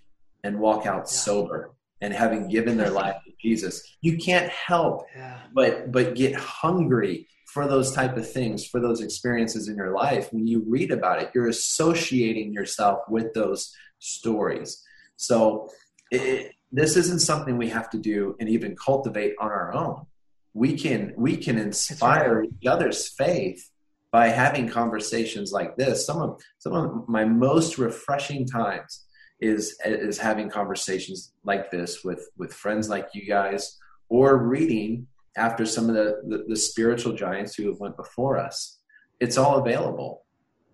and 0.43 0.59
walk 0.59 0.85
out 0.85 0.99
yeah. 0.99 1.03
sober 1.03 1.73
and 2.01 2.13
having 2.13 2.49
given 2.49 2.77
their 2.77 2.89
life 2.89 3.15
to 3.25 3.31
Jesus. 3.41 3.95
You 4.01 4.17
can't 4.17 4.49
help 4.49 5.05
yeah. 5.15 5.39
but 5.53 5.91
but 5.91 6.15
get 6.15 6.35
hungry 6.35 7.27
for 7.53 7.67
those 7.67 7.91
type 7.91 8.17
of 8.17 8.29
things, 8.29 8.65
for 8.65 8.79
those 8.79 9.01
experiences 9.01 9.67
in 9.67 9.75
your 9.75 9.93
life. 9.93 10.33
When 10.33 10.47
you 10.47 10.63
read 10.67 10.89
about 10.89 11.21
it, 11.21 11.29
you're 11.35 11.49
associating 11.49 12.51
yourself 12.51 13.01
with 13.07 13.33
those 13.35 13.71
stories. 13.99 14.83
So 15.17 15.69
it, 16.09 16.53
this 16.71 16.97
isn't 16.97 17.19
something 17.19 17.55
we 17.55 17.69
have 17.69 17.91
to 17.91 17.99
do 17.99 18.35
and 18.39 18.49
even 18.49 18.75
cultivate 18.75 19.35
on 19.39 19.51
our 19.51 19.71
own. 19.71 20.07
We 20.55 20.75
can 20.75 21.13
we 21.15 21.37
can 21.37 21.59
inspire 21.59 22.39
right. 22.39 22.49
each 22.49 22.67
other's 22.67 23.07
faith 23.07 23.69
by 24.11 24.29
having 24.29 24.67
conversations 24.67 25.51
like 25.51 25.77
this. 25.77 26.05
Some 26.07 26.21
of 26.21 26.41
some 26.57 26.73
of 26.73 27.07
my 27.07 27.23
most 27.23 27.77
refreshing 27.77 28.47
times 28.47 29.05
is 29.39 29.77
is 29.85 30.17
having 30.17 30.49
conversations 30.49 31.33
like 31.43 31.69
this 31.69 32.03
with 32.03 32.27
with 32.35 32.51
friends 32.51 32.89
like 32.89 33.09
you 33.13 33.27
guys 33.27 33.77
or 34.09 34.37
reading 34.37 35.07
after 35.35 35.65
some 35.65 35.89
of 35.89 35.95
the, 35.95 36.21
the, 36.27 36.45
the 36.49 36.55
spiritual 36.55 37.13
giants 37.13 37.55
who 37.55 37.67
have 37.67 37.79
went 37.79 37.97
before 37.97 38.37
us. 38.37 38.79
It's 39.19 39.37
all 39.37 39.59
available. 39.59 40.25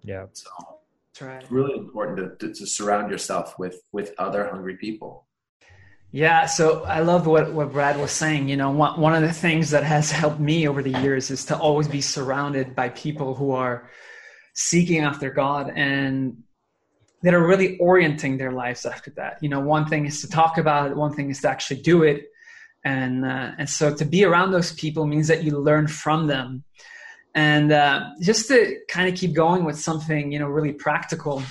Yeah. 0.03 0.25
So 0.33 0.49
That's 1.13 1.21
right. 1.21 1.41
it's 1.41 1.51
really 1.51 1.77
important 1.77 2.39
to, 2.39 2.47
to, 2.47 2.53
to 2.53 2.65
surround 2.65 3.11
yourself 3.11 3.57
with 3.59 3.81
with 3.91 4.13
other 4.17 4.47
hungry 4.47 4.77
people. 4.77 5.27
Yeah, 6.11 6.47
so 6.47 6.83
I 6.85 7.01
love 7.01 7.27
what, 7.27 7.53
what 7.53 7.71
Brad 7.71 7.99
was 7.99 8.11
saying. 8.11 8.49
You 8.49 8.57
know, 8.57 8.71
one, 8.71 8.99
one 8.99 9.13
of 9.13 9.21
the 9.21 9.31
things 9.31 9.69
that 9.69 9.83
has 9.83 10.11
helped 10.11 10.39
me 10.39 10.67
over 10.67 10.81
the 10.81 10.99
years 11.01 11.29
is 11.29 11.45
to 11.45 11.57
always 11.57 11.87
be 11.87 12.01
surrounded 12.01 12.75
by 12.75 12.89
people 12.89 13.35
who 13.35 13.51
are 13.51 13.91
seeking 14.55 15.01
after 15.01 15.29
God 15.29 15.71
and 15.75 16.41
that 17.21 17.35
are 17.35 17.45
really 17.45 17.77
orienting 17.77 18.37
their 18.37 18.51
lives 18.51 18.87
after 18.87 19.11
that. 19.17 19.37
You 19.41 19.49
know, 19.49 19.59
one 19.59 19.85
thing 19.85 20.07
is 20.07 20.21
to 20.21 20.29
talk 20.29 20.57
about 20.57 20.89
it, 20.89 20.97
one 20.97 21.13
thing 21.13 21.29
is 21.29 21.41
to 21.41 21.49
actually 21.49 21.81
do 21.81 22.01
it. 22.01 22.28
And, 22.83 23.25
uh, 23.25 23.51
and 23.57 23.69
so 23.69 23.93
to 23.93 24.05
be 24.05 24.23
around 24.23 24.51
those 24.51 24.73
people 24.73 25.05
means 25.05 25.27
that 25.27 25.43
you 25.43 25.57
learn 25.57 25.87
from 25.87 26.27
them. 26.27 26.63
And 27.35 27.71
uh, 27.71 28.09
just 28.21 28.47
to 28.47 28.79
kind 28.87 29.11
of 29.11 29.19
keep 29.19 29.33
going 29.33 29.63
with 29.63 29.79
something, 29.79 30.31
you 30.31 30.39
know, 30.39 30.47
really 30.47 30.73
practical 30.73 31.43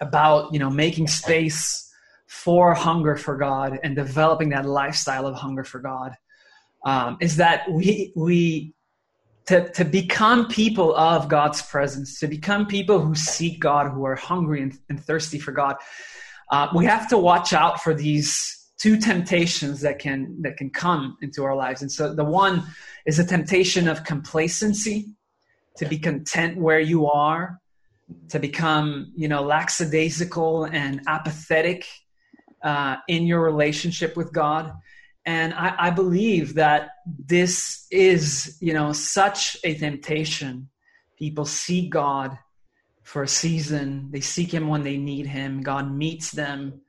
about, 0.00 0.52
you 0.52 0.58
know, 0.58 0.70
making 0.70 1.08
space 1.08 1.90
for 2.26 2.74
hunger 2.74 3.16
for 3.16 3.36
God 3.36 3.78
and 3.82 3.94
developing 3.94 4.50
that 4.50 4.66
lifestyle 4.66 5.26
of 5.26 5.34
hunger 5.34 5.64
for 5.64 5.78
God 5.78 6.14
um, 6.84 7.16
is 7.20 7.36
that 7.36 7.70
we 7.70 8.12
we 8.14 8.74
to, 9.46 9.70
to 9.72 9.84
become 9.84 10.48
people 10.48 10.94
of 10.96 11.28
God's 11.28 11.60
presence, 11.62 12.18
to 12.20 12.26
become 12.26 12.66
people 12.66 13.00
who 13.00 13.14
seek 13.14 13.60
God, 13.60 13.90
who 13.90 14.04
are 14.04 14.16
hungry 14.16 14.62
and, 14.62 14.78
and 14.88 14.98
thirsty 14.98 15.38
for 15.38 15.52
God, 15.52 15.76
uh, 16.50 16.68
we 16.74 16.86
have 16.86 17.08
to 17.08 17.18
watch 17.18 17.52
out 17.52 17.82
for 17.82 17.94
these 17.94 18.63
two 18.78 18.96
temptations 18.96 19.80
that 19.80 19.98
can 19.98 20.42
that 20.42 20.56
can 20.56 20.70
come 20.70 21.16
into 21.22 21.44
our 21.44 21.56
lives. 21.56 21.82
And 21.82 21.90
so 21.90 22.14
the 22.14 22.24
one 22.24 22.64
is 23.06 23.18
a 23.18 23.24
temptation 23.24 23.88
of 23.88 24.04
complacency, 24.04 25.14
to 25.76 25.86
be 25.86 25.98
content 25.98 26.56
where 26.58 26.80
you 26.80 27.06
are, 27.06 27.60
to 28.30 28.38
become 28.38 29.12
you 29.16 29.28
know 29.28 29.42
lackadaisical 29.42 30.64
and 30.64 31.00
apathetic 31.06 31.86
uh, 32.62 32.96
in 33.08 33.26
your 33.26 33.42
relationship 33.42 34.16
with 34.16 34.32
God. 34.32 34.72
And 35.26 35.54
I, 35.54 35.74
I 35.78 35.90
believe 35.90 36.54
that 36.54 36.90
this 37.06 37.86
is, 37.90 38.58
you 38.60 38.74
know, 38.74 38.92
such 38.92 39.56
a 39.64 39.74
temptation. 39.74 40.68
People 41.18 41.46
seek 41.46 41.90
God 41.90 42.38
for 43.02 43.22
a 43.22 43.28
season. 43.28 44.08
They 44.10 44.20
seek 44.20 44.52
Him 44.52 44.68
when 44.68 44.82
they 44.82 44.96
need 44.96 45.26
Him. 45.26 45.62
God 45.62 45.90
meets 45.90 46.30
them. 46.30 46.80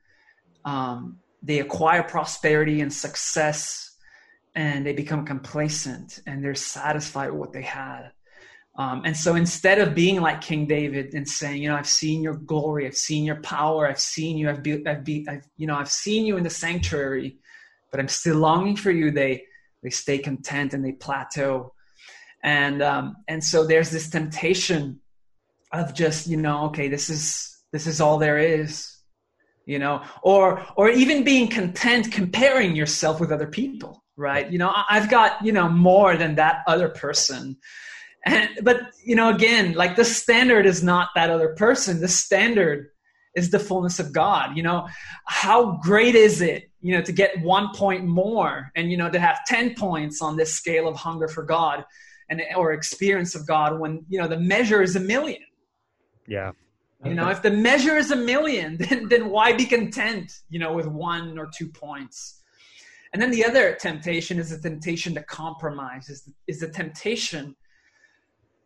Um, 0.64 1.18
they 1.46 1.60
acquire 1.60 2.02
prosperity 2.02 2.80
and 2.80 2.92
success, 2.92 3.96
and 4.56 4.84
they 4.84 4.92
become 4.92 5.24
complacent 5.24 6.20
and 6.26 6.42
they're 6.42 6.54
satisfied 6.54 7.30
with 7.30 7.38
what 7.38 7.52
they 7.52 7.62
had. 7.62 8.10
Um, 8.78 9.02
and 9.04 9.16
so 9.16 9.36
instead 9.36 9.78
of 9.78 9.94
being 9.94 10.20
like 10.20 10.40
King 10.40 10.66
David 10.66 11.14
and 11.14 11.26
saying, 11.26 11.62
you 11.62 11.68
know, 11.68 11.76
I've 11.76 11.88
seen 11.88 12.22
your 12.22 12.34
glory, 12.34 12.86
I've 12.86 12.96
seen 12.96 13.24
your 13.24 13.40
power, 13.40 13.88
I've 13.88 14.00
seen 14.00 14.36
you, 14.36 14.50
I've, 14.50 14.62
be, 14.62 14.86
I've, 14.86 15.04
be, 15.04 15.26
I've 15.28 15.46
you 15.56 15.66
know, 15.66 15.76
I've 15.76 15.90
seen 15.90 16.26
you 16.26 16.36
in 16.36 16.44
the 16.44 16.50
sanctuary, 16.50 17.38
but 17.90 18.00
I'm 18.00 18.08
still 18.08 18.36
longing 18.36 18.76
for 18.76 18.90
you. 18.90 19.10
They 19.10 19.44
they 19.82 19.90
stay 19.90 20.18
content 20.18 20.74
and 20.74 20.84
they 20.84 20.92
plateau, 20.92 21.72
and 22.42 22.82
um, 22.82 23.16
and 23.28 23.42
so 23.42 23.64
there's 23.64 23.90
this 23.90 24.10
temptation 24.10 25.00
of 25.72 25.94
just 25.94 26.26
you 26.26 26.36
know, 26.36 26.66
okay, 26.66 26.88
this 26.88 27.08
is 27.08 27.56
this 27.72 27.86
is 27.86 28.00
all 28.00 28.18
there 28.18 28.38
is, 28.38 28.95
you 29.66 29.78
know, 29.78 30.02
or 30.22 30.64
or 30.76 30.88
even 30.88 31.24
being 31.24 31.48
content 31.48 32.10
comparing 32.10 32.74
yourself 32.74 33.20
with 33.20 33.30
other 33.30 33.46
people, 33.46 34.02
right? 34.16 34.50
You 34.50 34.58
know, 34.58 34.72
I've 34.88 35.10
got 35.10 35.44
you 35.44 35.52
know 35.52 35.68
more 35.68 36.16
than 36.16 36.36
that 36.36 36.62
other 36.66 36.88
person 36.88 37.58
and, 38.26 38.50
but 38.62 38.90
you 39.04 39.14
know, 39.14 39.30
again, 39.30 39.74
like 39.74 39.94
the 39.94 40.04
standard 40.04 40.66
is 40.66 40.82
not 40.82 41.10
that 41.14 41.30
other 41.30 41.54
person. 41.54 42.00
The 42.00 42.08
standard 42.08 42.88
is 43.36 43.50
the 43.50 43.60
fullness 43.60 44.00
of 44.00 44.12
God. 44.12 44.56
You 44.56 44.64
know, 44.64 44.88
how 45.26 45.76
great 45.76 46.16
is 46.16 46.40
it, 46.40 46.68
you 46.80 46.92
know, 46.92 47.02
to 47.02 47.12
get 47.12 47.40
one 47.40 47.72
point 47.72 48.04
more 48.04 48.72
and 48.74 48.90
you 48.90 48.96
know 48.96 49.08
to 49.08 49.20
have 49.20 49.38
ten 49.46 49.74
points 49.74 50.20
on 50.20 50.36
this 50.36 50.52
scale 50.52 50.88
of 50.88 50.96
hunger 50.96 51.28
for 51.28 51.44
God 51.44 51.84
and 52.28 52.42
or 52.56 52.72
experience 52.72 53.36
of 53.36 53.46
God 53.46 53.78
when 53.78 54.04
you 54.08 54.18
know 54.18 54.26
the 54.26 54.40
measure 54.40 54.82
is 54.82 54.96
a 54.96 55.00
million. 55.00 55.42
Yeah. 56.26 56.50
You 57.04 57.14
know, 57.14 57.28
if 57.28 57.42
the 57.42 57.50
measure 57.50 57.96
is 57.96 58.10
a 58.10 58.16
million, 58.16 58.76
then 58.80 59.08
then 59.08 59.30
why 59.30 59.52
be 59.52 59.66
content, 59.66 60.32
you 60.48 60.58
know, 60.58 60.72
with 60.72 60.86
one 60.86 61.38
or 61.38 61.50
two 61.56 61.68
points? 61.68 62.42
And 63.12 63.22
then 63.22 63.30
the 63.30 63.44
other 63.44 63.74
temptation 63.74 64.38
is 64.38 64.50
the 64.50 64.58
temptation 64.58 65.14
to 65.14 65.22
compromise, 65.22 66.08
is 66.08 66.22
the, 66.22 66.32
is 66.48 66.60
the 66.60 66.68
temptation 66.68 67.54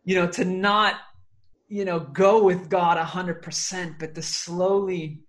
you 0.03 0.15
know, 0.15 0.27
to 0.27 0.45
not, 0.45 0.95
you 1.67 1.85
know, 1.85 1.99
go 1.99 2.43
with 2.43 2.69
God 2.69 2.97
a 2.97 3.03
hundred 3.03 3.41
percent, 3.41 3.99
but 3.99 4.15
to 4.15 4.21
slowly 4.21 5.19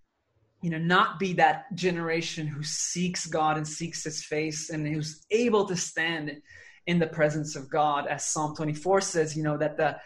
you 0.63 0.71
know, 0.71 0.79
not 0.79 1.19
be 1.19 1.33
that 1.33 1.65
generation 1.75 2.47
who 2.47 2.63
seeks 2.63 3.27
God 3.27 3.57
and 3.57 3.67
seeks 3.67 4.05
his 4.05 4.23
face 4.25 4.71
and 4.71 4.87
who's 4.87 5.27
able 5.33 5.67
to 5.67 5.75
stand 5.75 6.41
in 6.87 7.01
the 7.01 7.07
presence 7.09 7.57
of 7.57 7.69
God. 7.69 8.07
As 8.07 8.29
Psalm 8.29 8.55
24 8.55 9.01
says, 9.01 9.37
you 9.37 9.43
know, 9.43 9.59
that 9.59 9.77
the 9.77 9.97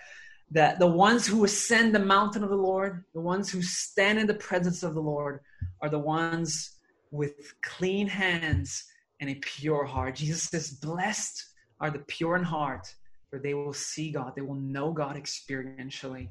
that 0.50 0.78
the 0.78 0.86
ones 0.86 1.26
who 1.26 1.44
ascend 1.44 1.94
the 1.94 1.98
mountain 1.98 2.44
of 2.44 2.50
the 2.50 2.56
Lord, 2.56 3.04
the 3.14 3.20
ones 3.20 3.50
who 3.50 3.62
stand 3.62 4.18
in 4.18 4.26
the 4.26 4.34
presence 4.34 4.82
of 4.82 4.94
the 4.94 5.00
Lord, 5.00 5.40
are 5.80 5.88
the 5.88 5.98
ones 5.98 6.78
with 7.10 7.54
clean 7.62 8.06
hands 8.06 8.84
and 9.20 9.30
a 9.30 9.34
pure 9.36 9.84
heart. 9.84 10.16
Jesus 10.16 10.44
says, 10.44 10.70
Blessed 10.70 11.44
are 11.80 11.90
the 11.90 12.00
pure 12.00 12.36
in 12.36 12.44
heart, 12.44 12.94
for 13.30 13.38
they 13.38 13.54
will 13.54 13.72
see 13.72 14.12
God, 14.12 14.32
they 14.36 14.42
will 14.42 14.54
know 14.54 14.92
God 14.92 15.16
experientially. 15.16 16.28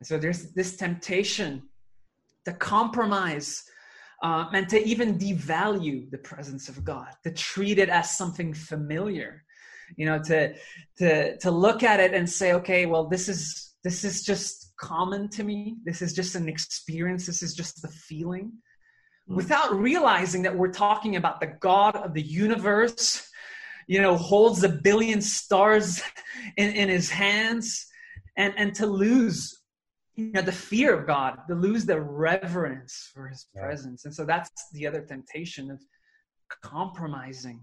And 0.00 0.06
so 0.06 0.18
there's 0.18 0.52
this 0.52 0.76
temptation 0.76 1.62
to 2.44 2.52
compromise 2.52 3.64
uh, 4.22 4.46
and 4.52 4.68
to 4.68 4.82
even 4.84 5.18
devalue 5.18 6.10
the 6.10 6.18
presence 6.18 6.68
of 6.68 6.84
God, 6.84 7.08
to 7.24 7.32
treat 7.32 7.78
it 7.78 7.88
as 7.88 8.16
something 8.16 8.52
familiar, 8.52 9.44
you 9.96 10.06
know, 10.06 10.22
to 10.24 10.54
to 10.98 11.36
to 11.38 11.50
look 11.50 11.82
at 11.82 12.00
it 12.00 12.14
and 12.14 12.28
say, 12.28 12.52
okay, 12.54 12.86
well, 12.86 13.08
this 13.08 13.28
is 13.28 13.74
this 13.84 14.04
is 14.04 14.24
just 14.24 14.72
common 14.76 15.28
to 15.30 15.44
me. 15.44 15.76
This 15.84 16.02
is 16.02 16.12
just 16.12 16.34
an 16.34 16.48
experience. 16.48 17.26
This 17.26 17.42
is 17.42 17.54
just 17.54 17.82
the 17.82 17.88
feeling, 17.88 18.52
mm. 19.28 19.36
without 19.36 19.74
realizing 19.74 20.42
that 20.42 20.56
we're 20.56 20.72
talking 20.72 21.16
about 21.16 21.40
the 21.40 21.54
God 21.60 21.96
of 21.96 22.14
the 22.14 22.22
universe. 22.22 23.24
You 23.86 24.02
know, 24.02 24.16
holds 24.16 24.62
a 24.64 24.68
billion 24.68 25.22
stars 25.22 26.02
in, 26.58 26.72
in 26.72 26.90
his 26.90 27.08
hands, 27.08 27.86
and 28.36 28.52
and 28.58 28.74
to 28.74 28.86
lose 28.86 29.58
you 30.18 30.32
know 30.32 30.42
the 30.42 30.52
fear 30.52 30.98
of 30.98 31.06
god 31.06 31.38
to 31.48 31.54
lose 31.54 31.86
the 31.86 32.00
reverence 32.00 33.10
for 33.14 33.28
his 33.28 33.46
yeah. 33.54 33.62
presence 33.62 34.04
and 34.04 34.12
so 34.12 34.24
that's 34.24 34.50
the 34.72 34.86
other 34.86 35.00
temptation 35.00 35.70
of 35.70 35.80
compromising 36.62 37.60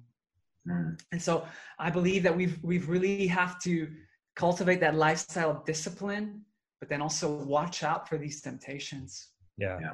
mm. 0.67 0.99
and 1.11 1.21
so 1.21 1.45
i 1.79 1.89
believe 1.89 2.23
that 2.23 2.35
we've 2.35 2.57
we've 2.63 2.89
really 2.89 3.27
have 3.27 3.59
to 3.59 3.87
cultivate 4.35 4.79
that 4.79 4.95
lifestyle 4.95 5.51
of 5.51 5.65
discipline 5.65 6.41
but 6.79 6.89
then 6.89 7.01
also 7.01 7.31
watch 7.31 7.83
out 7.83 8.07
for 8.07 8.17
these 8.17 8.41
temptations. 8.41 9.29
Yeah, 9.57 9.79
yeah. 9.81 9.93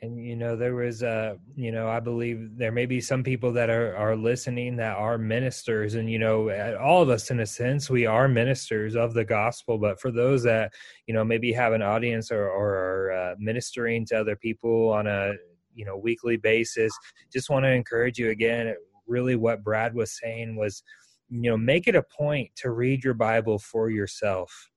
And 0.00 0.24
you 0.24 0.36
know 0.36 0.56
there 0.56 0.74
was 0.74 1.02
uh 1.02 1.34
you 1.54 1.70
know 1.70 1.86
i 1.86 2.00
believe 2.00 2.56
there 2.56 2.72
may 2.72 2.86
be 2.86 2.98
some 2.98 3.22
people 3.22 3.52
that 3.52 3.68
are 3.68 3.94
are 3.94 4.16
listening 4.16 4.74
that 4.76 4.96
are 4.96 5.18
ministers 5.18 5.96
and 5.96 6.10
you 6.10 6.18
know 6.18 6.50
all 6.82 7.02
of 7.02 7.10
us 7.10 7.30
in 7.30 7.40
a 7.40 7.46
sense 7.46 7.90
we 7.90 8.06
are 8.06 8.26
ministers 8.26 8.96
of 8.96 9.12
the 9.12 9.24
gospel 9.24 9.76
but 9.76 10.00
for 10.00 10.10
those 10.10 10.42
that 10.44 10.72
you 11.06 11.12
know 11.12 11.22
maybe 11.22 11.52
have 11.52 11.74
an 11.74 11.82
audience 11.82 12.32
or 12.32 12.48
or 12.48 12.68
are 12.74 13.12
uh, 13.12 13.34
ministering 13.38 14.06
to 14.06 14.18
other 14.18 14.34
people 14.34 14.88
on 14.88 15.06
a 15.06 15.34
you 15.74 15.84
know 15.84 15.96
weekly 15.96 16.36
basis 16.36 16.92
just 17.32 17.50
want 17.50 17.64
to 17.64 17.70
encourage 17.70 18.18
you 18.18 18.30
again 18.30 18.74
really 19.06 19.36
what 19.36 19.64
brad 19.64 19.94
was 19.94 20.18
saying 20.18 20.56
was 20.56 20.82
you 21.28 21.50
know 21.50 21.56
make 21.56 21.88
it 21.88 21.94
a 21.94 22.02
point 22.02 22.50
to 22.56 22.70
read 22.70 23.02
your 23.02 23.14
bible 23.14 23.58
for 23.58 23.90
yourself 23.90 24.70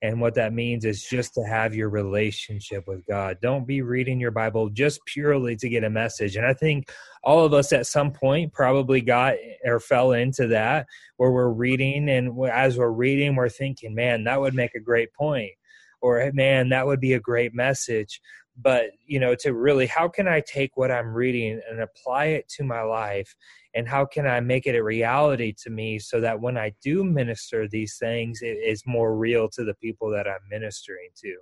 and 0.00 0.20
what 0.20 0.34
that 0.34 0.52
means 0.52 0.84
is 0.84 1.04
just 1.04 1.34
to 1.34 1.42
have 1.42 1.74
your 1.74 1.88
relationship 1.88 2.86
with 2.86 3.04
God. 3.06 3.38
Don't 3.42 3.66
be 3.66 3.82
reading 3.82 4.20
your 4.20 4.30
Bible 4.30 4.68
just 4.68 5.04
purely 5.06 5.56
to 5.56 5.68
get 5.68 5.82
a 5.82 5.90
message. 5.90 6.36
And 6.36 6.46
I 6.46 6.54
think 6.54 6.92
all 7.24 7.44
of 7.44 7.52
us 7.52 7.72
at 7.72 7.86
some 7.86 8.12
point 8.12 8.52
probably 8.52 9.00
got 9.00 9.34
or 9.64 9.80
fell 9.80 10.12
into 10.12 10.46
that 10.48 10.86
where 11.16 11.32
we're 11.32 11.50
reading, 11.50 12.08
and 12.10 12.48
as 12.48 12.78
we're 12.78 12.90
reading, 12.90 13.34
we're 13.34 13.48
thinking, 13.48 13.94
man, 13.94 14.24
that 14.24 14.40
would 14.40 14.54
make 14.54 14.74
a 14.76 14.80
great 14.80 15.12
point, 15.14 15.52
or 16.00 16.30
man, 16.32 16.68
that 16.68 16.86
would 16.86 17.00
be 17.00 17.14
a 17.14 17.20
great 17.20 17.52
message. 17.52 18.20
But, 18.60 18.90
you 19.06 19.20
know, 19.20 19.36
to 19.40 19.54
really, 19.54 19.86
how 19.86 20.08
can 20.08 20.26
I 20.26 20.40
take 20.40 20.76
what 20.76 20.90
I'm 20.90 21.14
reading 21.14 21.60
and 21.70 21.80
apply 21.80 22.26
it 22.26 22.48
to 22.56 22.64
my 22.64 22.82
life? 22.82 23.34
And 23.74 23.86
how 23.86 24.04
can 24.06 24.26
i 24.26 24.40
make 24.40 24.66
it 24.66 24.74
a 24.74 24.82
reality 24.82 25.54
to 25.62 25.70
me 25.70 25.98
so 25.98 26.20
that 26.20 26.40
when 26.40 26.56
i 26.56 26.72
do 26.82 27.04
minister 27.04 27.68
these 27.68 27.96
things 27.98 28.40
it 28.42 28.58
is 28.64 28.82
more 28.86 29.16
real 29.16 29.48
to 29.50 29.62
the 29.62 29.74
people 29.74 30.10
that 30.10 30.26
i'm 30.26 30.40
ministering 30.50 31.10
to? 31.22 31.36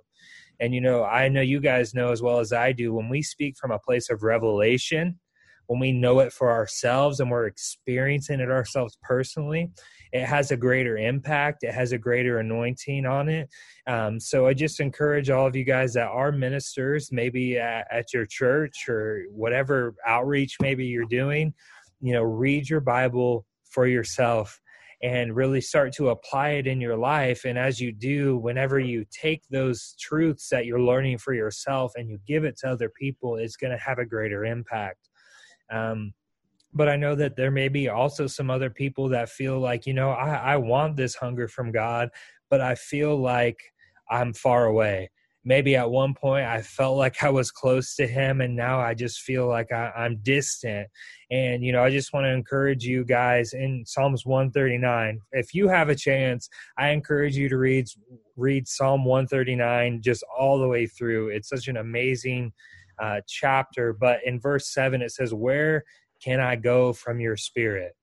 And 0.59 0.73
you 0.75 0.81
know 0.81 1.03
i 1.03 1.29
know 1.29 1.41
you 1.41 1.59
guys 1.59 1.93
know 1.93 2.11
as 2.11 2.21
well 2.21 2.39
as 2.39 2.53
i 2.53 2.71
do 2.71 2.93
when 2.93 3.09
we 3.09 3.21
speak 3.21 3.57
from 3.57 3.71
a 3.71 3.79
place 3.79 4.09
of 4.09 4.23
revelation 4.23 5.19
when 5.67 5.79
we 5.79 5.91
know 5.91 6.19
it 6.19 6.33
for 6.33 6.51
ourselves 6.51 7.19
and 7.19 7.29
we're 7.29 7.47
experiencing 7.47 8.39
it 8.39 8.49
ourselves 8.49 8.97
personally 9.01 9.69
it 10.11 10.25
has 10.25 10.51
a 10.51 10.57
greater 10.57 10.97
impact. 10.97 11.63
It 11.63 11.73
has 11.73 11.91
a 11.91 11.97
greater 11.97 12.39
anointing 12.39 13.05
on 13.05 13.29
it. 13.29 13.49
Um, 13.87 14.19
so 14.19 14.47
i 14.47 14.53
just 14.53 14.79
encourage 14.79 15.29
all 15.29 15.47
of 15.47 15.55
you 15.55 15.63
guys 15.63 15.93
that 15.93 16.07
are 16.07 16.31
ministers 16.31 17.09
maybe 17.11 17.57
at, 17.57 17.87
at 17.91 18.13
your 18.13 18.25
church 18.25 18.89
or 18.89 19.23
whatever 19.31 19.95
outreach 20.05 20.57
maybe 20.61 20.85
you're 20.85 21.05
doing 21.05 21.53
you 22.01 22.13
know 22.13 22.23
read 22.23 22.69
your 22.69 22.81
bible 22.81 23.45
for 23.69 23.87
yourself 23.87 24.59
and 25.03 25.35
really 25.35 25.61
start 25.61 25.93
to 25.93 26.09
apply 26.09 26.49
it 26.49 26.65
in 26.65 26.81
your 26.81 26.97
life. 26.97 27.45
And 27.45 27.57
as 27.57 27.79
you 27.79 27.91
do 27.91 28.37
whenever 28.37 28.79
you 28.79 29.05
take 29.11 29.43
those 29.49 29.95
truths 29.99 30.49
that 30.49 30.65
you're 30.65 30.81
learning 30.81 31.19
for 31.19 31.33
yourself 31.33 31.93
and 31.95 32.09
you 32.09 32.19
give 32.27 32.43
it 32.43 32.57
to 32.59 32.67
other 32.69 32.89
people 32.89 33.35
it's 33.37 33.55
going 33.55 33.71
to 33.71 33.83
have 33.83 33.99
a 33.99 34.05
greater 34.05 34.43
impact 34.43 35.09
um, 35.71 36.13
but 36.73 36.89
i 36.89 36.95
know 36.95 37.15
that 37.15 37.35
there 37.35 37.51
may 37.51 37.67
be 37.67 37.89
also 37.89 38.27
some 38.27 38.49
other 38.49 38.69
people 38.69 39.09
that 39.09 39.29
feel 39.29 39.59
like 39.59 39.85
you 39.85 39.93
know 39.93 40.11
I, 40.11 40.53
I 40.53 40.57
want 40.57 40.97
this 40.97 41.15
hunger 41.15 41.47
from 41.47 41.71
god 41.71 42.09
but 42.49 42.61
i 42.61 42.75
feel 42.75 43.19
like 43.19 43.59
i'm 44.09 44.33
far 44.33 44.65
away 44.65 45.09
maybe 45.47 45.77
at 45.77 45.89
one 45.89 46.13
point 46.13 46.45
I 46.45 46.61
felt 46.61 46.97
like 46.97 47.23
I 47.23 47.29
was 47.29 47.51
close 47.51 47.95
to 47.95 48.05
him, 48.05 48.41
and 48.41 48.53
now 48.53 48.81
I 48.81 48.93
just 48.93 49.21
feel 49.21 49.47
like 49.47 49.71
I, 49.71 49.93
am 49.95 50.17
distant. 50.17 50.89
And, 51.31 51.63
you 51.63 51.71
know, 51.71 51.81
I 51.81 51.89
just 51.89 52.11
want 52.11 52.25
to 52.25 52.33
encourage 52.33 52.83
you 52.83 53.05
guys 53.05 53.53
in 53.53 53.85
Psalms 53.85 54.25
139. 54.25 55.21
If 55.31 55.53
you 55.53 55.69
have 55.69 55.87
a 55.87 55.95
chance, 55.95 56.49
I 56.77 56.89
encourage 56.89 57.37
you 57.37 57.47
to 57.47 57.57
read 57.57 57.87
read 58.35 58.67
Psalm 58.67 59.05
139 59.05 60.01
just 60.03 60.23
all 60.37 60.59
the 60.59 60.67
way 60.67 60.85
through. 60.85 61.29
It's 61.29 61.49
such 61.49 61.69
an 61.69 61.77
amazing 61.77 62.51
uh, 62.99 63.21
chapter. 63.27 63.93
But 63.93 64.19
in 64.25 64.39
verse 64.39 64.73
7, 64.73 65.01
it 65.01 65.11
says, 65.11 65.33
Where 65.33 65.83
can 66.23 66.39
I 66.39 66.55
go 66.55 66.93
from 66.93 67.19
your 67.19 67.37
spirit? 67.37 67.93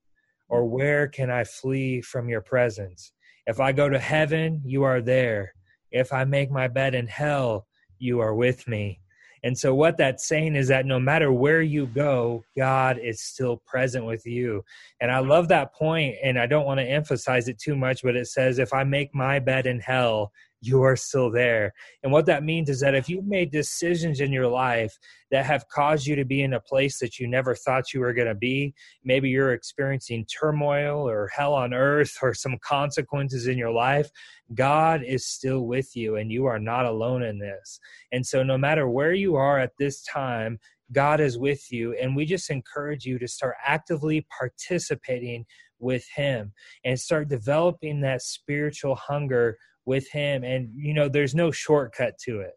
Or 0.48 0.66
where 0.66 1.08
can 1.08 1.30
I 1.30 1.44
flee 1.44 2.00
from 2.00 2.28
your 2.28 2.42
presence? 2.42 3.12
If 3.46 3.60
I 3.60 3.72
go 3.72 3.88
to 3.88 3.98
heaven, 3.98 4.62
you 4.64 4.84
are 4.84 5.00
there 5.00 5.54
if 5.94 6.12
I 6.12 6.24
make 6.24 6.50
my 6.50 6.68
bed 6.68 6.94
in 6.94 7.06
hell, 7.06 7.66
you 7.98 8.20
are 8.20 8.34
with 8.34 8.66
me. 8.68 9.00
And 9.44 9.56
so, 9.56 9.74
what 9.74 9.96
that's 9.96 10.26
saying 10.26 10.56
is 10.56 10.68
that 10.68 10.86
no 10.86 10.98
matter 10.98 11.30
where 11.30 11.62
you 11.62 11.86
go, 11.86 12.44
God 12.56 12.98
is 12.98 13.20
still 13.20 13.58
present 13.66 14.04
with 14.04 14.26
you. 14.26 14.64
And 15.00 15.10
I 15.10 15.18
love 15.18 15.48
that 15.48 15.72
point, 15.74 16.16
and 16.22 16.38
I 16.38 16.46
don't 16.46 16.66
want 16.66 16.80
to 16.80 16.84
emphasize 16.84 17.46
it 17.48 17.58
too 17.58 17.76
much, 17.76 18.02
but 18.02 18.16
it 18.16 18.26
says, 18.26 18.58
If 18.58 18.72
I 18.72 18.84
make 18.84 19.14
my 19.14 19.38
bed 19.38 19.66
in 19.66 19.80
hell, 19.80 20.32
you 20.66 20.82
are 20.82 20.96
still 20.96 21.30
there. 21.30 21.72
And 22.02 22.12
what 22.12 22.26
that 22.26 22.44
means 22.44 22.68
is 22.68 22.80
that 22.80 22.94
if 22.94 23.08
you've 23.08 23.26
made 23.26 23.50
decisions 23.50 24.20
in 24.20 24.32
your 24.32 24.46
life 24.46 24.96
that 25.30 25.44
have 25.44 25.68
caused 25.68 26.06
you 26.06 26.16
to 26.16 26.24
be 26.24 26.42
in 26.42 26.54
a 26.54 26.60
place 26.60 26.98
that 26.98 27.18
you 27.18 27.26
never 27.26 27.54
thought 27.54 27.92
you 27.92 28.00
were 28.00 28.12
going 28.12 28.28
to 28.28 28.34
be, 28.34 28.74
maybe 29.04 29.28
you're 29.28 29.52
experiencing 29.52 30.26
turmoil 30.26 31.08
or 31.08 31.28
hell 31.28 31.54
on 31.54 31.74
earth 31.74 32.16
or 32.22 32.34
some 32.34 32.58
consequences 32.64 33.46
in 33.46 33.58
your 33.58 33.72
life, 33.72 34.10
God 34.54 35.02
is 35.02 35.26
still 35.26 35.66
with 35.66 35.94
you 35.96 36.16
and 36.16 36.30
you 36.30 36.46
are 36.46 36.58
not 36.58 36.86
alone 36.86 37.22
in 37.22 37.38
this. 37.38 37.80
And 38.12 38.24
so, 38.24 38.42
no 38.42 38.58
matter 38.58 38.88
where 38.88 39.12
you 39.14 39.36
are 39.36 39.58
at 39.58 39.72
this 39.78 40.02
time, 40.04 40.58
God 40.92 41.20
is 41.20 41.38
with 41.38 41.72
you. 41.72 41.94
And 41.94 42.14
we 42.14 42.24
just 42.24 42.50
encourage 42.50 43.04
you 43.04 43.18
to 43.18 43.28
start 43.28 43.56
actively 43.64 44.26
participating 44.36 45.46
with 45.78 46.06
Him 46.14 46.52
and 46.84 46.98
start 46.98 47.28
developing 47.28 48.00
that 48.00 48.22
spiritual 48.22 48.94
hunger 48.94 49.58
with 49.86 50.10
him 50.10 50.44
and 50.44 50.70
you 50.74 50.94
know 50.94 51.08
there's 51.08 51.34
no 51.34 51.50
shortcut 51.50 52.18
to 52.24 52.40
it. 52.40 52.52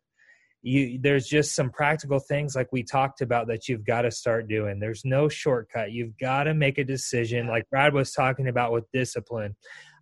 You 0.62 1.00
there's 1.02 1.28
just 1.28 1.56
some 1.56 1.70
practical 1.70 2.20
things 2.20 2.56
like 2.56 2.72
we 2.72 2.84
talked 2.84 3.22
about 3.22 3.48
that 3.48 3.68
you've 3.68 3.86
got 3.86 4.02
to 4.04 4.12
start 4.12 4.48
doing. 4.48 4.80
There's 4.80 5.06
no 5.06 5.30
shortcut. 5.30 5.92
You've 5.92 6.18
got 6.18 6.44
to 6.44 6.54
make 6.54 6.78
a 6.78 6.84
decision. 6.84 7.48
Like 7.48 7.70
brad 7.70 7.94
was 7.94 8.12
talking 8.12 8.48
about 8.48 8.72
with 8.72 8.92
discipline 8.92 9.56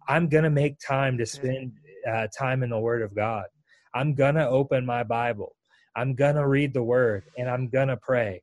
i'm 0.07 0.27
to 0.43 0.49
make 0.49 0.77
time 0.79 1.17
to 1.17 1.25
spend 1.25 1.71
uh, 2.07 2.27
time 2.37 2.63
in 2.63 2.69
the 2.69 2.79
word 2.79 3.01
of 3.01 3.15
god. 3.15 3.45
I'm 3.93 4.13
to 4.35 4.47
open 4.47 4.85
my 4.85 5.03
bible. 5.03 5.55
I'm 5.95 6.13
to 6.35 6.45
read 6.47 6.73
the 6.73 6.83
word 6.83 7.23
and 7.37 7.49
i'm 7.49 7.69
to 7.87 7.97
pray 7.97 8.41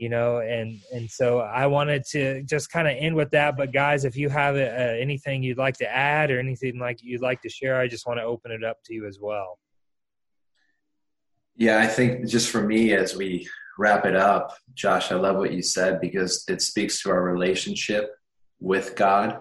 you 0.00 0.08
know 0.08 0.38
and 0.38 0.80
and 0.92 1.08
so 1.08 1.40
i 1.40 1.66
wanted 1.66 2.02
to 2.04 2.42
just 2.44 2.72
kind 2.72 2.88
of 2.88 2.96
end 2.98 3.14
with 3.14 3.30
that. 3.30 3.56
But 3.56 3.70
guys 3.70 4.04
if 4.04 4.16
you 4.16 4.30
have 4.30 4.56
uh, 4.56 4.58
anything 4.58 5.42
you'd 5.42 5.58
like 5.58 5.76
to 5.76 5.94
add 5.94 6.30
or 6.30 6.40
anything 6.40 6.78
like 6.78 7.00
you'd 7.02 7.20
like 7.20 7.42
to 7.42 7.50
share 7.50 7.78
i 7.78 7.86
just 7.86 8.06
want 8.06 8.18
to 8.18 8.24
open 8.24 8.50
it 8.50 8.64
up 8.64 8.78
to 8.86 8.94
you 8.94 9.06
as 9.06 9.18
well. 9.20 9.58
Yeah 11.54 11.78
i 11.78 11.86
think 11.86 12.26
just 12.26 12.50
for 12.50 12.62
me 12.62 12.94
as 12.94 13.14
we 13.14 13.46
wrap 13.78 14.06
it 14.06 14.16
up 14.16 14.56
josh 14.74 15.12
i 15.12 15.16
love 15.16 15.36
what 15.36 15.52
you 15.52 15.62
said 15.62 16.00
because 16.00 16.44
it 16.48 16.62
speaks 16.62 17.02
to 17.02 17.10
our 17.10 17.22
relationship 17.22 18.10
with 18.58 18.96
god. 18.96 19.40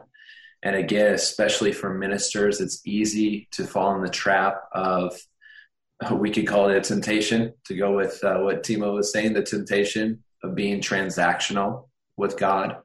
And 0.61 0.75
again 0.75 1.13
especially 1.13 1.71
for 1.71 1.93
ministers 1.93 2.59
it's 2.59 2.85
easy 2.85 3.47
to 3.51 3.63
fall 3.63 3.95
in 3.95 4.01
the 4.01 4.09
trap 4.09 4.63
of 4.73 5.17
we 6.11 6.31
could 6.31 6.47
call 6.47 6.69
it 6.69 6.77
a 6.77 6.81
temptation 6.81 7.53
to 7.65 7.75
go 7.75 7.95
with 7.95 8.21
uh, 8.23 8.39
what 8.39 8.63
Timo 8.63 8.93
was 8.93 9.11
saying 9.13 9.33
the 9.33 9.43
temptation 9.43 10.21
of 10.43 10.55
being 10.55 10.79
transactional 10.79 11.87
with 12.17 12.37
God. 12.37 12.77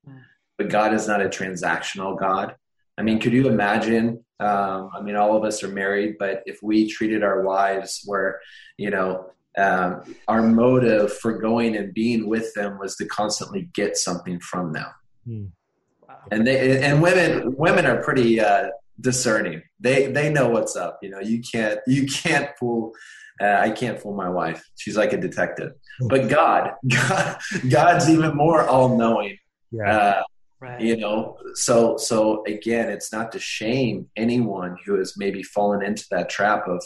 But 0.58 0.70
God 0.70 0.94
is 0.94 1.08
not 1.08 1.20
a 1.20 1.28
transactional 1.28 2.18
God. 2.18 2.54
I 2.96 3.02
mean, 3.02 3.18
could 3.18 3.32
you 3.32 3.48
imagine? 3.48 4.24
Um, 4.40 4.90
I 4.96 5.00
mean, 5.02 5.16
all 5.16 5.36
of 5.36 5.44
us 5.44 5.62
are 5.62 5.68
married, 5.68 6.16
but 6.18 6.42
if 6.46 6.60
we 6.62 6.88
treated 6.88 7.22
our 7.22 7.42
wives 7.42 8.02
where, 8.04 8.40
you 8.76 8.90
know, 8.90 9.30
um, 9.56 10.16
our 10.26 10.42
motive 10.42 11.12
for 11.12 11.38
going 11.38 11.76
and 11.76 11.94
being 11.94 12.28
with 12.28 12.52
them 12.54 12.78
was 12.78 12.96
to 12.96 13.06
constantly 13.06 13.68
get 13.72 13.96
something 13.96 14.40
from 14.40 14.72
them. 14.72 14.86
Hmm. 15.24 15.44
Wow. 16.08 16.18
And 16.32 16.46
they 16.46 16.82
and 16.82 17.00
women 17.00 17.54
women 17.56 17.86
are 17.86 18.02
pretty 18.02 18.40
uh, 18.40 18.70
discerning. 19.00 19.62
They 19.80 20.06
they 20.06 20.30
know 20.30 20.48
what's 20.48 20.76
up. 20.76 20.98
You 21.02 21.10
know, 21.10 21.20
you 21.20 21.42
can't 21.42 21.80
you 21.86 22.06
can't 22.06 22.50
fool. 22.58 22.92
Uh, 23.40 23.56
I 23.58 23.70
can't 23.70 24.00
fool 24.00 24.14
my 24.14 24.28
wife. 24.28 24.64
She's 24.76 24.96
like 24.96 25.12
a 25.12 25.16
detective. 25.16 25.72
But 26.00 26.28
God, 26.28 26.72
God 26.88 27.38
God's 27.68 28.08
even 28.08 28.36
more 28.36 28.62
all 28.62 28.96
knowing. 28.96 29.36
Yeah. 29.70 29.96
Uh, 29.96 30.22
right. 30.60 30.80
You 30.80 30.96
know, 30.96 31.36
so 31.54 31.96
so 31.96 32.44
again, 32.46 32.88
it's 32.88 33.12
not 33.12 33.32
to 33.32 33.38
shame 33.38 34.08
anyone 34.16 34.76
who 34.84 34.98
has 34.98 35.14
maybe 35.16 35.42
fallen 35.42 35.82
into 35.82 36.06
that 36.10 36.28
trap 36.28 36.68
of 36.68 36.82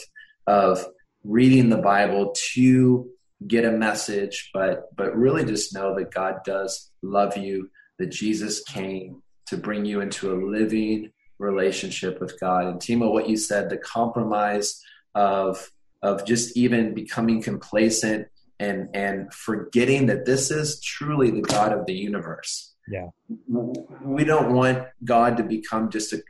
of 0.47 0.85
reading 1.23 1.69
the 1.69 1.77
Bible 1.77 2.33
to 2.53 3.09
get 3.47 3.65
a 3.65 3.71
message, 3.71 4.49
but 4.53 4.95
but 4.95 5.15
really 5.15 5.45
just 5.45 5.73
know 5.73 5.95
that 5.95 6.11
God 6.11 6.39
does 6.43 6.91
love 7.03 7.37
you. 7.37 7.69
That 7.99 8.11
Jesus 8.11 8.63
came 8.63 9.21
to 9.47 9.57
bring 9.57 9.83
you 9.83 9.99
into 9.99 10.31
a 10.31 10.37
living 10.39 11.11
relationship 11.39 12.19
with 12.21 12.39
God. 12.39 12.65
And 12.65 12.79
Timo, 12.79 13.11
what 13.11 13.29
you 13.29 13.37
said, 13.37 13.69
the 13.69 13.77
compromise 13.77 14.81
of 15.15 15.71
of 16.01 16.25
just 16.25 16.55
even 16.55 16.93
becoming 16.93 17.41
complacent 17.41 18.27
and 18.59 18.89
and 18.93 19.33
forgetting 19.33 20.05
that 20.07 20.25
this 20.25 20.51
is 20.51 20.79
truly 20.81 21.31
the 21.31 21.41
God 21.41 21.71
of 21.73 21.85
the 21.85 21.93
universe. 21.93 22.75
Yeah. 22.87 23.09
We 23.47 24.23
don't 24.23 24.53
want 24.53 24.87
God 25.03 25.37
to 25.37 25.43
become 25.43 25.89
just 25.89 26.13
a, 26.13 26.21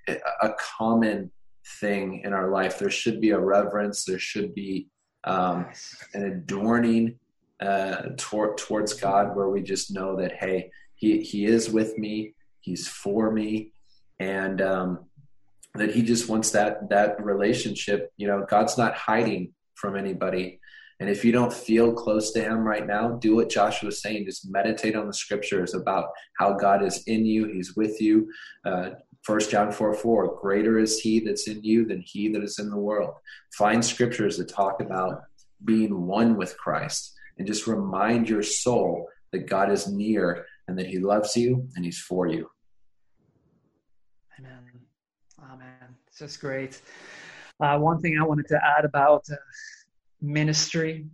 a 0.41 0.53
common 0.77 1.31
thing 1.79 2.21
in 2.23 2.33
our 2.33 2.49
life. 2.49 2.79
There 2.79 2.89
should 2.89 3.21
be 3.21 3.29
a 3.29 3.39
reverence. 3.39 4.03
There 4.03 4.19
should 4.19 4.53
be 4.53 4.87
um, 5.23 5.67
an 6.13 6.25
adorning 6.25 7.19
uh, 7.61 8.09
tor- 8.17 8.55
towards 8.55 8.93
God, 8.93 9.35
where 9.35 9.49
we 9.49 9.61
just 9.61 9.93
know 9.93 10.15
that 10.17 10.33
hey, 10.33 10.71
He 10.95 11.21
He 11.21 11.45
is 11.45 11.69
with 11.69 11.97
me. 11.97 12.33
He's 12.61 12.87
for 12.87 13.31
me, 13.31 13.71
and 14.19 14.61
um, 14.61 15.05
that 15.75 15.91
He 15.91 16.01
just 16.01 16.29
wants 16.29 16.51
that 16.51 16.89
that 16.89 17.23
relationship. 17.23 18.11
You 18.17 18.27
know, 18.27 18.45
God's 18.49 18.77
not 18.77 18.95
hiding 18.95 19.53
from 19.75 19.95
anybody. 19.95 20.59
And 21.01 21.09
if 21.09 21.23
you 21.23 21.31
don't 21.31 21.53
feel 21.53 21.93
close 21.93 22.31
to 22.33 22.43
him 22.43 22.59
right 22.59 22.85
now, 22.85 23.11
do 23.11 23.37
what 23.37 23.49
Joshua 23.49 23.87
was 23.87 24.01
saying. 24.01 24.25
Just 24.25 24.51
meditate 24.51 24.97
on 24.97 25.07
the 25.07 25.13
scriptures 25.13 25.73
about 25.73 26.09
how 26.37 26.53
God 26.53 26.83
is 26.83 27.03
in 27.07 27.25
you, 27.25 27.45
he's 27.47 27.75
with 27.77 28.01
you. 28.01 28.29
Uh, 28.65 28.89
First 29.21 29.51
John 29.51 29.71
4 29.71 29.93
4, 29.93 30.39
greater 30.41 30.79
is 30.79 30.99
he 30.99 31.19
that's 31.19 31.47
in 31.47 31.61
you 31.63 31.85
than 31.85 32.01
he 32.01 32.29
that 32.29 32.43
is 32.43 32.59
in 32.59 32.69
the 32.69 32.77
world. 32.77 33.15
Find 33.57 33.83
scriptures 33.83 34.37
that 34.37 34.49
talk 34.49 34.81
about 34.81 35.23
being 35.65 36.07
one 36.07 36.37
with 36.37 36.57
Christ 36.57 37.13
and 37.37 37.45
just 37.45 37.67
remind 37.67 38.29
your 38.29 38.43
soul 38.43 39.07
that 39.31 39.47
God 39.47 39.71
is 39.71 39.87
near 39.87 40.45
and 40.67 40.77
that 40.79 40.87
he 40.87 40.99
loves 40.99 41.35
you 41.35 41.67
and 41.75 41.83
he's 41.83 41.99
for 41.99 42.27
you. 42.27 42.49
Amen. 44.39 44.61
Amen. 45.51 45.95
It's 46.07 46.19
just 46.19 46.39
great. 46.39 46.81
Uh, 47.59 47.77
one 47.77 47.99
thing 47.99 48.17
I 48.17 48.23
wanted 48.23 48.47
to 48.49 48.59
add 48.63 48.85
about 48.85 49.25
uh, 49.29 49.35
ministry 50.21 51.07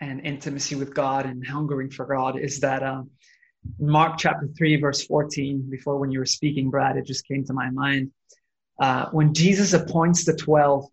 and 0.00 0.20
intimacy 0.26 0.74
with 0.74 0.92
God 0.92 1.26
and 1.26 1.46
hungering 1.46 1.90
for 1.90 2.06
God 2.06 2.40
is 2.40 2.58
that 2.60 2.82
um, 2.82 3.10
Mark 3.78 4.18
chapter 4.18 4.48
3, 4.58 4.80
verse 4.80 5.04
14, 5.06 5.68
before 5.70 5.96
when 5.98 6.10
you 6.10 6.18
were 6.18 6.26
speaking, 6.26 6.70
Brad, 6.70 6.96
it 6.96 7.06
just 7.06 7.26
came 7.28 7.44
to 7.44 7.52
my 7.52 7.70
mind. 7.70 8.10
Uh, 8.80 9.06
when 9.10 9.32
Jesus 9.32 9.74
appoints 9.74 10.24
the 10.24 10.34
12, 10.34 10.86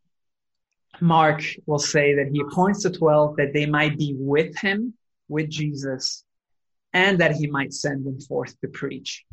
Mark 1.02 1.44
will 1.66 1.80
say 1.80 2.14
that 2.16 2.28
he 2.32 2.42
appoints 2.42 2.84
the 2.84 2.92
12 2.92 3.38
that 3.38 3.54
they 3.54 3.66
might 3.66 3.98
be 3.98 4.14
with 4.16 4.56
him, 4.60 4.94
with 5.28 5.50
Jesus, 5.50 6.24
and 6.94 7.18
that 7.20 7.32
he 7.32 7.48
might 7.48 7.74
send 7.74 8.06
them 8.06 8.20
forth 8.20 8.60
to 8.62 8.68
preach. 8.68 9.26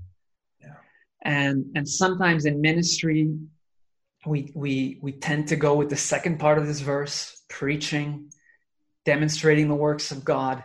And, 1.26 1.72
and 1.74 1.88
sometimes 1.88 2.46
in 2.46 2.60
ministry, 2.60 3.36
we, 4.24 4.52
we, 4.54 5.00
we 5.02 5.10
tend 5.10 5.48
to 5.48 5.56
go 5.56 5.74
with 5.74 5.90
the 5.90 5.96
second 5.96 6.38
part 6.38 6.56
of 6.56 6.68
this 6.68 6.78
verse, 6.78 7.42
preaching, 7.48 8.30
demonstrating 9.04 9.66
the 9.66 9.74
works 9.74 10.12
of 10.12 10.24
God, 10.24 10.62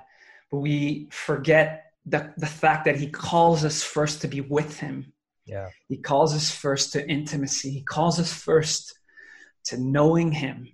but 0.51 0.59
we 0.59 1.07
forget 1.09 1.93
the, 2.05 2.32
the 2.38 2.45
fact 2.45 2.86
that 2.86 2.95
he 2.95 3.07
calls 3.07 3.66
us 3.66 3.82
first 3.82 4.22
to 4.22 4.28
be 4.28 4.41
with 4.41 4.80
him. 4.80 5.14
Yeah. 5.47 5.70
He 5.88 5.97
calls 5.97 6.36
us 6.36 6.51
first 6.51 6.93
to 6.93 7.09
intimacy. 7.09 7.72
He 7.72 7.82
calls 7.82 8.20
us 8.20 8.32
first 8.32 8.93
to 9.66 9.78
knowing 9.78 10.32
him. 10.32 10.68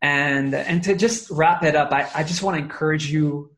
And 0.00 0.54
and 0.54 0.82
to 0.84 0.96
just 0.96 1.30
wrap 1.30 1.62
it 1.64 1.76
up, 1.76 1.92
I, 1.92 2.08
I 2.14 2.24
just 2.24 2.42
want 2.42 2.56
to 2.56 2.62
encourage 2.62 3.10
you, 3.10 3.52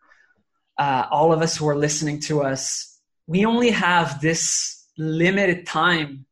uh, 0.76 1.06
all 1.10 1.32
of 1.32 1.42
us 1.42 1.56
who 1.56 1.68
are 1.68 1.76
listening 1.76 2.20
to 2.22 2.42
us, 2.42 3.00
we 3.26 3.46
only 3.46 3.70
have 3.70 4.20
this 4.20 4.73
limited 4.96 5.66
time 5.66 6.26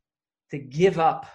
to 0.51 0.57
give 0.57 0.99
up 0.99 1.25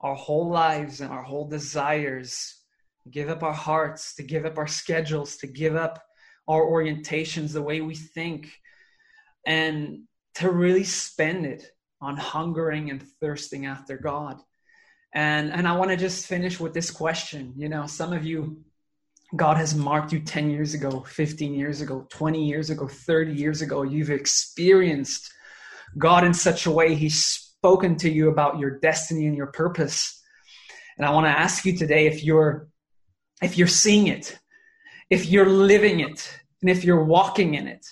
our 0.00 0.14
whole 0.14 0.48
lives 0.48 1.00
and 1.00 1.10
our 1.10 1.22
whole 1.22 1.48
desires, 1.48 2.62
give 3.10 3.28
up 3.28 3.42
our 3.42 3.52
hearts, 3.52 4.14
to 4.16 4.22
give 4.22 4.44
up 4.44 4.58
our 4.58 4.66
schedules, 4.66 5.36
to 5.38 5.46
give 5.46 5.74
up 5.74 6.02
our 6.48 6.62
orientations, 6.62 7.52
the 7.52 7.62
way 7.62 7.80
we 7.80 7.94
think, 7.94 8.52
and 9.46 10.00
to 10.34 10.50
really 10.50 10.84
spend 10.84 11.46
it 11.46 11.64
on 12.00 12.16
hungering 12.16 12.90
and 12.90 13.02
thirsting 13.20 13.66
after 13.66 13.96
God. 13.96 14.38
And 15.14 15.50
and 15.50 15.66
I 15.66 15.76
want 15.76 15.90
to 15.90 15.96
just 15.96 16.26
finish 16.26 16.60
with 16.60 16.74
this 16.74 16.90
question. 16.90 17.54
You 17.56 17.68
know, 17.68 17.86
some 17.86 18.12
of 18.12 18.24
you 18.24 18.62
God 19.34 19.56
has 19.56 19.74
marked 19.74 20.12
you 20.12 20.20
10 20.20 20.50
years 20.50 20.74
ago, 20.74 21.00
15 21.00 21.54
years 21.54 21.80
ago, 21.80 22.06
20 22.10 22.44
years 22.44 22.70
ago, 22.70 22.86
30 22.86 23.32
years 23.32 23.60
ago. 23.60 23.82
You've 23.82 24.10
experienced 24.10 25.32
God 25.98 26.24
in 26.24 26.34
such 26.34 26.66
a 26.66 26.70
way 26.70 26.94
he's 26.94 27.24
spoken 27.24 27.96
to 27.96 28.10
you 28.10 28.28
about 28.28 28.58
your 28.58 28.78
destiny 28.78 29.26
and 29.26 29.36
your 29.36 29.48
purpose. 29.48 30.22
And 30.96 31.06
I 31.06 31.10
want 31.10 31.26
to 31.26 31.30
ask 31.30 31.64
you 31.64 31.76
today 31.76 32.06
if 32.06 32.22
you're 32.22 32.68
if 33.42 33.58
you're 33.58 33.66
seeing 33.66 34.06
it, 34.06 34.38
if 35.10 35.26
you're 35.26 35.48
living 35.48 36.00
it 36.00 36.38
and 36.62 36.70
if 36.70 36.84
you're 36.84 37.04
walking 37.04 37.54
in 37.54 37.66
it. 37.66 37.84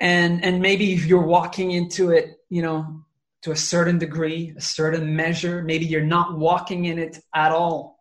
And 0.00 0.44
and 0.44 0.60
maybe 0.60 0.92
if 0.92 1.06
you're 1.06 1.26
walking 1.26 1.70
into 1.72 2.10
it 2.10 2.36
you 2.50 2.62
know 2.62 3.04
to 3.42 3.50
a 3.50 3.56
certain 3.56 3.98
degree 3.98 4.54
a 4.56 4.60
certain 4.60 5.16
measure 5.16 5.62
maybe 5.62 5.84
you're 5.84 6.04
not 6.04 6.38
walking 6.38 6.86
in 6.86 6.98
it 6.98 7.18
at 7.34 7.52
all. 7.52 7.98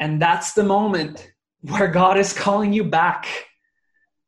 And 0.00 0.20
that's 0.20 0.52
the 0.52 0.64
moment 0.64 1.30
where 1.62 1.88
god 1.88 2.18
is 2.18 2.32
calling 2.32 2.72
you 2.72 2.84
back 2.84 3.26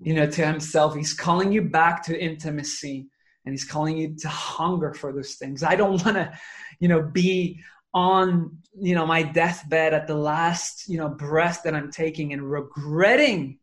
you 0.01 0.15
know 0.15 0.31
to 0.31 0.47
himself. 0.47 0.95
He's 0.95 1.15
calling 1.15 1.53
you 1.53 1.63
back 1.63 2.05
to 2.05 2.19
intimacy 2.19 3.09
and 3.47 3.53
he's 3.53 3.65
calling 3.65 3.97
you 3.97 4.17
to 4.17 4.29
hunger 4.29 4.93
for 4.93 5.13
those 5.13 5.37
things. 5.37 5.63
I 5.63 5.77
don't 5.77 6.05
want 6.05 6.17
to 6.17 6.37
you 6.81 6.89
know 6.89 7.03
be 7.03 7.63
on 7.95 8.59
you 8.79 8.95
know 8.95 9.07
my 9.07 9.23
deathbed 9.23 9.95
at 9.95 10.07
the 10.07 10.15
last 10.15 10.87
you 10.87 10.99
know 10.99 11.09
breath 11.09 11.63
that 11.65 11.75
i'm 11.75 11.91
taking 11.91 12.35
and 12.35 12.51
regretting 12.51 13.59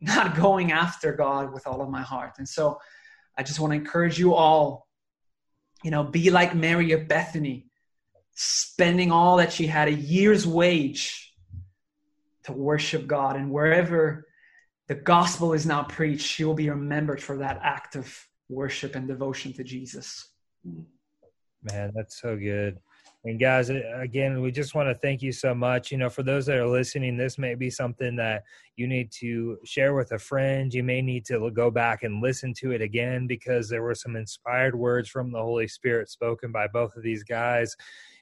not 0.00 0.34
going 0.34 0.72
after 0.72 1.12
god 1.12 1.52
with 1.52 1.66
all 1.66 1.80
of 1.80 1.88
my 1.88 2.02
heart. 2.02 2.32
And 2.38 2.48
so 2.48 2.80
i 3.38 3.44
just 3.44 3.60
want 3.60 3.72
to 3.72 3.76
encourage 3.76 4.18
you 4.18 4.34
all 4.34 4.88
you 5.84 5.92
know 5.92 6.02
be 6.02 6.30
like 6.30 6.56
mary 6.56 6.90
of 6.90 7.06
bethany 7.06 7.66
spending 8.34 9.12
all 9.12 9.36
that 9.36 9.52
she 9.52 9.66
had 9.68 9.86
a 9.88 9.92
year's 9.92 10.46
wage 10.46 11.32
to 12.44 12.52
worship 12.52 13.06
god. 13.06 13.36
And 13.36 13.50
wherever 13.50 14.26
the 14.88 14.94
gospel 14.96 15.52
is 15.52 15.66
now 15.66 15.84
preached 15.84 16.26
she 16.26 16.44
will 16.44 16.54
be 16.54 16.68
remembered 16.68 17.22
for 17.22 17.38
that 17.38 17.60
act 17.62 17.94
of 17.94 18.25
worship 18.48 18.94
and 18.94 19.08
devotion 19.08 19.52
to 19.52 19.64
jesus 19.64 20.30
man 21.62 21.92
that's 21.94 22.20
so 22.20 22.36
good 22.36 22.78
and 23.26 23.40
guys, 23.40 23.70
again, 23.70 24.40
we 24.40 24.52
just 24.52 24.76
want 24.76 24.88
to 24.88 24.94
thank 24.94 25.20
you 25.20 25.32
so 25.32 25.52
much. 25.52 25.90
You 25.90 25.98
know, 25.98 26.08
for 26.08 26.22
those 26.22 26.46
that 26.46 26.58
are 26.58 26.68
listening, 26.68 27.16
this 27.16 27.38
may 27.38 27.56
be 27.56 27.70
something 27.70 28.14
that 28.16 28.44
you 28.76 28.86
need 28.86 29.10
to 29.18 29.58
share 29.64 29.94
with 29.94 30.12
a 30.12 30.18
friend. 30.18 30.72
You 30.72 30.84
may 30.84 31.02
need 31.02 31.24
to 31.26 31.50
go 31.50 31.68
back 31.68 32.04
and 32.04 32.22
listen 32.22 32.54
to 32.58 32.70
it 32.70 32.80
again 32.80 33.26
because 33.26 33.68
there 33.68 33.82
were 33.82 33.96
some 33.96 34.14
inspired 34.14 34.76
words 34.76 35.08
from 35.08 35.32
the 35.32 35.42
Holy 35.42 35.66
Spirit 35.66 36.08
spoken 36.08 36.52
by 36.52 36.68
both 36.68 36.94
of 36.94 37.02
these 37.02 37.24
guys. 37.24 37.74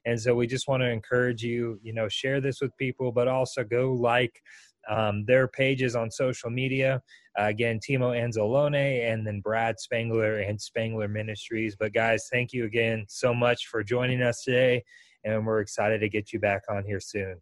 And 0.07 0.18
so 0.18 0.35
we 0.35 0.47
just 0.47 0.68
want 0.68 0.83
to 0.83 0.89
encourage 0.89 1.43
you, 1.43 1.79
you 1.83 1.93
know, 1.93 2.09
share 2.09 2.41
this 2.41 2.62
with 2.62 2.75
people, 2.79 3.12
but 3.12 3.29
also 3.29 3.62
go 3.62 3.93
like 3.93 4.43
um, 4.89 5.27
their 5.27 5.49
pages 5.49 5.95
on 5.95 6.11
social 6.11 6.49
media. 6.49 7.03
Uh, 7.39 7.45
again, 7.45 7.80
Timo 7.80 8.16
Anzalone 8.16 9.11
and 9.11 9.26
then 9.26 9.41
Brad 9.41 9.80
Spangler 9.80 10.39
and 10.39 10.61
Spangler 10.61 11.09
Ministries. 11.09 11.76
But 11.76 11.93
guys, 11.93 12.28
thank 12.30 12.53
you 12.53 12.64
again 12.64 13.07
so 13.09 13.35
much 13.35 13.66
for 13.66 13.82
joining 13.82 14.22
us 14.22 14.43
today, 14.43 14.85
and 15.24 15.45
we're 15.47 15.61
excited 15.61 16.01
to 16.01 16.09
get 16.09 16.32
you 16.32 16.39
back 16.39 16.62
on 16.68 16.85
here 16.85 17.01
soon. 17.01 17.41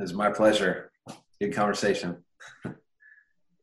was 0.00 0.12
my 0.12 0.30
pleasure. 0.30 0.90
Good 1.40 1.54
conversation. 1.54 2.24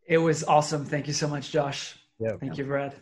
it 0.07 0.17
was 0.17 0.43
awesome. 0.43 0.85
Thank 0.85 1.07
you 1.07 1.13
so 1.13 1.27
much, 1.27 1.51
Josh. 1.51 1.95
Yeah. 2.19 2.37
Thank 2.39 2.57
you, 2.57 2.63
Brad. 2.65 2.93